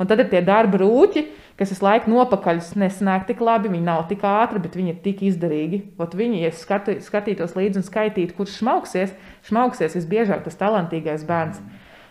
Un 0.00 0.08
tad 0.10 0.22
ir 0.22 0.30
tie 0.32 0.40
darba 0.44 0.80
rūķi, 0.80 1.26
kas 1.60 1.74
visu 1.74 1.84
laiku 1.84 2.10
nopakaļ 2.10 2.62
nesnāk 2.80 3.26
tik 3.28 3.42
labi, 3.44 3.70
viņi 3.72 3.86
nav 3.86 4.06
tik 4.10 4.24
ātri, 4.26 4.62
bet 4.62 4.78
viņi 4.78 4.94
ir 4.94 4.98
tik 5.04 5.22
izdarīgi. 5.28 5.82
Ot 6.02 6.16
viņi, 6.18 6.42
ja 6.46 6.50
skatu, 6.56 6.96
skatītos 7.04 7.54
līdzi 7.58 7.82
un 7.82 7.86
skaitītu, 7.86 8.36
kurš 8.38 8.58
šmauksies, 8.62 9.14
šmauksies 9.48 9.96
visbiežāk 9.98 10.44
tas 10.46 10.58
talantīgais 10.58 11.26
bērns. 11.28 11.62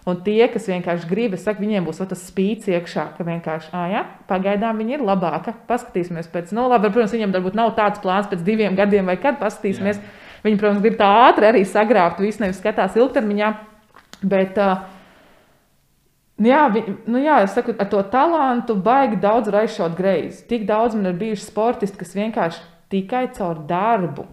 Un 0.10 0.18
tie, 0.26 0.48
kas 0.50 0.66
vienkārši 0.66 1.06
grib, 1.06 1.36
es 1.38 1.44
saku, 1.46 1.62
viņiem 1.62 1.86
būs 1.86 2.00
tas 2.02 2.24
spīts 2.26 2.70
iekšā, 2.72 3.04
ka 3.18 3.26
vienkārši, 3.26 3.70
ah, 3.78 3.84
jā, 3.92 4.02
pagaidām 4.30 4.80
viņi 4.82 4.98
ir 4.98 5.04
labāka. 5.06 5.54
Paskatīsimies 5.70 6.32
pēc, 6.32 6.56
nu, 6.58 6.66
labi, 6.72 6.90
protams, 6.90 7.14
viņiem 7.14 7.36
varbūt 7.36 7.58
nav 7.60 7.76
tāds 7.78 8.02
plāns 8.02 8.30
pēc 8.32 8.42
diviem 8.48 8.78
gadiem 8.80 9.12
vai 9.12 9.20
kad 9.22 9.38
paskatīsimies. 9.42 10.00
Jā. 10.02 10.32
Viņi, 10.42 10.58
protams, 10.58 10.82
grib 10.82 10.98
tā 10.98 11.10
ātri 11.28 11.52
arī 11.52 11.62
sagrābt, 11.70 12.24
visu 12.24 12.42
nevis 12.42 12.58
skatās 12.58 12.98
ilgtermiņā. 12.98 13.52
Bet, 14.26 14.58
uh, 14.58 14.82
jā, 16.48 16.66
vi, 16.74 16.84
nu 17.12 17.20
jā, 17.22 17.42
es 17.46 17.56
saku, 17.58 17.76
ar 17.78 17.90
to 17.92 18.02
talantu 18.12 18.76
baigi 18.80 19.20
daudz 19.22 19.52
var 19.52 19.66
aizšaut 19.66 19.98
greizi. 19.98 20.46
Tik 20.48 20.64
daudz 20.70 20.96
man 20.96 21.12
ir 21.12 21.18
bijuši 21.20 21.44
sportisti, 21.44 22.00
kas 22.00 22.16
vienkārši 22.16 22.64
tikai 22.92 23.26
caur 23.36 23.60
darbu 23.68 24.28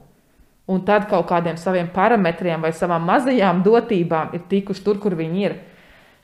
un 0.68 0.84
tad 0.84 1.08
kaut 1.08 1.26
kādiem 1.30 1.56
saviem 1.56 1.88
parametriem 1.94 2.62
vai 2.62 2.74
savām 2.76 3.06
mazajām 3.08 3.62
dotībām 3.64 4.34
ir 4.36 4.44
tikuši 4.50 4.84
tur, 4.84 5.00
kur 5.00 5.16
viņi 5.18 5.44
ir. 5.46 5.56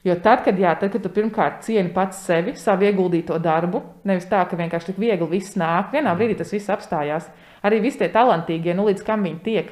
Jo 0.05 0.19
tad, 0.21 0.43
kad, 0.45 0.59
jā, 0.61 0.75
tad, 0.77 0.91
kad 0.93 1.01
tu 1.01 1.09
pirmkārt 1.09 1.63
cieni 1.65 1.89
pats 1.95 2.19
sevi, 2.27 2.53
savu 2.61 2.85
ieguldīto 2.85 3.39
darbu, 3.41 3.81
nevis 4.05 4.29
tā, 4.29 4.43
ka 4.45 4.59
vienkārši 4.59 4.91
tik 4.91 4.99
viegli 5.01 5.31
viss 5.31 5.57
nāk, 5.57 5.95
vienā 5.95 6.13
brīdī 6.19 6.37
tas 6.43 6.53
viss 6.53 6.69
apstājās. 6.69 7.31
Arī 7.65 7.79
visi 7.87 8.03
tie 8.03 8.11
talantīgie, 8.13 8.75
nu 8.77 8.85
līdz 8.91 9.07
kam 9.07 9.25
viņi 9.25 9.41
tiek, 9.47 9.71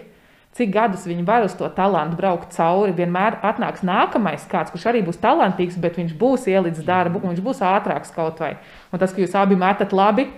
cik 0.57 0.73
gadus 0.75 1.07
viņi 1.09 1.25
var 1.25 1.47
uz 1.47 1.55
to 1.57 1.69
talantu 1.73 2.19
braukt 2.19 2.53
cauri. 2.53 2.93
Vienmēr 2.97 3.39
atnāks 3.45 3.85
nākamais 3.87 4.45
kāds, 4.51 4.73
kurš 4.73 4.91
arī 4.91 5.01
būs 5.07 5.21
talantīgs, 5.23 5.79
bet 5.81 5.97
viņš 6.01 6.13
būs 6.21 6.49
ielicis 6.53 6.85
darbu, 6.85 7.23
un 7.23 7.33
viņš 7.33 7.45
būs 7.45 7.63
ātrāks 7.65 8.13
kaut 8.15 8.43
vai. 8.43 8.55
Un 8.93 9.01
tas, 9.01 9.15
ka 9.15 9.23
jūs 9.23 9.37
abi 9.39 9.57
metat 9.57 9.95
labi, 9.97 10.29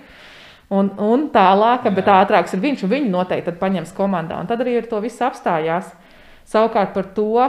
un, 0.71 0.93
un 1.03 1.29
tālāk, 1.35 1.89
bet 1.97 2.11
ātrāks 2.15 2.55
ir 2.55 2.63
viņš, 2.63 2.87
un 2.87 2.95
viņi 2.95 3.11
noteikti 3.11 3.59
paņems 3.59 3.95
komandā. 3.97 4.39
Un 4.39 4.51
tad 4.51 4.63
arī 4.63 4.79
ar 4.79 4.91
to 4.91 5.03
viss 5.03 5.23
apstājās. 5.25 5.91
Savukārt 6.47 6.93
par 6.95 7.09
to, 7.17 7.49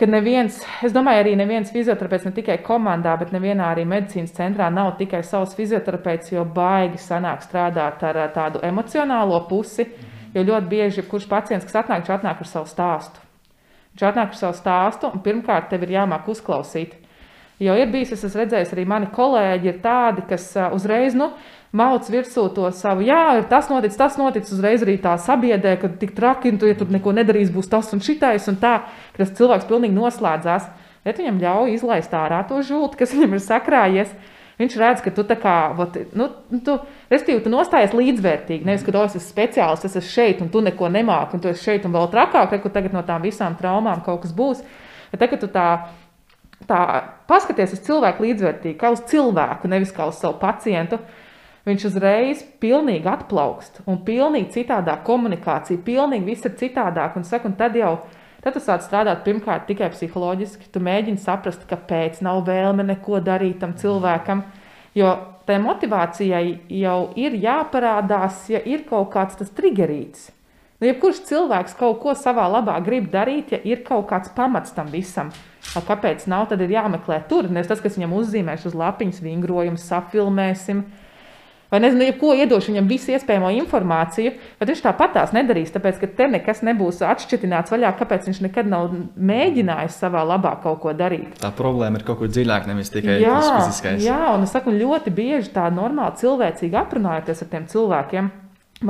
ka 0.00 0.06
neviens, 0.08 0.62
es 0.86 0.94
domāju, 0.96 1.24
arī 1.24 1.34
neviens 1.36 1.72
fizioterapeits 1.74 2.24
ne 2.24 2.32
tikai 2.32 2.56
komandā, 2.64 3.18
bet 3.20 3.34
nevienā 3.34 3.66
arī 3.74 3.84
medicīnas 3.88 4.32
centrā 4.32 4.70
nav 4.72 4.94
tikai 4.96 5.20
savs 5.26 5.52
fizioterapeits, 5.58 6.32
jo 6.32 6.46
baigi 6.48 7.02
sanāk 7.02 7.44
strādāt 7.44 8.00
ar 8.08 8.22
tādu 8.32 8.62
emocionālo 8.64 9.42
pusi. 9.50 9.90
Jo 10.34 10.46
ļoti 10.46 10.70
bieži, 10.70 11.04
kurš 11.10 11.26
pacients, 11.30 11.66
kas 11.66 11.82
atnāk, 11.82 12.04
viņš 12.04 12.14
atnāk 12.14 12.42
ar 12.42 12.48
savu 12.48 12.70
stāstu. 12.70 13.22
Viņš 13.94 14.04
atnāk 14.12 14.34
ar 14.34 14.38
savu 14.38 14.58
stāstu, 14.58 15.10
un 15.10 15.22
pirmkārt, 15.24 15.70
tev 15.72 15.86
ir 15.86 15.96
jāmāk 15.96 16.28
uzklausīt. 16.30 16.94
Jo 17.60 17.74
ir 17.76 17.90
bijis, 17.92 18.14
es 18.14 18.22
esmu 18.24 18.40
redzējis, 18.40 18.70
arī 18.72 18.86
mani 18.88 19.10
kolēģi 19.12 19.68
ir 19.68 19.80
tādi, 19.82 20.22
kas 20.30 20.46
uzreiz, 20.72 21.16
nu, 21.18 21.26
mauc 21.76 22.06
virsū 22.08 22.46
to 22.56 22.70
savu, 22.72 23.04
jā, 23.04 23.18
ir 23.36 23.44
tas 23.50 23.68
noticis, 23.68 23.98
tas 24.00 24.16
noticis, 24.16 24.54
uzreiz 24.56 24.86
arī 24.86 24.94
tā 25.02 25.12
sabiedē, 25.20 25.74
ka 25.82 25.90
tik 26.00 26.14
traki, 26.16 26.54
un 26.54 26.60
tu, 26.62 26.70
ja 26.70 26.78
tur 26.78 26.88
neko 26.88 27.12
nedarīs, 27.18 27.52
būs 27.52 27.68
tas 27.68 27.92
un 27.92 28.00
šitais, 28.00 28.48
un 28.48 28.56
tā, 28.62 28.78
ka 29.12 29.24
tas 29.24 29.34
cilvēks 29.36 29.68
pilnīgi 29.68 29.98
noslēdzās. 29.98 30.70
Bet 31.04 31.20
viņam 31.20 31.42
ļauj 31.42 31.74
izlaist 31.74 32.16
ārā 32.16 32.40
to 32.48 32.62
žulti, 32.64 33.02
kas 33.02 33.12
viņam 33.16 33.36
ir 33.36 33.44
sakrājies. 33.44 34.16
Viņš 34.60 34.76
redz, 34.76 35.00
ka 35.00 35.10
tu 35.16 35.24
tā 35.24 35.38
kā, 35.40 35.54
vat, 35.72 35.94
nu, 36.12 36.26
tu, 36.66 36.74
restīvi, 37.08 37.40
tu 37.40 37.52
nostājies 37.52 37.94
līdzvērtīgi. 37.96 38.66
Nevis, 38.68 38.84
ka 38.84 38.92
tu 38.92 39.00
esi 39.00 39.22
speciālists, 39.24 39.88
es 39.88 39.96
esmu 39.96 40.12
šeit, 40.12 40.42
un 40.44 40.50
tu 40.52 40.60
neko 40.64 40.90
nemāki, 40.92 41.38
un 41.38 41.44
tu 41.44 41.48
esi 41.48 41.64
šeit, 41.64 41.86
un 41.88 41.94
vēl 41.96 42.10
trakāk, 42.12 42.58
ka 42.60 42.72
tagad 42.74 42.92
no 42.92 43.00
tām 43.08 43.24
visām 43.24 43.56
traumām 43.56 44.04
kaut 44.04 44.20
kas 44.26 44.36
būs. 44.36 44.60
Bet 45.14 45.24
tagad 45.24 45.40
tu 45.40 45.48
tā, 45.54 45.64
tā 46.68 46.82
paskaties 47.30 47.72
uz 47.78 47.82
cilvēku 47.88 48.26
līdzvērtīgi, 48.26 48.76
kā 48.82 48.92
uz 48.92 49.00
cilvēku, 49.08 49.70
nevis 49.72 49.96
kā 49.96 50.10
uz 50.12 50.20
savu 50.20 50.36
pacientu 50.42 51.00
viņš 51.64 51.86
uzreiz 51.90 52.44
pilnīgi 52.60 53.08
atplaukst 53.08 53.82
un 53.88 54.00
pilnīgi 54.04 54.52
citādāk 54.60 55.04
komunikācija, 55.08 55.80
pilnīgi 55.84 56.28
viss 56.32 56.48
ir 56.48 56.56
citādāk. 56.60 57.16
Un, 57.16 57.26
saka, 57.28 57.48
un 57.48 57.56
tad 57.58 57.76
jau 57.76 57.96
tad 58.44 58.56
tu 58.56 58.62
sāc 58.64 58.84
strādāt 58.86 59.24
pirmkārt 59.26 59.66
tikai 59.70 59.90
psiholoģiski. 59.94 60.70
Tu 60.72 60.82
mēģini 60.82 61.20
saprast, 61.20 61.66
kāpēc 61.70 62.22
nav 62.26 62.44
vēlme 62.48 62.86
neko 62.92 63.20
darīt 63.24 63.60
tam 63.62 63.76
cilvēkam. 63.78 64.44
Jo 64.96 65.14
tai 65.46 65.58
motivācijai 65.62 66.44
jau 66.80 66.98
ir 67.18 67.34
jāparādās, 67.42 68.44
ja 68.52 68.60
ir 68.62 68.84
kaut 68.88 69.10
kāds 69.14 69.38
tas 69.40 69.50
triggerīts. 69.54 70.30
Nu, 70.80 70.88
jebkurš 70.88 71.24
cilvēks 71.28 71.74
kaut 71.76 71.98
ko 72.00 72.14
savā 72.16 72.46
labā 72.48 72.78
grib 72.84 73.10
darīt, 73.12 73.50
ja 73.52 73.58
ir 73.68 73.82
kaut 73.84 74.06
kāds 74.08 74.30
pamats 74.32 74.72
tam 74.72 74.88
visam. 74.92 75.32
Kāpēc 75.60 76.24
nav, 76.30 76.46
tad 76.48 76.62
ir 76.64 76.72
jāmeklē 76.72 77.18
tur. 77.28 77.50
Nevis 77.52 77.68
tas, 77.68 77.82
kas 77.84 77.98
viņam 77.98 78.14
uzzīmēs 78.16 78.64
uz 78.70 78.76
lapiņas, 78.78 79.20
vingrojums, 79.26 79.84
sapfilmēsim, 79.90 80.80
vai 81.70 81.80
nezinu, 81.84 82.06
jebko 82.08 82.32
iedošu 82.34 82.72
viņam 82.72 82.88
visu 82.90 83.14
iespējamo 83.14 83.50
informāciju, 83.60 84.32
bet 84.58 84.72
viņš 84.72 84.82
tāpat 84.84 85.14
tās 85.16 85.34
nedarīs, 85.36 85.72
tāpēc, 85.74 86.00
ka 86.02 86.10
te 86.18 86.28
nekas 86.34 86.64
nebūs 86.66 87.00
atšķirināts 87.06 87.74
vaļā, 87.74 87.92
kāpēc 88.00 88.28
viņš 88.30 88.42
nekad 88.48 88.70
nav 88.70 88.90
mēģinājis 89.30 90.00
savā 90.02 90.24
labā 90.26 90.56
kaut 90.64 90.82
ko 90.84 90.94
darīt. 90.96 91.38
Tā 91.40 91.52
problēma 91.56 92.00
ir 92.00 92.06
kaut 92.08 92.20
kur 92.22 92.32
dziļāk, 92.32 92.68
nevis 92.70 92.92
tikai 92.94 93.20
jā, 93.22 93.38
fiziskais. 93.48 94.04
Jā, 94.04 94.20
un 94.34 94.46
es 94.46 94.54
saku, 94.54 94.74
ļoti 94.74 95.14
bieži 95.14 95.54
tā 95.54 95.68
normāli 95.74 96.18
cilvēcīgi 96.20 96.80
aprunājoties 96.82 97.44
ar 97.46 97.52
tiem 97.54 97.70
cilvēkiem, 97.70 98.30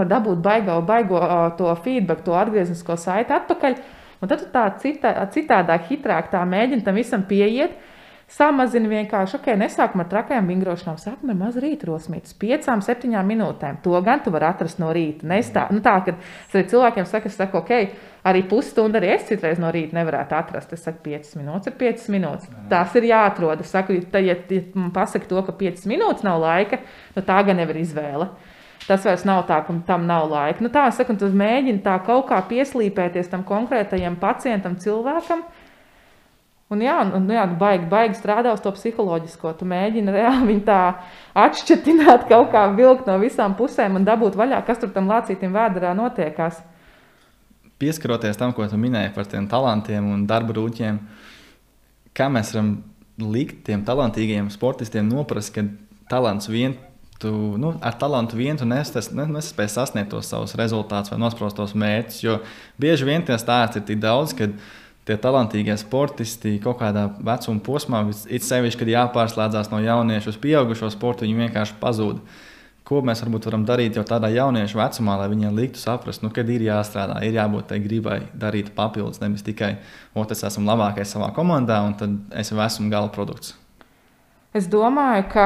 var 0.01 0.11
dabūt 0.11 0.43
baigo, 0.43 0.81
baigo 0.87 1.20
to 1.59 1.70
feedback, 1.85 2.24
to 2.24 2.37
atgrieznisko 2.39 2.97
saiti 3.01 3.35
atpakaļ, 3.35 3.78
un 4.20 4.31
tad 4.31 4.45
tu 4.45 4.51
tā 4.53 4.66
citā, 4.83 5.14
citādāk, 5.35 5.89
hitrāk 5.91 6.31
tā 6.33 6.43
mēģini 6.47 6.85
tam 6.87 6.99
visam 7.01 7.24
pieiet, 7.26 7.74
Samazini 8.31 8.87
vienkārši, 8.87 9.41
ok, 9.41 9.49
nesākam 9.59 10.05
ar 10.05 10.07
trakajām 10.12 10.47
vingrošanām, 10.53 10.99
sākam 11.03 11.33
ar 11.33 11.39
mazu 11.39 11.62
piecām, 12.39 12.83
septiņām 12.87 13.26
minūtēm. 13.26 13.81
To 13.83 13.99
gan 14.07 14.22
tu 14.22 14.31
vari 14.31 14.47
atrast 14.47 14.78
no 14.78 14.93
rīta. 14.95 15.26
Nestā, 15.26 15.64
nu 15.74 15.83
tā, 15.83 15.97
kad 16.07 16.20
cilvēkiem 16.55 17.09
saku, 17.11 17.26
es 17.26 17.35
saku, 17.35 17.59
ok, 17.59 17.97
arī 18.31 18.45
pusstundu 18.47 19.01
arī 19.01 19.11
es 19.16 19.26
citreiz 19.26 19.59
no 19.59 19.72
rīta 19.74 19.99
nevarētu 19.99 20.37
atrast. 20.39 20.76
Es 20.76 20.87
saku, 20.87 21.03
5 21.09 21.35
minūtes 21.41 21.72
ir 21.72 21.74
5 21.81 22.07
minūtes. 22.14 22.53
Tas 22.70 22.95
ir 23.01 23.09
jāatrod. 23.11 23.64
Es 23.64 23.74
saku, 23.74 23.99
ja, 23.99 24.22
ja, 24.22 24.37
ja 24.39 24.62
man 24.78 24.93
pasaka 24.95 25.26
to, 25.26 25.43
ka 25.49 25.57
5 25.64 25.91
minūtes 25.91 26.22
nav 26.26 26.39
laika, 26.45 26.78
nu 27.16 27.26
tā 27.26 27.41
gan 27.49 27.59
nevar 27.59 27.81
izvēle. 27.83 28.31
Tas 28.87 29.03
vairs 29.07 29.26
nav 29.26 29.43
tā, 29.51 29.59
ka 29.66 29.74
tam 29.87 30.07
nav 30.07 30.31
laika. 30.31 30.62
Nu, 30.62 30.70
tā, 30.70 30.87
tu 31.18 31.33
mēģini 31.43 31.83
tā 31.83 31.99
kaut 32.07 32.31
kā 32.31 32.39
pieslīpēties 32.47 33.28
tam 33.35 33.43
konkrētajam 33.47 34.16
pacientam, 34.22 34.78
cilvēkam, 34.78 35.43
Un, 36.71 36.83
jā, 36.85 37.01
un, 37.03 37.25
jā, 37.27 37.45
baigi, 37.59 37.87
baigi 37.91 38.14
strādā 38.14 38.53
uz 38.55 38.61
to 38.62 38.71
psiholoģisko. 38.77 39.57
Tu 39.59 39.66
mēģini 39.66 40.12
reāli 40.14 40.47
viņu 40.53 40.66
tā 40.68 40.81
atšķirt, 41.35 42.29
kaut 42.31 42.53
kā 42.53 42.68
vilkt 42.77 43.09
no 43.11 43.16
visām 43.18 43.57
pusēm 43.59 43.99
un 43.99 44.07
dabūt 44.07 44.39
vaļā, 44.39 44.61
kas 44.68 44.79
tur 44.79 44.93
tam 44.95 45.11
lācītam 45.11 45.57
vēdā 45.57 45.91
notiekās. 45.99 46.61
Pieskaroties 47.81 48.39
tam, 48.39 48.53
ko 48.55 48.68
tu 48.71 48.79
minēji 48.79 49.11
par 49.16 49.27
tiem 49.27 49.49
talantiem 49.51 50.12
un 50.12 50.27
darba 50.31 50.55
rūķiem, 50.55 51.01
kā 52.14 52.29
mēs 52.31 52.53
varam 52.55 52.75
likt 53.18 53.64
tiem 53.66 53.83
talantīgiem 53.89 54.53
sportistiem 54.53 55.09
noprast, 55.11 55.51
ka 55.57 55.64
talants 56.12 56.47
vien, 56.53 56.77
tu, 57.18 57.33
nu, 57.59 57.73
ar 57.83 57.97
talantu 57.99 58.39
vien 58.39 58.61
tu 58.61 58.68
nespēj 58.68 59.73
sasniegt 59.75 60.12
tos 60.12 60.31
savus 60.31 60.55
rezultātus 60.61 61.11
vai 61.11 61.18
nosprostos 61.18 61.75
mērķus. 61.75 62.21
Jo 62.23 62.39
bieži 62.81 63.09
vien 63.09 63.27
tie 63.27 63.41
stāsti 63.41 63.81
ir 63.81 63.89
tik 63.91 63.99
daudz, 64.05 64.37
ka 64.39 64.53
tie 65.11 65.19
talantīgie 65.21 65.75
sportisti 65.81 66.57
kaut 66.63 66.79
kādā 66.81 67.09
vecuma 67.19 67.63
posmā, 67.67 68.05
it 68.31 68.47
sevišķi, 68.47 68.81
kad 68.81 68.93
jāpārslēdzas 68.95 69.73
no 69.73 69.83
jauniešu 69.83 70.33
uz 70.33 70.39
pieaugušo 70.41 70.93
sportu, 70.95 71.27
viņi 71.27 71.47
vienkārši 71.47 71.77
pazūd. 71.83 72.23
Ko 72.87 73.03
mēs 73.07 73.21
varbūt 73.23 73.47
varam 73.47 73.65
darīt 73.69 73.99
jau 73.99 74.03
tādā 74.07 74.31
jauniešu 74.35 74.79
vecumā, 74.81 75.15
lai 75.21 75.29
viņiem 75.31 75.59
liktu 75.59 75.79
saprast, 75.79 76.25
nu, 76.25 76.33
kad 76.35 76.49
ir 76.51 76.65
jāstrādā, 76.65 77.21
ir 77.27 77.37
jābūt 77.39 77.69
tai 77.71 77.79
gribai 77.83 78.21
darīt 78.35 78.73
papildus, 78.75 79.21
nevis 79.23 79.45
tikai, 79.47 79.77
o, 80.15 80.25
es 80.25 80.43
esmu 80.49 80.67
labākais 80.67 81.15
savā 81.15 81.31
komandā, 81.37 81.83
un 81.87 81.95
tad 82.01 82.17
es 82.35 82.51
esmu 82.51 82.91
gala 82.91 83.13
produkts. 83.15 83.55
Es 84.51 84.67
domāju, 84.67 85.29
ka 85.31 85.45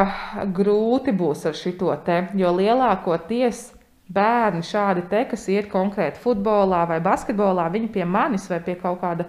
grūti 0.57 1.13
būs 1.13 1.45
ar 1.51 1.59
šo 1.59 1.93
te, 2.07 2.23
jo 2.41 2.53
lielākoties 2.57 3.67
bērni 4.09 4.65
šādi 4.65 5.05
te, 5.11 5.25
kas 5.29 5.49
iet 5.53 5.69
konkrēti 5.73 6.21
futbolā 6.23 6.85
vai 6.89 7.01
basketbolā, 7.05 7.69
viņi 7.73 7.91
pie 7.93 8.05
manis 8.09 8.49
vai 8.49 8.61
pie 8.65 8.77
kaut 8.81 9.01
kāda 9.03 9.29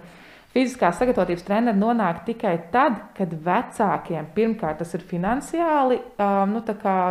fiziskās 0.56 0.96
sagatavotības 0.96 1.44
treneris 1.44 1.80
nonāk 1.80 2.24
tikai 2.24 2.54
tad, 2.72 2.96
kad 3.16 3.32
vecākiem 3.44 4.30
pirmkārt 4.36 4.80
tas 4.80 4.96
ir 4.96 5.04
finansiāli, 5.04 6.00
um, 6.16 6.56
nu, 6.56 6.64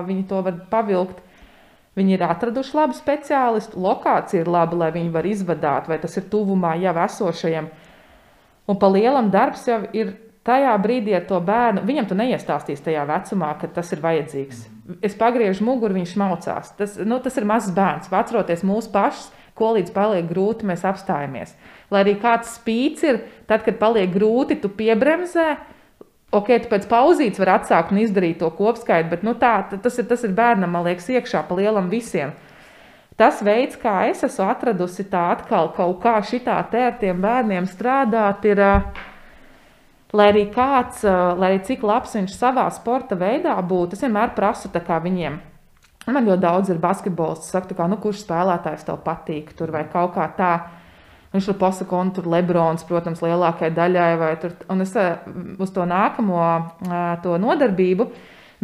viņi 0.10 0.28
to 0.32 0.42
var 0.46 0.60
pavilkt. 0.72 1.22
Viņi 1.96 2.18
ir 2.18 2.26
atraduši 2.28 2.76
labu 2.76 2.96
speciālistu, 2.98 3.80
lokācija 3.80 4.44
ir 4.44 4.50
laba, 4.52 4.76
lai 4.82 4.90
viņi 4.92 5.14
var 5.14 5.28
izvadāt, 5.30 5.86
vai 5.88 5.96
tas 6.02 6.18
ir 6.20 6.26
tuvumā 6.28 6.74
jau 6.82 6.92
esošajam. 7.06 7.70
Un 8.68 8.80
pa 8.82 8.90
lielam 8.92 9.30
darbs 9.32 9.64
jau 9.70 9.78
ir 9.96 10.12
tajā 10.46 10.74
brīdī 10.82 11.16
ar 11.16 11.24
to 11.30 11.40
bērnu. 11.40 11.86
Viņam 11.88 12.10
tu 12.10 12.18
neiestāstīsi 12.20 12.84
tajā 12.90 13.06
vecumā, 13.08 13.54
ka 13.62 13.70
tas 13.72 13.94
ir 13.96 14.04
vajadzīgs. 14.04 14.66
Es 15.06 15.16
pagriežu 15.18 15.64
muguru, 15.66 15.96
viņš 15.96 16.18
maucās. 16.20 16.74
Tas, 16.78 17.00
nu, 17.00 17.22
tas 17.24 17.40
ir 17.40 17.48
mazs 17.48 17.72
bērns. 17.78 18.12
Atceroties 18.12 18.66
mūsu 18.68 18.92
pašus, 18.94 19.30
ko 19.56 19.72
līdz 19.78 19.94
paliek 19.96 20.28
grūti, 20.28 20.68
mēs 20.68 20.84
apstājamies. 20.88 21.56
Lai 21.94 22.04
arī 22.04 22.18
kāds 22.20 22.58
spīts 22.58 23.06
ir, 23.08 23.22
tad, 23.50 23.64
kad 23.66 23.80
paliek 23.80 24.12
grūti, 24.14 24.60
tu 24.60 24.72
piebremzē. 24.72 25.56
Ok, 26.36 26.50
tu 26.64 26.72
pēc 26.72 26.88
pauzītes 26.92 27.40
vari 27.40 27.54
atsākt 27.54 27.94
un 27.94 28.02
izdarīt 28.02 28.42
to 28.42 28.50
kopskaitu, 28.58 29.08
bet 29.14 29.24
nu, 29.24 29.36
tā, 29.40 29.54
tas, 29.72 30.02
ir, 30.02 30.08
tas 30.10 30.26
ir 30.28 30.36
bērnam, 30.36 30.74
man 30.76 30.84
liekas, 30.88 31.08
iekšā 31.14 31.46
pa 31.48 31.56
lielam 31.56 31.88
visiem. 31.92 32.34
Tas 33.16 33.40
veids, 33.46 33.78
kā 33.80 34.10
es 34.10 34.26
esmu 34.28 34.50
atradusi 34.52 35.06
tā 35.08 35.30
atkal 35.38 35.70
kaut 35.78 36.02
kā 36.04 36.18
šitā 36.20 36.58
te 36.72 36.82
ar 36.84 36.98
tiem 37.00 37.22
bērniem 37.24 37.70
strādāt, 37.72 38.44
ir, 38.52 38.60
lai 40.12 40.30
arī 40.34 40.50
kāds, 40.52 41.06
lai 41.08 41.54
arī 41.54 41.64
cik 41.70 41.88
labs 41.88 42.20
viņš 42.20 42.36
savā 42.36 42.68
sporta 42.76 43.16
veidā 43.16 43.56
būtu, 43.64 43.96
es 43.96 44.04
vienmēr 44.04 44.36
prasu 44.36 44.68
viņiem 44.76 45.55
Man 46.06 46.28
ļoti 46.28 46.44
daudz 46.44 46.70
ir 46.70 46.82
basketbolists, 46.82 47.50
saka, 47.54 47.74
kā, 47.74 47.88
nu, 47.90 47.98
kurš 48.02 48.22
spēlētājs 48.26 48.86
tev 48.86 49.00
patīk, 49.06 49.56
tur 49.58 49.74
vai 49.74 49.86
kaut 49.90 50.14
kā 50.18 50.28
tā. 50.38 50.54
Viņš 51.34 51.50
tur 51.50 51.58
pasaka, 51.60 51.98
un 52.00 52.14
tur 52.16 52.30
Lebrons, 52.32 52.86
protams, 52.88 53.24
lielākajai 53.26 53.74
daļai, 53.76 54.30
tur, 54.40 54.54
un 54.72 54.86
es 54.86 54.94
uz 54.96 55.74
to 55.76 55.84
nākamo 55.90 56.46
to 57.26 57.36
nodarbību 57.42 58.08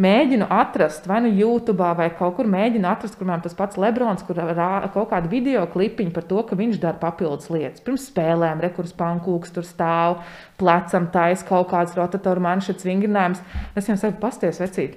mēģinu 0.02 0.46
atrast, 0.50 1.04
vai 1.06 1.20
nu 1.24 1.30
YouTube, 1.36 1.84
vai 1.98 2.08
kaut 2.16 2.38
kur 2.38 2.48
mēģinu 2.48 2.88
atrast, 2.88 3.18
kur 3.18 3.28
man 3.28 3.42
tas 3.44 3.54
pats 3.58 3.76
Lebrons, 3.80 4.24
kur 4.26 4.38
rā, 4.40 4.70
kaut 4.94 5.10
kādu 5.12 5.30
video 5.32 5.66
klipiņu 5.70 6.14
par 6.14 6.26
to, 6.30 6.40
ka 6.48 6.56
viņš 6.58 6.80
dara 6.80 6.98
papildus 7.02 7.50
lietas. 7.52 7.84
Pirms 7.84 8.08
spēlēm, 8.08 8.62
rekurs 8.64 8.94
pankūks 8.96 9.52
tur 9.54 9.68
stāv, 9.68 10.22
plecam 10.60 11.10
taisa 11.12 11.46
kaut 11.48 11.68
kāds 11.74 11.96
rotatoru 11.98 12.42
manšets 12.42 12.88
vingrinājums. 12.88 13.42
Es 13.76 13.84
viņam 13.84 14.00
saku, 14.00 14.20
pasties 14.22 14.62
vecīt. 14.62 14.96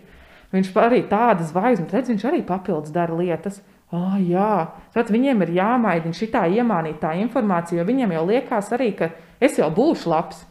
Viņš 0.54 0.74
arī 0.78 1.02
tādas 1.10 1.50
zvaigznes, 1.52 1.94
redz, 1.94 2.12
viņš 2.14 2.28
arī 2.30 2.44
papildus 2.46 2.94
dara 2.94 3.16
lietas. 3.18 3.62
Oh, 3.94 4.16
jā, 4.20 4.68
Tad 4.96 5.10
viņiem 5.12 5.44
ir 5.44 5.50
jāmaina 5.58 6.12
šī 6.16 6.30
iemānītā 6.32 7.18
informācija, 7.20 7.82
jo 7.82 7.86
viņiem 7.88 8.14
jau 8.16 8.22
liekas 8.30 8.72
arī, 8.72 8.94
ka 8.96 9.10
es 9.44 9.58
jau 9.60 9.68
būšu 9.68 10.08
labs. 10.08 10.46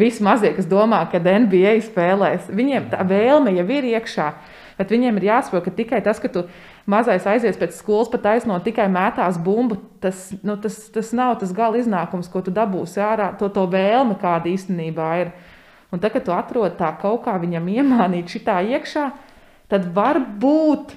Visi 0.00 0.24
mazie, 0.24 0.54
kas 0.56 0.64
domā, 0.64 1.02
ka 1.12 1.20
NBA 1.20 1.74
spēlēs, 1.84 2.48
viņiem 2.48 2.88
tā 2.88 3.04
vēlme 3.04 3.52
jau 3.58 3.66
ir 3.68 3.90
iekšā. 3.92 4.30
Bet 4.78 4.88
viņiem 4.94 5.18
ir 5.20 5.26
jāsaprot, 5.28 5.66
ka 5.66 5.74
tikai 5.76 6.00
tas, 6.00 6.16
ka 6.16 6.30
tu 6.32 6.46
mazais 6.88 7.26
aizies 7.28 7.58
pēc 7.60 7.76
skolas, 7.76 8.08
pat 8.08 8.24
aizno 8.32 8.56
tikai 8.64 8.86
mētās 8.88 9.36
bumbu, 9.36 9.76
tas, 10.00 10.30
nu, 10.40 10.56
tas, 10.56 10.78
tas 10.94 11.12
nav 11.12 11.34
tas 11.42 11.52
gala 11.52 11.76
iznākums, 11.76 12.30
ko 12.32 12.40
tu 12.40 12.54
dabūsi 12.54 13.02
ārā, 13.04 13.34
to, 13.36 13.50
to 13.52 13.66
vēlme, 13.68 14.16
kāda 14.22 14.48
īstenībā 14.48 15.10
ir. 15.20 15.34
Un 15.92 16.00
tad, 16.00 16.14
kad 16.14 16.24
tu 16.24 16.32
atrod 16.32 16.78
tā 16.80 16.94
kaut 17.02 17.26
kā 17.26 17.36
viņam 17.42 17.68
iemānīt 17.68 18.32
šitā 18.32 18.62
iekšā, 18.64 19.10
tad 19.12 19.29
varbūt 19.94 20.96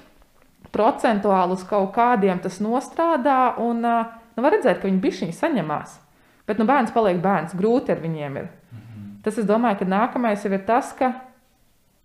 procentuāli 0.74 1.54
uz 1.54 1.62
kaut 1.68 1.92
kādiem 1.94 2.40
tas 2.42 2.58
nostrādā, 2.62 3.54
un 3.62 3.84
nu, 3.84 4.42
var 4.42 4.56
redzēt, 4.56 4.80
ka 4.80 4.88
viņi 4.88 5.02
bišķiņi 5.04 5.36
saņemās. 5.36 6.00
Bet 6.48 6.58
nu, 6.60 6.66
bērns 6.68 6.92
paliek 6.92 7.20
bērns, 7.24 7.54
grūti 7.56 7.94
ar 7.94 8.02
viņiem 8.02 8.40
ir. 8.42 8.50
Tas, 9.24 9.38
es 9.40 9.46
domāju, 9.48 9.80
ka 9.80 9.88
nākamais 9.88 10.42
ir 10.44 10.58
tas, 10.66 10.90
ka, 10.98 11.14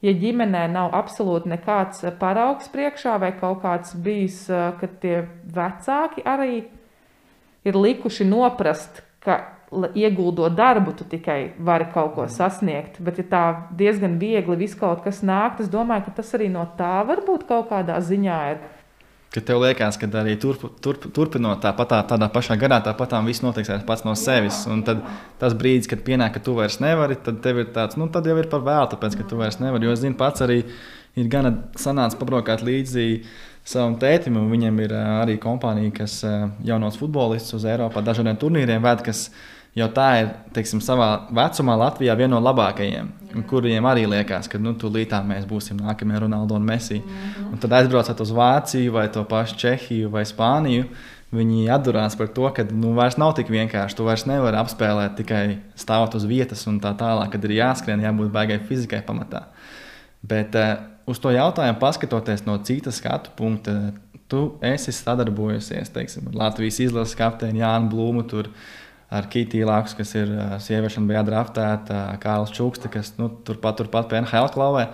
ja 0.06 0.14
ģimenē 0.16 0.68
nav 0.72 0.94
absolūti 0.96 1.52
nekāds 1.52 2.06
paraugs 2.22 2.70
priekšā, 2.72 3.18
vai 3.20 3.34
kaut 3.36 3.60
kāds 3.66 3.98
bijis, 4.00 4.46
ka 4.48 4.92
tie 5.02 5.26
vecāki 5.44 6.24
arī 6.24 6.62
ir 7.68 7.76
likuši 7.76 8.30
noprast, 8.30 9.02
ka 9.26 9.42
ieguldot 9.94 10.56
darbu, 10.58 10.96
tu 10.98 11.06
tikai 11.06 11.54
vari 11.60 11.86
kaut 11.94 12.16
ko 12.16 12.26
sasniegt. 12.32 12.98
Bet, 13.06 13.22
ja 13.22 13.28
tā 13.30 13.44
diezgan 13.78 14.18
viegli 14.22 14.58
viss 14.64 14.78
kaut 14.80 15.04
kas 15.06 15.22
nāk, 15.22 15.62
es 15.62 15.70
domāju, 15.70 16.08
ka 16.08 16.20
tas 16.22 16.34
arī 16.38 16.50
no 16.54 16.66
tā 16.78 17.00
varbūt 17.08 17.46
kaut 17.50 17.70
kādā 17.70 18.02
ziņā 18.02 18.42
ir 18.54 18.62
Ka 19.30 19.44
tev 19.46 19.60
liekas, 19.62 19.94
ka 20.02 20.08
arī 20.18 20.32
turp, 20.42 20.64
turp, 20.82 21.04
turpinot 21.14 21.60
tāpat, 21.62 21.92
tā, 21.92 21.98
tādā 22.16 22.32
pašā 22.34 22.56
garā, 22.58 22.80
tāpat 22.82 23.12
tā 23.12 23.20
viss 23.28 23.44
notiks 23.46 23.70
pats 23.86 24.02
no 24.02 24.16
sevis. 24.18 24.64
Un 24.66 24.82
tad 24.88 25.04
tas 25.38 25.54
brīdis, 25.54 25.86
kad 25.92 26.02
pienāk, 26.08 26.34
ka 26.34 26.42
tu 26.42 26.56
vairs 26.58 26.80
nevari, 26.82 27.14
tad 27.28 27.38
tev 27.44 27.60
ir 27.62 27.68
tāds, 27.76 28.00
nu, 28.02 28.08
tad 28.10 28.26
jau 28.26 28.34
ir 28.42 28.50
par 28.50 28.64
vēlu, 28.66 28.88
tāpēc, 28.90 29.20
ka 29.20 29.28
tu 29.30 29.38
vairs 29.38 29.60
nevari. 29.62 29.86
Jo 29.86 29.94
es 29.94 30.02
zinu, 30.02 30.18
pats 30.18 30.42
arī 30.42 30.64
ir 31.14 31.30
gana 31.30 31.52
sanācis 31.78 32.18
pabraukāt 32.18 32.66
līdzi 32.66 33.06
savam 33.70 34.00
tētim, 34.02 34.42
un 34.42 34.50
viņam 34.50 34.82
ir 34.88 34.98
arī 34.98 35.38
kompānija, 35.38 35.94
kas 36.02 36.24
jaunos 36.66 36.98
futbolistus 36.98 37.60
uz 37.60 37.70
Eiropā 37.70 38.02
dažādiem 38.02 38.42
turnīriem 38.42 38.82
ved, 38.82 39.06
kas 39.06 39.28
jau 39.78 39.88
tā 39.94 40.08
ir 40.22 40.32
teiksim, 40.56 40.82
savā 40.84 41.10
vecumā 41.36 41.76
Latvijā 41.80 42.16
viena 42.18 42.36
no 42.36 42.42
labākajiem, 42.44 43.12
kuriem 43.50 43.86
arī 43.90 44.08
liekas, 44.10 44.50
ka 44.50 44.62
nu, 44.62 44.74
tūlītā 44.80 45.22
mēs 45.26 45.46
būsim 45.50 45.80
nākamie 45.82 46.20
Ronaldo 46.24 46.58
un 46.58 46.66
Messi. 46.66 47.00
Mm 47.00 47.06
-hmm. 47.06 47.52
Un 47.54 47.58
tad 47.58 47.74
aizbraucot 47.74 48.22
uz 48.22 48.32
Vāciju 48.32 48.92
vai 48.92 49.08
to 49.08 49.24
pašu 49.24 49.56
Čehiju 49.56 50.10
vai 50.10 50.26
Spāniju. 50.26 50.86
Viņi 51.32 51.70
atdurās 51.70 52.18
par 52.18 52.28
to, 52.28 52.50
ka 52.50 52.64
nu, 52.72 52.94
vairs 52.94 53.18
nav 53.18 53.36
tik 53.36 53.50
vienkārši. 53.50 53.96
Tu 53.96 54.04
vairs 54.04 54.26
nevari 54.26 54.58
apspēlēt 54.58 55.16
tikai 55.16 55.58
stāvot 55.76 56.16
uz 56.16 56.26
vietas 56.26 56.68
un 56.68 56.80
tā 56.80 56.96
tālāk, 56.98 57.30
kad 57.30 57.44
ir 57.44 57.52
jāskrien, 57.52 58.02
jābūt 58.02 58.32
baigai 58.32 58.60
fizikai 58.60 59.02
pamatā. 59.06 59.44
Bet 60.24 60.56
uh, 60.56 60.76
uz 61.06 61.20
to 61.20 61.30
jautājumu 61.30 61.80
paskatoties 61.80 62.46
no 62.46 62.58
citas 62.58 62.96
skatu 62.96 63.30
punkta, 63.36 63.94
tu 64.28 64.58
esi 64.62 64.92
sadarbojusies 64.92 65.90
teiksim, 65.90 66.28
ar 66.28 66.34
Latvijas 66.34 66.80
izlases 66.80 67.16
kapteini 67.16 67.60
Jānu 67.60 67.90
Blūmu. 67.90 68.28
Tur, 68.28 68.48
uh, 68.48 68.54
ar 69.10 69.28
Kitiju 69.30 69.68
Laksu, 69.70 69.98
kas 69.98 70.14
ir 70.18 70.32
sieviete, 70.62 71.02
bija 71.10 71.24
draftēta, 71.26 72.04
Kārlis 72.22 72.54
Čukste, 72.54 72.92
kas 72.94 73.16
nu, 73.18 73.32
turpat, 73.46 73.80
turpat 73.82 74.10
pie 74.12 74.22
NHL 74.22 74.52
klauvē. 74.54 74.90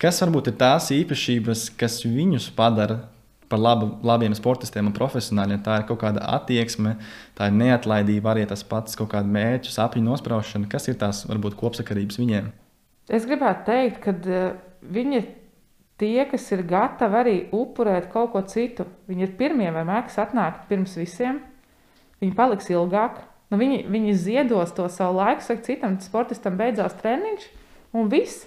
Kas 0.00 0.18
varbūt 0.24 0.50
ir 0.50 0.56
tās 0.60 0.88
īpašības, 0.96 1.66
kas 1.78 2.00
viņus 2.06 2.48
padara 2.56 3.02
par 3.50 3.60
labu, 3.60 3.90
labiem 4.06 4.34
sportistiem 4.34 4.88
un 4.88 4.96
profesionāļiem? 4.96 5.60
Tā 5.66 5.80
ir 5.80 5.86
kaut 5.90 6.00
kāda 6.02 6.24
attieksme, 6.38 6.96
tā 7.38 7.50
ir 7.50 7.58
neatlaidība, 7.60 8.32
arī 8.32 8.46
tas 8.48 8.64
pats 8.66 8.98
kaut 8.98 9.12
kāda 9.12 9.28
mērķa, 9.30 9.74
sapņu 9.74 10.06
nospraušana. 10.06 10.70
Kas 10.72 10.88
ir 10.88 10.98
tās 10.98 11.26
varbūt 11.28 11.58
kopsakarības 11.60 12.18
viņiem? 12.22 12.50
Es 13.10 13.26
gribētu 13.28 13.66
teikt, 13.68 14.02
ka 14.02 14.14
viņi 14.80 15.22
tie, 16.00 16.24
kas 16.30 16.48
ir 16.54 16.64
gatavi 16.66 17.20
arī 17.20 17.36
upurēt 17.54 18.08
kaut 18.12 18.32
ko 18.32 18.42
citu. 18.48 18.88
Viņi 19.10 19.26
ir 19.26 19.36
pirmie 19.38 19.68
vai 19.74 19.84
mēks 19.86 20.16
atnākt 20.22 20.64
pirms 20.70 20.96
visiem. 20.98 21.42
Viņi 22.20 22.36
paliks 22.36 22.70
ilgāk, 22.72 23.20
Nu, 23.50 23.58
viņi, 23.58 23.82
viņi 23.90 24.14
ziedos 24.14 24.70
to 24.76 24.86
savu 24.92 25.18
laiku, 25.18 25.42
saka, 25.42 25.64
citam 25.66 25.98
sportistam 26.02 26.58
beidzās 26.58 26.94
treniņš, 27.00 27.48
un 27.98 28.10
viss. 28.12 28.46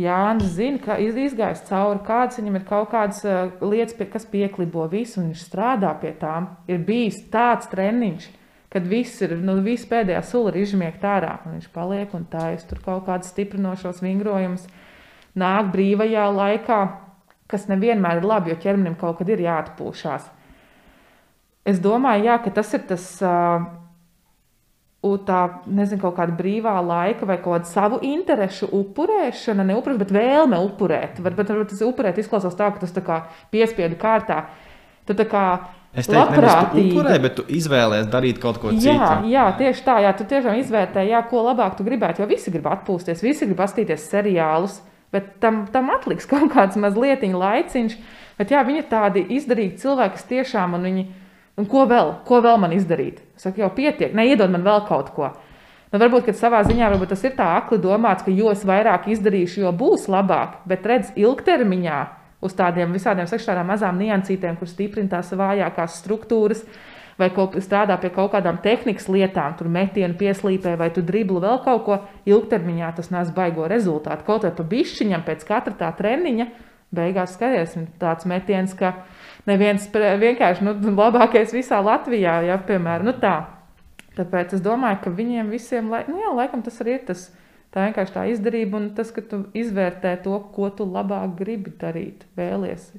Jānis 0.00 0.54
zina, 0.56 0.78
ka 0.80 0.94
izgājis 1.00 1.66
cauri, 1.66 2.00
kādas 2.06 2.38
viņam 2.40 2.54
ir 2.56 2.62
kaut 2.68 2.88
kādas 2.94 3.20
lietas, 3.60 3.96
pie, 3.96 4.06
kas 4.08 4.24
pieklibo 4.28 4.86
visu, 4.88 5.18
un 5.20 5.28
viņš 5.30 5.42
strādā 5.44 5.90
pie 6.00 6.14
tām. 6.16 6.48
Ir 6.64 6.80
bijis 6.86 7.18
tāds 7.32 7.68
treniņš, 7.72 8.28
kad 8.72 8.88
viss 8.88 9.20
ir, 9.24 9.34
nu, 9.36 9.58
viss 9.64 9.88
pēdējā 9.88 10.22
sula 10.24 10.52
ir 10.52 10.62
izžmiegt 10.62 11.04
ārā, 11.04 11.34
un 11.44 11.58
viņš 11.58 11.68
paliek 11.74 12.14
un 12.16 12.24
taisa 12.32 12.70
tur 12.70 12.80
kaut 12.84 13.04
kādas 13.08 13.34
stiprinošos 13.34 14.00
vingrojumus, 14.04 14.64
nāk 15.36 15.68
brīvajā 15.76 16.24
laikā, 16.38 16.80
kas 17.52 17.68
nevienmēr 17.68 18.22
ir 18.22 18.28
labi, 18.28 18.54
jo 18.54 18.60
ķermenim 18.64 18.96
kaut 18.96 19.20
kad 19.20 19.28
ir 19.28 19.44
jāatpūšās. 19.44 20.32
Es 21.68 21.84
domāju, 21.84 22.30
jā, 22.30 22.40
ka 22.40 22.56
tas 22.60 22.72
ir 22.76 22.88
tas. 22.88 23.06
Uh, 23.20 23.81
tā, 25.26 25.40
nezinu, 25.66 25.98
kaut 26.04 26.14
kāda 26.20 26.34
brīvā 26.38 26.76
laika 26.86 27.26
vai 27.26 27.36
kaut 27.42 27.56
kāda 27.56 27.70
savu 27.70 27.98
interesu 28.06 28.68
upurēšana, 28.70 29.66
ne 29.66 29.74
upurēšana, 29.74 30.02
bet 30.04 30.14
vēlme 30.14 30.60
upurēt. 30.62 31.18
Varbūt 31.24 31.50
tas 31.72 31.82
upurēt 31.82 32.20
izklausās 32.22 32.54
tā, 32.58 32.70
ka 32.70 32.84
tas 32.84 32.94
tā 32.94 33.02
kā 33.06 33.22
piespiedu 33.54 33.98
kārtā. 33.98 34.44
Tu 35.08 35.16
tā 35.18 35.26
kā 35.26 35.46
Es 35.92 36.06
teiktu, 36.08 36.40
nevis 36.40 36.70
tu 36.72 36.82
upurē, 36.86 37.16
bet 37.20 37.34
tu 37.36 37.42
izvēlējies 37.52 38.06
darīt 38.08 38.38
kaut 38.40 38.56
ko 38.62 38.70
citu. 38.72 38.86
Jā, 38.88 39.18
jā, 39.28 39.42
tieši 39.58 39.82
tā, 39.84 39.98
jā, 40.00 40.12
tu 40.16 40.24
tiešām 40.30 40.56
izvērtē, 40.62 41.02
jā, 41.04 41.20
ko 41.28 41.42
labāk 41.44 41.74
tu 41.76 41.84
gribētu, 41.84 42.22
jo 42.22 42.28
visi 42.30 42.52
grib 42.54 42.70
atpūsties, 42.70 43.20
visi 43.20 43.44
grib 43.50 43.58
paskatīties 43.60 44.06
seriālus, 44.08 44.78
bet 45.12 45.34
tam, 45.42 45.66
tam 45.74 45.92
atliks 45.92 46.28
kaut 46.32 46.48
kāds 46.54 46.80
mazliet 46.80 47.26
laiciņš. 47.26 47.98
Bet 48.38 48.54
jā, 48.54 48.62
viņi 48.64 48.80
ir 48.80 48.88
tādi 48.88 49.26
izdarīgi 49.36 49.82
cilvēki, 49.82 50.16
kas 50.16 50.30
tiešām, 50.30 50.78
un 50.78 50.88
viņi, 50.88 51.04
Un 51.60 51.68
ko 51.68 51.84
vēl? 51.88 52.14
Ko 52.24 52.40
vēl 52.44 52.60
man 52.62 52.72
izdarīt? 52.72 53.20
Es 53.36 53.44
saku, 53.44 53.60
jau 53.60 53.68
pietiek, 53.76 54.14
neiedod 54.16 54.52
man 54.52 54.64
vēl 54.64 54.86
kaut 54.88 55.12
ko. 55.16 55.28
Nu, 55.92 56.00
varbūt 56.00 56.30
savā 56.40 56.62
ziņā 56.64 56.88
varbūt 56.94 57.12
tas 57.12 57.24
ir 57.28 57.34
tā 57.36 57.50
akli 57.58 57.76
domāts, 57.82 58.24
ka 58.24 58.32
jo 58.32 58.54
vairāk 58.64 59.10
izdarīšu, 59.12 59.60
jo 59.66 59.72
būs 59.76 60.08
labāk. 60.08 60.62
Bet 60.68 60.88
redz, 60.88 61.12
ilgtermiņā 61.20 61.98
uz 62.42 62.56
tādiem 62.56 62.94
visādiem 62.96 63.28
sekšķām 63.28 63.68
mazām 63.68 64.00
niansītēm, 64.00 64.56
kur 64.56 64.70
stiprina 64.70 65.18
tās 65.18 65.34
vājākās 65.36 66.00
struktūras, 66.00 66.64
vai 67.20 67.28
strādā 67.60 67.98
pie 68.00 68.08
kaut 68.14 68.32
kādām 68.32 68.62
tehnikas 68.64 69.10
lietām, 69.12 69.52
tur 69.58 69.68
metienu 69.68 70.16
pieslīpē, 70.16 70.78
vai 70.80 70.88
tu 70.94 71.04
dribli 71.04 71.44
vēl 71.44 71.60
kaut 71.66 71.84
ko, 71.84 71.98
ilgtermiņā 72.24 72.94
tas 72.96 73.12
nes 73.12 73.30
baigo 73.36 73.68
rezultātu. 73.68 74.24
Kaut 74.26 74.46
vai 74.48 74.54
pa 74.56 74.64
bišķiņam 74.72 75.28
pēc 75.28 75.44
katra 75.44 75.76
tā 75.84 75.92
treniņa, 76.00 76.48
beigās 76.94 77.36
skaties, 77.36 77.76
tāds 78.00 78.26
metiens, 78.28 78.74
ka 78.76 78.94
neviens 79.48 79.88
vienkārši 79.92 80.66
nu, 80.66 80.76
labākais 80.96 81.54
visā 81.54 81.80
Latvijā, 81.84 82.40
ja, 82.46 82.58
piemēram, 82.60 83.08
nu, 83.08 83.16
tā. 83.22 83.36
Tāpēc 84.12 84.58
es 84.58 84.64
domāju, 84.64 84.98
ka 85.06 85.12
viņiem 85.16 85.48
visiem, 85.52 85.88
lai, 85.92 86.02
nu, 86.08 86.18
jā, 86.20 86.34
laikam 86.36 86.64
tas 86.64 86.76
arī 86.84 86.98
ir 86.98 87.06
tas. 87.08 87.30
Tā 87.72 87.86
vienkārši 87.86 88.12
tā 88.12 88.26
izdarība 88.28 88.76
un 88.76 88.90
tas, 88.92 89.08
ka 89.16 89.22
tu 89.24 89.46
izvērtē 89.56 90.18
to, 90.26 90.36
ko 90.52 90.68
tu 90.76 90.84
labāk 90.84 91.38
gribi 91.38 91.72
darīt, 91.80 92.26
vēlies. 92.36 92.90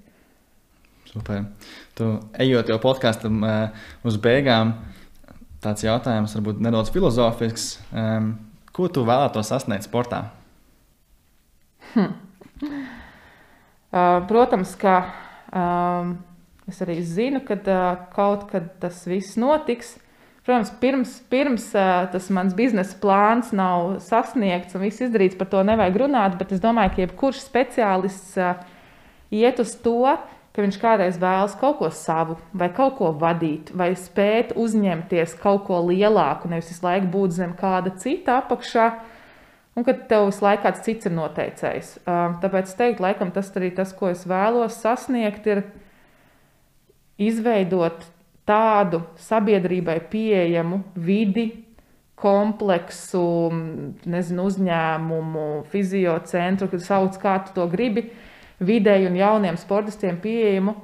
Super. 1.11 1.43
Tu 1.93 2.07
ejot 2.41 2.71
jau 2.73 2.79
podkāstam 2.81 3.43
uh, 3.45 3.83
uz 4.01 4.17
beigām, 4.17 4.73
tāds 5.61 5.85
jautājums 5.85 6.33
varbūt 6.39 6.63
nedaudz 6.65 6.89
filozofisks. 6.95 7.67
Um, 7.93 8.33
ko 8.73 8.89
tu 8.89 9.05
vēlētos 9.05 9.53
sasniegt 9.53 9.85
sportā? 9.85 10.25
Hm. 11.93 12.22
Uh, 13.93 14.23
protams, 14.25 14.73
ka 14.79 14.97
um, 15.53 16.15
Es 16.69 16.79
arī 16.79 17.01
zinu, 17.03 17.41
ka 17.43 17.57
uh, 17.59 17.81
kaut 18.15 18.47
kad 18.51 18.69
tas 18.79 19.01
viss 19.07 19.35
notiks. 19.39 19.97
Protams, 20.43 20.71
pirms, 20.79 21.15
pirms 21.31 21.65
uh, 21.75 22.05
tas 22.11 22.29
mans 22.31 22.55
biznesa 22.55 22.95
plāns 23.03 23.51
nav 23.55 23.97
sasniegts 24.03 24.75
un 24.75 24.85
viss 24.85 25.03
izdarīts, 25.03 25.35
par 25.39 25.49
to 25.51 25.63
nevajag 25.67 25.99
runāt. 26.05 26.37
Bet 26.39 26.53
es 26.55 26.63
domāju, 26.63 26.93
ka 26.95 27.03
jebkurš 27.03 27.41
speciālists 27.43 28.37
uh, 28.39 28.63
iet 29.31 29.59
uz 29.59 29.75
to, 29.83 30.15
ka 30.55 30.63
viņš 30.63 30.79
kādreiz 30.79 31.19
vēlas 31.19 31.57
kaut 31.59 31.81
ko 31.81 31.89
savu, 31.91 32.37
vai 32.55 32.69
kaut 32.71 32.95
ko 33.01 33.11
vadīt, 33.19 33.73
vai 33.75 33.91
spēt 33.99 34.53
uzņemties 34.59 35.35
kaut 35.43 35.65
ko 35.67 35.81
lielāku, 35.89 36.51
nevis 36.51 36.71
visu 36.71 36.85
laiku 36.85 37.11
būt 37.11 37.35
zem 37.41 37.57
kāda 37.59 37.91
cita 37.99 38.37
apakšā. 38.39 38.87
Un 39.75 39.85
ka 39.85 39.95
tev 40.09 40.27
visu 40.29 40.45
laiku 40.45 40.65
kāds 40.67 40.83
cits 40.85 41.09
ir 41.09 41.15
noteicējis. 41.17 41.93
Tāpēc 42.05 42.69
es 42.69 42.77
teiktu, 42.79 43.05
laikam 43.05 43.33
tas 43.35 43.51
arī 43.57 43.73
tas, 43.75 43.93
ko 43.97 44.11
es 44.13 44.25
vēlos 44.29 44.77
sasniegt, 44.83 45.47
ir 45.49 45.63
izveidot 47.21 48.05
tādu 48.47 49.03
sabiedrībai 49.23 49.99
pieejamu 50.11 50.83
vidi, 50.99 51.49
kompleksu, 52.23 53.51
nezinu, 54.07 54.47
uzņēmumu, 54.47 55.47
fiziocentru, 55.71 56.69
kad 56.71 56.83
sauc 56.85 57.17
kā 57.19 57.35
tu 57.43 57.55
to 57.57 57.67
gribi, 57.71 58.05
vidēji 58.63 59.09
un 59.09 59.17
jauniem 59.19 59.57
sportistiem 59.59 60.19
pieejamu, 60.23 60.75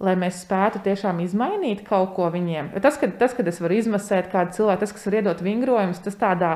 lai 0.00 0.14
mēs 0.20 0.44
spētu 0.44 0.82
tiešām 0.84 1.20
izmainīt 1.24 1.82
kaut 1.88 2.14
ko 2.16 2.28
viņiem. 2.32 2.70
Tas, 2.84 3.00
kad, 3.00 3.16
tas, 3.20 3.34
kad 3.36 3.48
es 3.50 3.58
varu 3.60 3.80
izmasēt 3.80 4.30
kādu 4.32 4.54
cilvēku, 4.60 4.84
tas, 4.84 4.94
kas 4.96 5.08
var 5.08 5.18
iedot 5.18 5.42
vingrojumus, 5.44 6.00
tas 6.04 6.16
tādā 6.20 6.54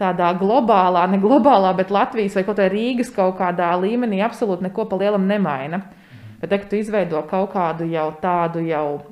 tādā 0.00 0.32
globālā, 0.40 1.04
ne 1.10 1.20
globālā, 1.20 1.72
bet 1.76 1.92
Latvijas 1.92 2.36
vai 2.38 2.44
kaut 2.48 2.60
kā 2.60 2.68
Rīgas 2.72 3.12
kaut 3.14 3.36
kādā 3.40 3.70
līmenī 3.80 4.22
absolūti 4.24 4.66
neko 4.66 4.88
pa 4.88 4.98
lielam 5.00 5.28
nemaina. 5.28 5.84
Bet, 6.40 6.54
ja 6.54 6.60
tu 6.64 6.78
izveido 6.80 7.20
kaut 7.28 7.52
kādu 7.52 7.88
jau 7.90 8.06
tādu 8.22 8.62
jau. 8.64 9.02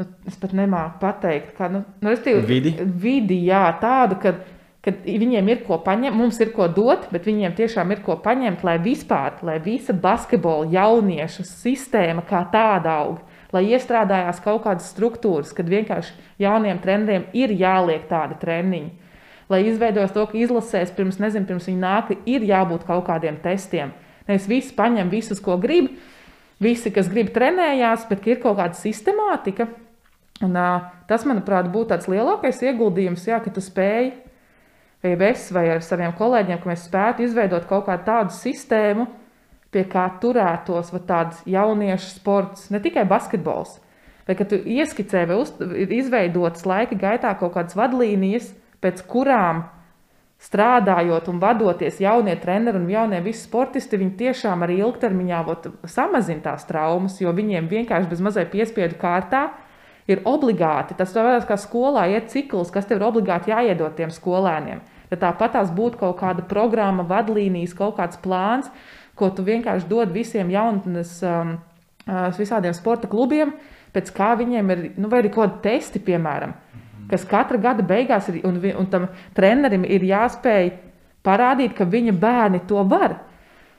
Nu, 0.00 0.06
es 0.26 0.38
pat 0.40 0.54
nemāku 0.56 0.98
pateikt, 1.02 1.52
kā 1.54 1.68
nu, 1.70 1.84
nu, 2.02 2.14
vidi. 2.48 2.72
vidi 2.80 3.36
jā, 3.46 3.62
tādu, 3.78 4.16
kad, 4.22 4.40
kad 4.82 5.04
viņiem 5.06 5.50
ir 5.52 5.60
ko 5.66 5.78
paņemt, 5.84 6.16
mums 6.18 6.40
ir 6.42 6.50
ko 6.56 6.66
dot, 6.66 7.06
bet 7.14 7.28
viņiem 7.28 7.54
tiešām 7.60 7.92
ir 7.94 8.00
ko 8.02 8.16
paņemt, 8.24 8.64
lai 8.66 8.78
vispār, 8.82 9.36
lai 9.46 9.60
visa 9.62 9.94
basketbola 9.94 10.66
jauniešu 10.72 11.46
sistēma 11.46 12.24
kā 12.26 12.40
tāda 12.50 12.96
aug, 13.04 13.20
lai 13.54 13.68
iestrādājās 13.76 14.42
kaut 14.42 14.64
kādas 14.64 14.90
struktūras, 14.90 15.52
kad 15.54 15.70
vienkārši 15.70 16.16
jauniem 16.42 16.82
treneriem 16.82 17.28
ir 17.36 17.54
jāliek 17.62 18.08
tādi 18.10 18.40
treniņi 18.42 19.11
lai 19.52 19.62
izveidotos 19.68 20.14
to, 20.14 20.24
ka 20.30 20.38
izlasēs 20.40 20.94
pirms, 20.96 21.20
nezinu, 21.22 21.46
pirms 21.48 21.68
viņa 21.68 21.82
nāk, 21.82 22.10
ir 22.28 22.46
jābūt 22.48 22.86
kaut 22.88 23.04
kādiem 23.08 23.38
testiem. 23.44 23.92
Nevis 24.28 24.48
visi 24.50 24.74
paņem 24.76 25.10
visus, 25.12 25.40
ko 25.42 25.58
grib, 25.60 25.90
visi, 26.62 26.92
kas 26.94 27.10
grib, 27.12 27.32
trenējās, 27.34 28.06
bet 28.10 28.26
ir 28.30 28.42
kaut 28.42 28.58
kāda 28.60 28.78
sistemātika. 28.78 29.68
Un, 30.42 30.56
uh, 30.58 30.90
tas, 31.10 31.26
manuprāt, 31.28 31.68
būtu 31.70 31.92
tāds 31.92 32.08
lielākais 32.10 32.62
ieguldījums, 32.66 33.28
jā, 33.28 33.38
ka 33.42 33.52
tu 33.54 33.62
spēj, 33.62 34.10
vai 35.02 35.28
es 35.30 35.48
vai 35.54 35.66
ar 35.74 35.82
saviem 35.84 36.14
kolēģiem, 36.18 36.60
ka 36.62 36.70
mēs 36.70 36.86
spētu 36.88 37.26
izveidot 37.26 37.66
kaut 37.70 37.86
kādu 37.86 38.06
tādu 38.06 38.34
sistēmu, 38.34 39.06
pie 39.72 39.84
kā 39.88 40.04
turētos 40.22 40.92
tāds 41.08 41.40
jauniešu 41.48 42.10
sports, 42.18 42.68
ne 42.70 42.80
tikai 42.82 43.06
basketbols. 43.08 43.78
Vai 44.26 44.36
ka 44.38 44.46
tu 44.46 44.58
ieskicē 44.58 45.24
vai 45.26 45.38
uz, 45.42 45.50
izveidotas 45.96 46.66
laika 46.68 46.98
gaitā 46.98 47.32
kaut 47.38 47.56
kādas 47.56 47.74
vadlīnijas, 47.78 48.52
pēc 48.82 49.04
kurām 49.08 49.64
strādājot 50.42 51.28
un 51.30 51.38
vadoties 51.42 52.00
jaunie 52.02 52.34
treneri 52.42 52.80
un 52.80 52.88
jaunie 52.90 53.20
visi 53.22 53.44
sportisti, 53.46 53.98
viņi 54.00 54.16
tiešām 54.18 54.64
arī 54.66 54.80
ilgtermiņā 54.82 55.42
samazina 55.86 56.42
tās 56.48 56.66
traumas, 56.66 57.20
jo 57.22 57.30
viņiem 57.34 57.68
vienkārši 57.70 58.10
bez 58.10 58.22
mazai 58.24 58.48
piespiedu 58.50 58.98
kārtā 58.98 59.44
ir 60.10 60.24
obligāti. 60.26 60.96
Tas 60.98 61.14
varētu 61.14 61.46
kā 61.46 61.58
skolā 61.60 62.08
iet 62.10 62.32
cikls, 62.32 62.72
kas 62.74 62.88
tev 62.90 62.98
ir 62.98 63.06
obligāti 63.06 63.54
jāiedod 63.54 63.94
tiem 63.94 64.10
skolēniem. 64.10 64.82
Ja 65.12 65.20
tāpat 65.28 65.54
tās 65.54 65.70
būtu 65.70 66.00
kaut 66.00 66.18
kāda 66.18 66.42
programma, 66.48 67.04
vadlīnijas, 67.06 67.76
kaut 67.78 68.00
kāds 68.00 68.18
plāns, 68.18 68.70
ko 69.14 69.28
tu 69.30 69.44
vienkārši 69.46 69.86
dod 69.86 70.10
visiem 70.10 70.50
jaunatnes, 70.50 71.20
um, 71.22 71.54
visādiem 72.34 72.74
sporta 72.74 73.06
klubiem, 73.06 73.52
pēc 73.94 74.10
kā 74.16 74.32
viņiem 74.40 74.74
ir, 74.74 74.84
nu, 74.96 75.12
vai 75.12 75.22
arī 75.22 75.30
kaut 75.30 75.60
kādi 75.60 75.68
testi, 75.68 76.02
piemēram 76.02 76.56
kas 77.12 77.26
katra 77.28 77.60
gada 77.60 77.84
beigās 77.84 78.30
ir, 78.32 78.40
un, 78.48 78.56
un 78.80 78.88
tam 78.90 79.10
trenerim 79.36 79.84
ir 79.84 80.08
jāspēj 80.08 80.72
parādīt, 81.26 81.76
ka 81.76 81.86
viņa 81.88 82.16
bērni 82.18 82.64
to 82.68 82.80
var. 82.88 83.20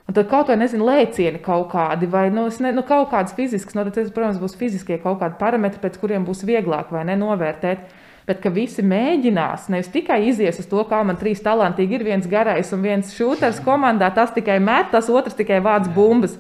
Un 0.04 0.16
tad 0.16 0.28
kaut 0.28 0.50
vai 0.52 0.58
nezinu, 0.60 0.84
lēcieni 0.84 1.40
kaut 1.44 1.70
kādi, 1.72 2.10
vai 2.12 2.28
nu, 2.34 2.50
ne, 2.66 2.74
nu, 2.76 2.84
kaut 2.84 3.08
kādas 3.14 3.36
fiziskas, 3.38 3.76
no 3.78 3.86
nu, 3.88 3.92
tad, 3.96 4.10
protams, 4.16 4.40
būs 4.42 4.58
fiziskie 4.60 4.98
kaut 5.00 5.22
kādi 5.22 5.40
parametri, 5.40 5.80
pēc 5.80 5.96
kuriem 6.02 6.26
būs 6.28 6.44
vieglāk 6.48 6.92
vai 6.92 7.06
ne 7.08 7.16
novērtēt. 7.20 8.02
Bet 8.28 8.40
ka 8.44 8.52
visi 8.56 8.84
mēģinās, 8.88 9.68
nevis 9.72 9.90
tikai 9.92 10.22
izies 10.30 10.60
uz 10.60 10.68
to, 10.72 10.80
kā 10.88 11.02
man 11.04 11.18
trīs 11.20 11.42
talantīgi 11.44 11.98
ir 11.98 12.06
viens 12.08 12.28
garais 12.32 12.70
un 12.76 12.84
viens 12.84 13.10
šūters 13.16 13.60
komandā, 13.64 14.08
tas 14.16 14.32
tikai 14.36 14.62
met, 14.64 14.92
tas 14.92 15.10
otrs 15.12 15.36
tikai 15.40 15.60
vāc 15.64 15.90
bumbas. 15.96 16.38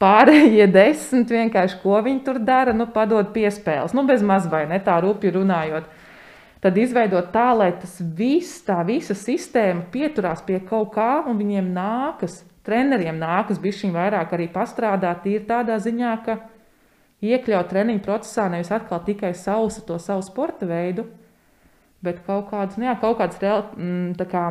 Pārējie 0.00 0.64
desmit 0.72 1.28
vienkārši, 1.28 1.76
ko 1.82 1.98
viņi 2.04 2.22
tur 2.24 2.38
dara, 2.40 2.72
nu, 2.72 2.86
padod 2.88 3.34
piespēles. 3.34 3.92
Nu, 3.96 4.06
bez 4.08 4.24
maz 4.24 4.48
vai 4.48 4.64
ne 4.68 4.80
tā 4.80 4.96
rupji 5.04 5.34
runājot 5.34 5.88
tad 6.64 6.78
izveidot 6.78 7.32
tā, 7.34 7.50
lai 7.56 7.70
tas 7.80 7.98
viss, 8.00 8.60
tā 8.66 8.80
visa 8.88 9.16
sistēma 9.16 9.86
pieturās 9.92 10.42
pie 10.46 10.60
kaut 10.66 10.92
kā, 10.96 11.10
un 11.28 11.40
viņiem 11.40 11.70
nākas, 11.74 12.42
treneriem 12.66 13.18
nākas 13.20 13.60
bišķiņ 13.62 13.94
vairāk 13.96 14.34
arī 14.36 14.48
pastrādāt, 14.52 15.26
ir 15.30 15.46
tādā 15.48 15.78
ziņā, 15.80 16.12
ka 16.26 16.38
iekļaut 17.24 17.70
treniņu 17.72 18.04
procesā 18.04 18.48
nevis 18.52 18.72
atkal 18.72 19.02
tikai 19.04 19.32
sausa 19.36 19.84
to 19.86 19.98
savu 20.00 20.24
sporta 20.24 20.68
veidu, 20.68 21.06
bet 22.04 22.22
kaut 22.26 22.48
kādas, 22.52 22.78
nu 22.80 22.88
jā, 22.88 22.96
kaut 23.00 23.18
kādas 23.20 23.40
reāli, 23.42 23.66
mm, 23.76 24.12
tā 24.20 24.28
kā 24.28 24.44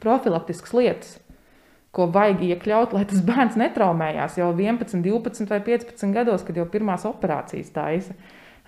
profilaktiskas 0.00 0.72
lietas, 0.76 1.16
ko 1.94 2.06
vajag 2.12 2.44
iekļaut, 2.46 2.94
lai 2.94 3.04
tas 3.10 3.22
bērns 3.26 3.58
netraumējās 3.60 4.38
jau 4.40 4.52
11, 4.54 5.02
12 5.04 5.50
vai 5.50 5.60
15 5.66 6.14
gados, 6.14 6.44
kad 6.46 6.56
jau 6.56 6.66
pirmās 6.70 7.06
operācijas 7.08 7.72
taisa. 7.74 8.14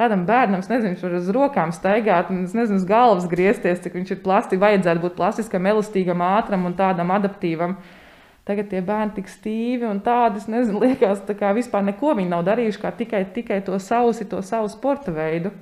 Tādam 0.02 0.24
bērnam, 0.26 0.58
es 0.64 0.66
nezinu, 0.66 0.96
viņš 0.96 1.02
var 1.04 1.12
uz 1.14 1.28
rokām 1.30 1.72
staigāt, 1.74 2.30
un 2.32 2.40
es 2.42 2.56
nezinu, 2.58 2.80
uz 2.80 2.86
galvas 2.88 3.28
griezties, 3.30 3.78
cik 3.84 3.94
viņš 3.94 4.08
ir 4.16 4.20
plastiski, 4.24 4.58
vajadzētu 4.58 5.02
būt 5.04 5.14
plastiskam, 5.14 5.66
elastīgam, 5.70 6.24
ātram 6.26 6.64
un 6.66 6.74
tādam 6.74 7.12
adaptīvam. 7.14 7.76
Tagad 8.48 8.72
tie 8.72 8.80
bērni 8.82 9.14
tik 9.14 9.28
stīvi 9.30 9.86
un 9.86 10.00
tādi, 10.02 10.40
es 10.42 10.48
nezinu, 10.50 10.80
liekas, 10.88 11.20
tā 11.28 11.36
kā 11.38 11.52
vispār 11.54 11.84
neko 11.86 12.16
viņi 12.18 12.32
nav 12.32 12.42
darījuši, 12.48 12.80
kā 12.82 12.90
tikai, 12.98 13.20
tikai 13.36 13.60
to 13.62 13.78
sausi, 13.78 14.26
to 14.26 14.40
savu 14.42 14.72
sporta 14.72 15.14
veidu. 15.14 15.52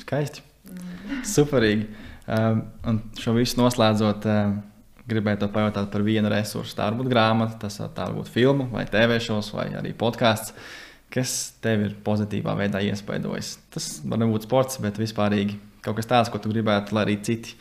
Skaisti. 0.00 0.40
Superīgi. 1.28 1.90
Um, 2.32 2.62
un 2.88 3.02
šo 3.20 3.34
visu 3.36 3.60
noslēdzot, 3.60 4.28
um, 4.32 4.54
gribēju 5.10 5.42
te 5.42 5.50
pajautāt 5.52 5.92
par 5.92 6.06
vienu 6.06 6.32
resursu. 6.32 6.78
Tā 6.78 6.88
var 6.88 6.96
būt 7.02 7.12
grāmata, 7.12 7.60
tas 7.66 7.76
tā 7.82 8.06
var 8.06 8.16
būt 8.22 8.32
filma 8.32 8.70
vai 8.72 8.86
TV 8.88 9.20
šovs 9.20 9.52
vai 9.52 9.68
arī 9.76 9.92
podkāsts. 10.00 10.56
Uh, 10.56 10.78
kas 11.12 11.52
tev 11.62 11.86
ir 11.86 11.96
pozitīvā 12.04 12.54
veidā 12.56 12.80
iespaidojis. 12.86 13.56
Tas 13.72 13.88
var 14.08 14.22
nebūt 14.22 14.46
sports, 14.48 14.80
bet 14.82 15.00
vispārīgi 15.00 15.58
kaut 15.84 15.98
kas 15.98 16.08
tāds, 16.08 16.30
ko 16.32 16.40
tu 16.40 16.52
gribētu, 16.52 16.94
lai 16.94 17.06
arī 17.06 17.18
citi 17.26 17.56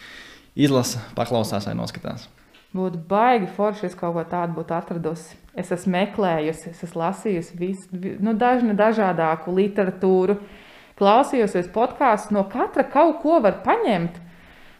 izlasa, 0.56 1.02
paklausās 1.18 1.68
vai 1.68 1.76
noskatās. 1.78 2.28
Būtu 2.72 3.02
baigi 3.10 3.50
forši, 3.52 3.90
ja 3.90 4.00
kaut 4.00 4.16
ko 4.16 4.26
tādu 4.32 4.56
būtu 4.60 4.76
atradusi. 4.78 5.36
Es 5.58 5.74
esmu 5.76 5.98
meklējusi, 5.98 6.72
es 6.72 6.84
esmu 6.86 7.02
lasījusi 7.02 7.58
visu, 7.60 8.02
nu, 8.24 8.36
dažnu 8.40 8.78
dažādāku 8.80 9.52
literatūru, 9.58 10.38
klausījusies 11.02 11.68
podkāstus, 11.74 12.32
no 12.32 12.46
katra 12.48 12.86
kaut 12.88 13.20
ko 13.26 13.42
var 13.44 13.60
paņemt. 13.66 14.22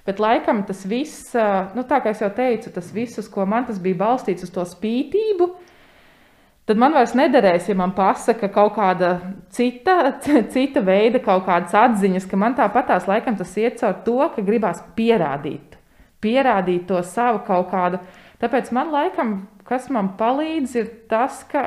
Bet 0.08 0.22
laikam 0.24 0.64
tas 0.66 0.86
viss, 0.88 1.34
nu, 1.76 1.84
tā 1.90 2.00
kā 2.02 2.14
jau 2.16 2.32
teicu, 2.34 2.72
tas 2.74 2.88
viss, 2.96 3.28
ko 3.34 3.44
man 3.46 3.68
tas 3.68 3.82
bija 3.82 4.00
balstīts, 4.00 4.48
uz 4.48 4.54
to 4.56 4.64
spītību, 4.66 5.50
uh, 5.50 5.71
tad 6.72 6.80
man 6.80 6.94
vairs 6.96 7.12
nederēs, 7.18 7.68
ja 7.68 7.76
man 7.76 7.92
pasaka 7.92 8.48
kaut 8.54 8.78
kāda 8.78 9.12
cita, 9.52 10.14
cita 10.54 10.84
veida, 10.88 11.20
kaut 11.24 11.44
kādas 11.50 11.76
atziņas, 11.76 12.28
ka 12.32 12.40
man 12.40 12.56
tāpatās 12.56 13.10
laikam 13.12 13.36
tas 13.40 13.52
iet 13.60 13.82
caur 13.82 13.98
to, 14.06 14.18
ka 14.36 14.46
gribās 14.48 14.80
pierādīt, 14.96 15.76
pierādīt 16.24 16.88
to 16.88 17.02
savu 17.04 17.44
kaut 17.48 17.68
kādu. 17.74 18.00
Tāpēc 18.40 18.72
man 18.74 18.94
laikam, 18.94 19.36
kas 19.68 19.90
man 19.92 20.14
palīdz, 20.18 20.78
ir 20.80 20.90
tas, 21.12 21.44
ka, 21.52 21.66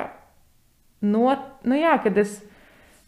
no, 1.05 1.29
nu 1.69 1.79
jā, 1.79 1.99
kad 2.03 2.17
es, 2.25 2.39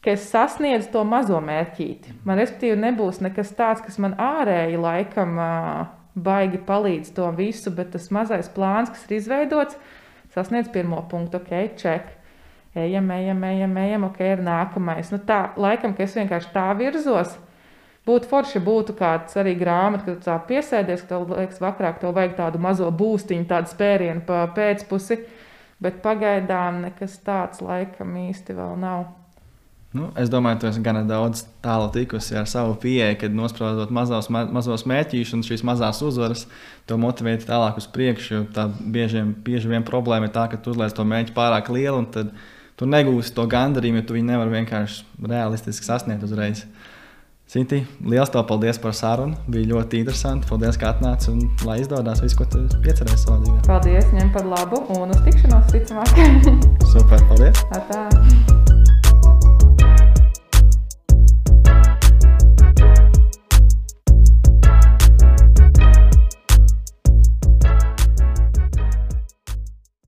ka 0.05 0.12
es 0.12 0.28
sasniedzu 0.28 0.92
to 0.92 1.03
mazo 1.09 1.40
mērķīti. 1.42 2.20
Man 2.28 2.42
respektīvi 2.42 2.76
nebūs 2.84 3.24
nekas 3.24 3.57
tāds, 3.57 3.80
kas 3.82 3.97
man 4.03 4.18
ārēji 4.20 4.78
laikam 4.84 5.40
baigi 6.16 6.61
palīdz 6.68 7.16
to 7.16 7.32
visu, 7.36 7.72
bet 7.72 7.97
tas 7.97 8.12
mazais 8.12 8.53
plāns, 8.53 8.92
kas 8.92 9.09
ir 9.09 9.16
izveidots, 9.18 9.80
sasniedz 10.37 10.68
pirmo 10.72 11.01
punktu, 11.11 11.41
ok, 11.41 11.74
check. 11.80 12.12
Ejam, 12.76 13.09
ejam, 13.11 13.41
ejam, 13.49 13.76
ejam, 13.80 14.05
ok, 14.11 14.20
ir 14.20 14.45
nākamais. 14.45 15.09
Nu, 15.14 15.18
tā, 15.24 15.41
laikam, 15.57 15.97
ka 15.97 16.05
es 16.05 16.16
vienkārši 16.18 16.53
tā 16.53 16.68
virzos. 16.76 17.39
Būtu 18.07 18.28
forši, 18.30 18.61
būtu 18.62 18.95
kāds 18.99 19.34
arī 19.41 19.57
grāmata, 19.59 20.05
kad 20.05 20.20
tā 20.22 20.37
piesēdies, 20.47 21.03
ka 21.03 21.16
tev 21.16 21.32
liekas, 21.32 21.59
vakarā 21.62 21.95
tev 21.99 22.12
vajag 22.14 22.37
tādu 22.39 22.61
mazo 22.62 22.91
būstiņu, 22.95 23.49
tādu 23.51 23.72
spērienu 23.72 24.22
pa 24.28 24.45
pēcpusi, 24.55 25.18
bet 25.82 25.99
pagaidām 26.05 26.84
nekas 26.84 27.16
tāds 27.26 27.64
laikam 27.64 28.12
īsti 28.28 28.55
vēl 28.61 28.76
nav. 28.84 29.09
Nu, 29.97 30.11
es 30.20 30.28
domāju, 30.28 30.59
ka 30.59 30.61
tu 30.61 30.68
esi 30.68 30.82
gan 30.84 30.99
daudz 31.09 31.47
tālu 31.64 31.86
tikusi 31.94 32.36
ar 32.36 32.49
savu 32.51 32.74
pieeju, 32.82 33.16
kad 33.22 33.36
nosprāstot 33.36 33.92
mazos, 33.94 34.28
ma 34.34 34.42
mazos 34.53 34.84
mērķus 34.88 35.32
un 35.36 35.44
šīs 35.47 35.64
mazās 35.64 36.03
uzvaras, 36.05 36.44
to 36.88 36.99
motivēt 37.01 37.47
tālāk 37.49 37.78
uz 37.80 37.86
priekšu. 37.94 38.42
Tā 38.57 38.66
bieži, 38.76 39.22
bieži 39.47 39.70
vien 39.72 39.86
problēma 39.86 40.28
ir 40.28 40.34
tā, 40.34 40.44
ka 40.53 40.61
tu 40.61 40.74
uzliec 40.74 40.92
to 40.97 41.07
mērķi 41.09 41.32
pārāk 41.36 41.70
lielu, 41.72 42.03
un 42.03 42.11
tad 42.12 42.34
tu 42.76 42.88
negūsi 42.88 43.32
to 43.36 43.47
gandarījumu, 43.49 44.03
jo 44.03 44.09
tu 44.11 44.18
viņu 44.18 44.30
nevari 44.34 44.59
vienkārši 44.59 45.30
realistiski 45.32 45.88
sasniegt 45.88 46.28
uzreiz. 46.28 46.66
Sinti, 47.47 47.78
liels 48.03 48.32
tev 48.34 48.42
paldies 48.49 48.80
par 48.82 48.94
sarunu. 48.99 49.38
Bija 49.47 49.70
ļoti 49.70 50.01
interesanti. 50.03 50.49
Paldies, 50.51 50.76
ka 50.82 50.90
atnāci 50.90 51.30
un 51.30 51.44
lai 51.64 51.78
izdodas 51.84 52.20
viss, 52.24 52.34
ko 52.34 52.44
tu 52.51 52.64
iecerēji 52.82 53.22
savā 53.22 53.38
dzīvē. 53.44 53.61
Paldies, 53.70 54.11
ņem 54.18 54.34
par 54.34 54.51
labu 54.51 54.82
un 54.99 55.14
uz 55.14 55.22
tikšanos, 55.28 55.70
ticamāk. 55.70 56.11
Super, 56.92 57.22
paldies! 57.30 57.62
Tā, 57.70 57.86
tā. 57.86 58.45